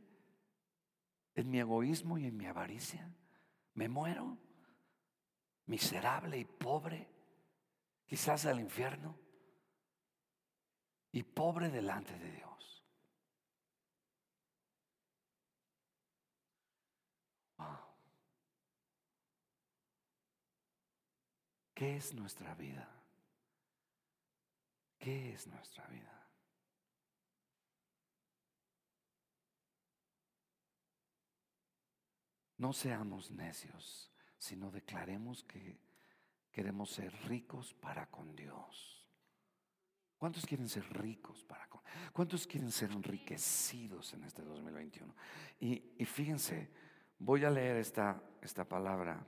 en 1.36 1.50
mi 1.50 1.60
egoísmo 1.60 2.18
y 2.18 2.26
en 2.26 2.38
mi 2.38 2.46
avaricia, 2.46 3.12
me 3.74 3.90
muero 3.90 4.38
miserable 5.66 6.38
y 6.38 6.46
pobre, 6.46 7.10
quizás 8.06 8.46
al 8.46 8.60
infierno, 8.60 9.18
y 11.14 11.24
pobre 11.24 11.70
delante 11.70 12.18
de 12.20 12.32
Dios. 12.32 12.84
¿Qué 21.74 21.96
es 21.98 22.14
nuestra 22.14 22.54
vida? 22.56 22.88
¿Qué 25.00 25.34
es 25.34 25.48
nuestra 25.48 25.86
vida? 25.88 26.30
No 32.58 32.74
seamos 32.74 33.32
necios 33.32 34.14
sino 34.44 34.72
declaremos 34.72 35.46
que 35.46 35.80
queremos 36.52 36.90
ser 36.90 37.14
ricos 37.30 37.74
para 37.76 38.08
con 38.08 38.36
Dios. 38.36 38.93
¿Cuántos 40.24 40.46
quieren 40.46 40.70
ser 40.70 40.86
ricos 41.02 41.44
para 41.44 41.68
¿Cuántos 42.14 42.48
quieren 42.48 42.72
ser 42.72 42.92
enriquecidos 42.92 44.14
en 44.14 44.24
este 44.24 44.42
2021? 44.42 45.14
Y, 45.60 45.84
y 45.98 46.06
fíjense, 46.06 46.70
voy 47.20 47.44
a 47.44 47.50
leer 47.50 47.76
esta, 47.76 48.24
esta 48.42 48.64
palabra. 48.64 49.28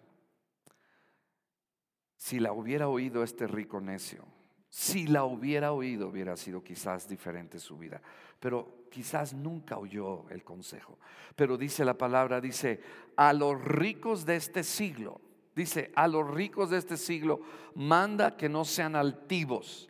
Si 2.16 2.40
la 2.40 2.54
hubiera 2.54 2.88
oído 2.88 3.26
este 3.26 3.46
rico 3.46 3.82
necio, 3.82 4.26
si 4.70 5.06
la 5.06 5.26
hubiera 5.26 5.74
oído, 5.74 6.08
hubiera 6.08 6.38
sido 6.38 6.64
quizás 6.64 7.10
diferente 7.10 7.60
su 7.60 7.78
vida. 7.78 8.02
Pero 8.40 8.88
quizás 8.90 9.34
nunca 9.34 9.78
oyó 9.78 10.30
el 10.30 10.46
consejo. 10.46 10.98
Pero 11.36 11.58
dice 11.58 11.84
la 11.84 11.98
palabra, 11.98 12.40
dice, 12.40 12.80
a 13.18 13.34
los 13.34 13.62
ricos 13.62 14.26
de 14.26 14.38
este 14.38 14.64
siglo, 14.64 15.20
dice, 15.54 15.92
a 15.94 16.08
los 16.08 16.34
ricos 16.34 16.70
de 16.70 16.78
este 16.78 16.96
siglo, 16.96 17.42
manda 17.74 18.38
que 18.38 18.48
no 18.48 18.64
sean 18.64 18.96
altivos, 18.96 19.90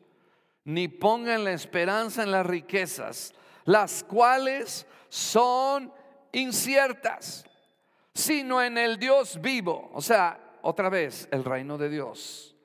ni 0.66 0.88
pongan 0.88 1.44
la 1.44 1.54
esperanza 1.54 2.24
en 2.24 2.32
las 2.32 2.46
riquezas, 2.46 3.34
las 3.64 4.04
cuales 4.04 4.86
son 5.10 5.92
inciertas, 6.32 7.46
sino 8.14 8.62
en 8.62 8.78
el 8.78 8.98
Dios 8.98 9.40
vivo. 9.42 9.90
O 9.94 10.02
sea, 10.02 10.58
otra 10.62 10.90
vez, 10.90 11.28
el 11.32 11.44
reino 11.44 11.78
de 11.78 11.90
Dios 11.90 12.56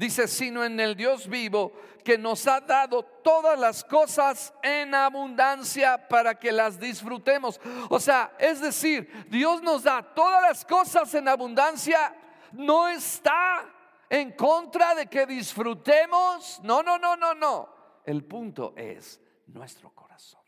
Dice, 0.00 0.28
sino 0.28 0.64
en 0.64 0.80
el 0.80 0.96
Dios 0.96 1.28
vivo 1.28 1.74
que 2.02 2.16
nos 2.16 2.46
ha 2.46 2.58
dado 2.62 3.02
todas 3.02 3.58
las 3.58 3.84
cosas 3.84 4.50
en 4.62 4.94
abundancia 4.94 6.08
para 6.08 6.34
que 6.36 6.52
las 6.52 6.80
disfrutemos. 6.80 7.60
O 7.90 8.00
sea, 8.00 8.32
es 8.38 8.62
decir, 8.62 9.26
Dios 9.28 9.60
nos 9.60 9.82
da 9.82 10.02
todas 10.02 10.40
las 10.40 10.64
cosas 10.64 11.12
en 11.12 11.28
abundancia. 11.28 12.14
No 12.52 12.88
está 12.88 13.66
en 14.10 14.32
contra 14.32 14.94
de 14.94 15.06
que 15.06 15.24
disfrutemos. 15.24 16.60
No, 16.64 16.82
no, 16.82 16.98
no, 16.98 17.16
no, 17.16 17.32
no. 17.32 17.68
El 18.04 18.24
punto 18.24 18.74
es 18.76 19.20
nuestro 19.46 19.90
corazón. 19.94 20.40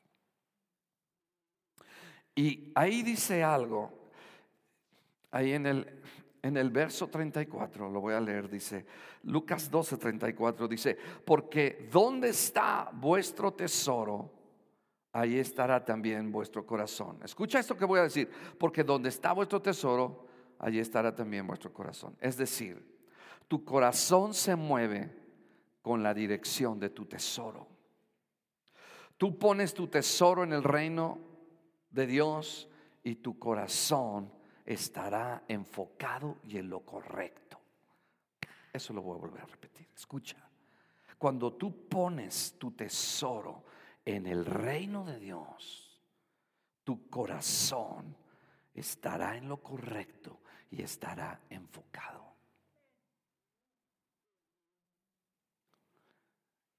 Y 2.35 2.73
ahí 2.75 3.03
dice 3.03 3.45
algo, 3.45 4.11
ahí 5.31 5.53
en 5.53 5.67
el, 5.67 6.03
en 6.43 6.57
el 6.57 6.71
verso 6.71 7.09
34, 7.09 7.91
lo 7.91 8.01
voy 8.01 8.15
a 8.15 8.21
leer, 8.21 8.49
dice, 8.49 8.87
Lucas 9.25 9.71
12, 9.71 9.99
34, 9.99 10.67
dice, 10.67 10.97
porque 11.25 11.89
¿dónde 11.91 12.31
está 12.31 12.91
vuestro 12.93 13.53
tesoro? 13.53 14.33
Ahí 15.13 15.39
estará 15.39 15.85
también 15.85 16.33
vuestro 16.33 16.65
corazón. 16.65 17.21
Escucha 17.23 17.59
esto 17.59 17.77
que 17.77 17.85
voy 17.85 18.01
a 18.01 18.05
decir, 18.05 18.31
porque 18.59 18.83
donde 18.83 19.11
está 19.11 19.35
vuestro 19.35 19.61
tesoro, 19.61 20.27
allí 20.59 20.79
estará 20.79 21.15
también 21.15 21.47
vuestro 21.47 21.71
corazón. 21.71 22.17
Es 22.19 22.39
decir, 22.39 22.83
tu 23.53 23.67
corazón 23.67 24.33
se 24.33 24.57
mueve 24.57 25.15
con 25.83 26.03
la 26.03 26.15
dirección 26.15 26.81
de 26.81 26.89
tu 26.89 27.05
tesoro. 27.05 27.69
Tú 29.19 29.39
pones 29.39 29.75
tu 29.75 29.89
tesoro 29.89 30.43
en 30.43 30.55
el 30.55 30.65
reino 30.65 31.19
de 31.91 32.07
Dios 32.07 32.67
y 33.05 33.17
tu 33.17 33.39
corazón 33.39 34.33
estará 34.65 35.45
enfocado 35.49 36.39
y 36.45 36.57
en 36.57 36.71
lo 36.71 36.81
correcto. 36.81 37.61
Eso 38.73 38.95
lo 38.95 39.03
voy 39.03 39.19
a 39.19 39.21
volver 39.21 39.43
a 39.43 39.45
repetir. 39.45 39.87
Escucha. 39.95 40.39
Cuando 41.19 41.53
tú 41.53 41.87
pones 41.91 42.57
tu 42.59 42.71
tesoro 42.71 43.65
en 44.03 44.29
el 44.29 44.47
reino 44.47 45.05
de 45.05 45.19
Dios, 45.19 46.01
tu 46.85 47.07
corazón 47.11 48.17
estará 48.73 49.37
en 49.37 49.47
lo 49.47 49.59
correcto 49.59 50.41
y 50.71 50.81
estará 50.81 51.39
enfocado. 51.51 52.32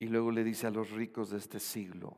Y 0.04 0.08
luego 0.08 0.32
le 0.32 0.44
dice 0.44 0.68
a 0.68 0.70
los 0.70 0.92
ricos 0.92 1.30
de 1.30 1.38
este 1.38 1.62
siglo, 1.62 2.18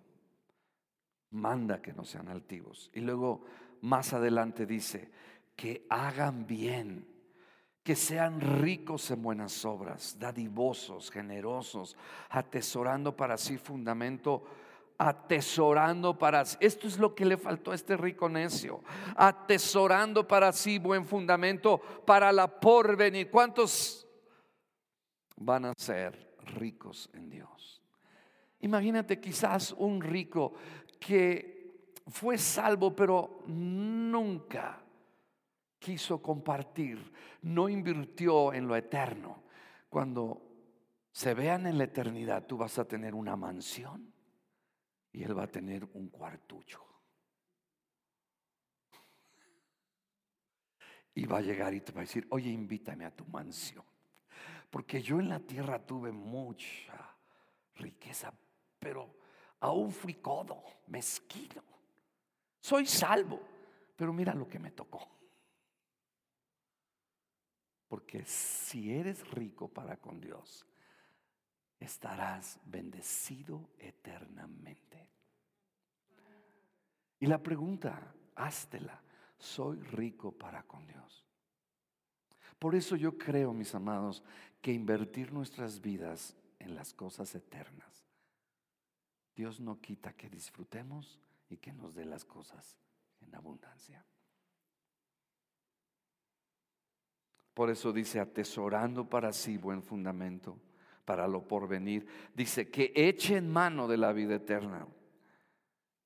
manda 1.29 1.83
que 1.83 1.93
no 1.93 2.03
sean 2.03 2.29
altivos. 2.29 2.89
Y 2.95 3.01
luego 3.01 3.45
más 3.81 4.11
adelante 4.11 4.65
dice, 4.65 5.11
que 5.55 5.85
hagan 5.87 6.47
bien, 6.47 7.07
que 7.83 7.95
sean 7.95 8.41
ricos 8.41 9.11
en 9.11 9.21
buenas 9.21 9.63
obras, 9.65 10.17
dadivosos, 10.17 11.11
generosos, 11.11 11.95
atesorando 12.31 13.15
para 13.15 13.37
sí 13.37 13.59
fundamento 13.59 14.43
atesorando 14.97 16.17
para 16.17 16.43
sí. 16.43 16.57
Esto 16.61 16.87
es 16.87 16.97
lo 16.97 17.13
que 17.13 17.25
le 17.25 17.37
faltó 17.37 17.71
a 17.71 17.75
este 17.75 17.97
rico 17.97 18.27
necio. 18.27 18.81
Atesorando 19.15 20.27
para 20.27 20.51
sí 20.53 20.79
buen 20.79 21.05
fundamento 21.05 21.79
para 22.03 22.31
la 22.31 22.47
porvenir. 22.47 23.29
¿Cuántos 23.29 24.07
van 25.35 25.65
a 25.65 25.73
ser 25.77 26.33
ricos 26.55 27.09
en 27.13 27.29
Dios? 27.29 27.74
Imagínate 28.65 29.19
quizás 29.19 29.73
un 29.77 30.01
rico 30.01 30.53
que 30.99 31.93
fue 32.07 32.35
salvo, 32.35 32.95
pero 32.95 33.43
nunca 33.45 34.83
quiso 35.77 36.19
compartir, 36.19 37.13
no 37.43 37.69
invirtió 37.69 38.53
en 38.53 38.67
lo 38.67 38.75
eterno. 38.75 39.43
Cuando 39.87 40.41
se 41.11 41.35
vean 41.35 41.67
en 41.67 41.77
la 41.77 41.83
eternidad, 41.83 42.47
tú 42.47 42.57
vas 42.57 42.79
a 42.79 42.87
tener 42.87 43.13
una 43.13 43.35
mansión 43.35 44.11
y 45.11 45.21
él 45.21 45.37
va 45.37 45.43
a 45.43 45.51
tener 45.51 45.87
un 45.93 46.09
cuartucho. 46.09 46.83
Y 51.13 51.27
va 51.27 51.37
a 51.37 51.41
llegar 51.41 51.71
y 51.75 51.81
te 51.81 51.91
va 51.91 51.99
a 51.99 52.01
decir, 52.01 52.25
oye, 52.31 52.49
invítame 52.49 53.05
a 53.05 53.15
tu 53.15 53.25
mansión. 53.25 53.85
Porque 54.71 55.03
yo 55.03 55.19
en 55.19 55.29
la 55.29 55.39
tierra 55.39 55.85
tuve 55.85 56.11
mucha 56.11 57.15
riqueza, 57.75 58.33
pero 58.85 59.09
aún 59.61 59.91
fui 59.91 60.13
codo, 60.13 60.63
mezquino. 60.89 61.63
Soy 62.59 62.85
salvo, 62.85 63.41
pero 63.95 64.13
mira 64.13 64.31
lo 64.35 64.47
que 64.47 64.59
me 64.59 64.69
tocó. 64.69 65.09
Porque 67.87 68.23
si 68.25 68.93
eres 68.93 69.27
rico 69.31 69.67
para 69.69 69.97
con 69.97 70.21
Dios, 70.21 70.67
estarás 71.79 72.59
bendecido 72.63 73.71
eternamente. 73.79 75.09
Y 77.19 77.25
la 77.25 77.41
pregunta, 77.41 78.13
háztela, 78.35 79.01
¿soy 79.39 79.79
rico 79.79 80.31
para 80.31 80.61
con 80.61 80.85
Dios? 80.85 81.25
Por 82.59 82.75
eso 82.75 82.95
yo 82.95 83.17
creo, 83.17 83.51
mis 83.51 83.73
amados, 83.73 84.23
que 84.61 84.71
invertir 84.71 85.33
nuestras 85.33 85.81
vidas 85.81 86.37
en 86.59 86.75
las 86.75 86.93
cosas 86.93 87.33
eternas, 87.33 88.04
Dios 89.35 89.59
no 89.59 89.79
quita 89.79 90.13
que 90.13 90.29
disfrutemos 90.29 91.19
y 91.49 91.57
que 91.57 91.73
nos 91.73 91.93
dé 91.93 92.05
las 92.05 92.25
cosas 92.25 92.77
en 93.21 93.35
abundancia. 93.35 94.05
Por 97.53 97.69
eso 97.69 97.93
dice, 97.93 98.19
atesorando 98.19 99.07
para 99.09 99.31
sí 99.31 99.57
buen 99.57 99.81
fundamento 99.81 100.59
para 101.05 101.27
lo 101.27 101.47
porvenir. 101.47 102.05
Dice 102.33 102.69
que 102.69 102.91
eche 102.95 103.37
en 103.37 103.49
mano 103.49 103.87
de 103.87 103.97
la 103.97 104.11
vida 104.11 104.35
eterna. 104.35 104.87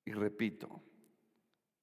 Y 0.06 0.12
repito, 0.12 0.82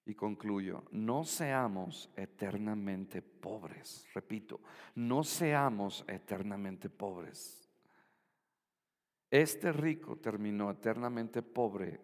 y 0.05 0.15
concluyo, 0.15 0.85
no 0.93 1.25
seamos 1.25 2.11
eternamente 2.15 3.23
pobres. 3.23 4.07
Repito, 4.15 4.61
no 4.95 5.25
seamos 5.25 6.05
eternamente 6.07 6.89
pobres. 6.91 7.66
Este 9.31 9.73
rico 9.73 10.17
terminó 10.17 10.71
eternamente 10.71 11.43
pobre. 11.43 12.01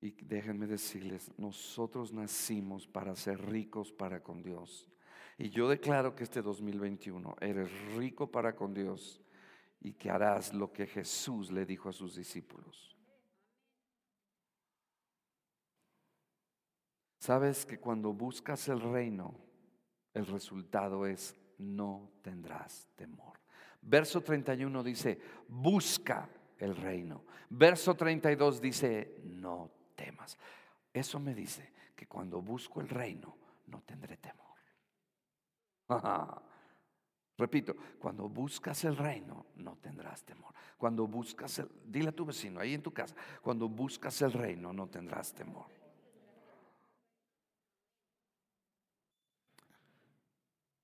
Y 0.00 0.10
déjenme 0.24 0.66
decirles, 0.66 1.30
nosotros 1.38 2.12
nacimos 2.12 2.86
para 2.88 3.14
ser 3.14 3.40
ricos 3.40 3.92
para 3.92 4.22
con 4.22 4.42
Dios. 4.42 4.90
Y 5.38 5.50
yo 5.50 5.68
declaro 5.68 6.14
que 6.14 6.24
este 6.24 6.42
2021 6.42 7.36
eres 7.40 7.70
rico 7.96 8.30
para 8.30 8.54
con 8.54 8.74
Dios 8.74 9.22
y 9.80 9.94
que 9.94 10.10
harás 10.10 10.52
lo 10.52 10.72
que 10.72 10.86
Jesús 10.86 11.50
le 11.50 11.64
dijo 11.64 11.88
a 11.88 11.92
sus 11.92 12.16
discípulos. 12.16 12.96
Sabes 17.18 17.64
que 17.64 17.78
cuando 17.78 18.12
buscas 18.12 18.68
el 18.68 18.80
reino, 18.80 19.38
el 20.12 20.26
resultado 20.26 21.06
es 21.06 21.36
no 21.58 22.10
tendrás 22.22 22.88
temor. 22.96 23.41
Verso 23.82 24.20
31 24.20 24.82
dice, 24.82 25.18
busca 25.48 26.28
el 26.58 26.76
reino. 26.76 27.24
Verso 27.50 27.94
32 27.94 28.60
dice, 28.60 29.16
no 29.24 29.70
temas. 29.94 30.38
Eso 30.92 31.18
me 31.18 31.34
dice 31.34 31.72
que 31.96 32.06
cuando 32.06 32.40
busco 32.40 32.80
el 32.80 32.88
reino, 32.88 33.36
no 33.66 33.82
tendré 33.82 34.16
temor. 34.18 34.56
Repito, 37.36 37.74
cuando 37.98 38.28
buscas 38.28 38.84
el 38.84 38.96
reino, 38.96 39.46
no 39.56 39.76
tendrás 39.78 40.22
temor. 40.22 40.54
Cuando 40.78 41.08
buscas 41.08 41.58
el, 41.58 41.68
dile 41.84 42.10
a 42.10 42.12
tu 42.12 42.24
vecino, 42.24 42.60
ahí 42.60 42.74
en 42.74 42.82
tu 42.82 42.92
casa, 42.92 43.16
cuando 43.40 43.68
buscas 43.68 44.22
el 44.22 44.32
reino, 44.32 44.72
no 44.72 44.88
tendrás 44.88 45.34
temor. 45.34 45.66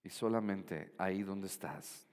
Y 0.03 0.11
solamente 0.11 0.95
ahí 0.99 1.23
donde 1.23 1.47
estás, 1.47 2.08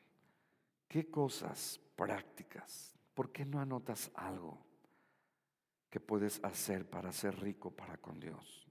¿qué 0.96 1.12
cosas 1.12 1.78
prácticas? 1.98 2.96
¿Por 3.14 3.30
qué 3.34 3.44
no 3.44 3.60
anotas 3.60 4.10
algo 4.16 4.66
que 5.90 6.00
puedes 6.00 6.42
hacer 6.42 6.90
para 6.90 7.12
ser 7.12 7.38
rico 7.38 7.70
para 7.70 7.98
con 7.98 8.18
Dios? 8.18 8.66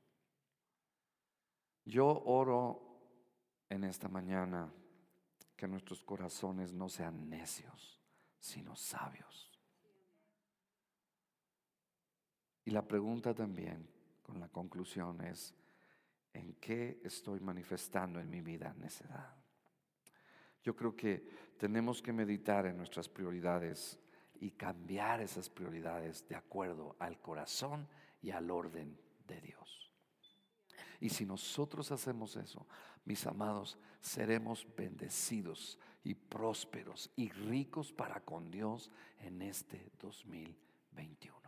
Yo 1.84 2.06
oro 2.06 2.98
en 3.68 3.84
esta 3.84 4.08
mañana 4.08 4.72
que 5.54 5.68
nuestros 5.68 6.02
corazones 6.02 6.72
no 6.72 6.88
sean 6.88 7.28
necios, 7.28 8.00
sino 8.38 8.74
sabios. 8.74 9.52
Y 12.64 12.70
la 12.70 12.88
pregunta 12.88 13.34
también, 13.34 13.86
con 14.22 14.40
la 14.40 14.48
conclusión, 14.48 15.20
es, 15.20 15.54
¿en 16.32 16.54
qué 16.54 17.02
estoy 17.04 17.40
manifestando 17.40 18.18
en 18.18 18.30
mi 18.30 18.40
vida 18.40 18.72
necedad? 18.78 19.44
Yo 20.62 20.74
creo 20.74 20.96
que 20.96 21.28
tenemos 21.59 22.02
que 22.02 22.12
meditar 22.12 22.66
en 22.66 22.76
nuestras 22.76 23.09
prioridades 23.09 23.98
y 24.40 24.50
cambiar 24.50 25.20
esas 25.20 25.48
prioridades 25.48 26.26
de 26.28 26.36
acuerdo 26.36 26.96
al 26.98 27.20
corazón 27.20 27.88
y 28.20 28.30
al 28.30 28.50
orden 28.50 28.98
de 29.26 29.40
Dios. 29.40 29.90
Y 31.00 31.11
si 31.11 31.26
nosotros 31.26 31.90
hacemos 31.92 32.36
eso, 32.36 32.66
mis 33.05 33.26
amados, 33.26 33.78
seremos 34.00 34.66
bendecidos 34.76 35.78
y 36.02 36.14
prósperos 36.14 37.11
y 37.16 37.30
ricos 37.30 37.92
para 37.92 38.20
con 38.20 38.50
Dios 38.50 38.90
en 39.20 39.42
este 39.42 39.90
2021. 40.00 41.43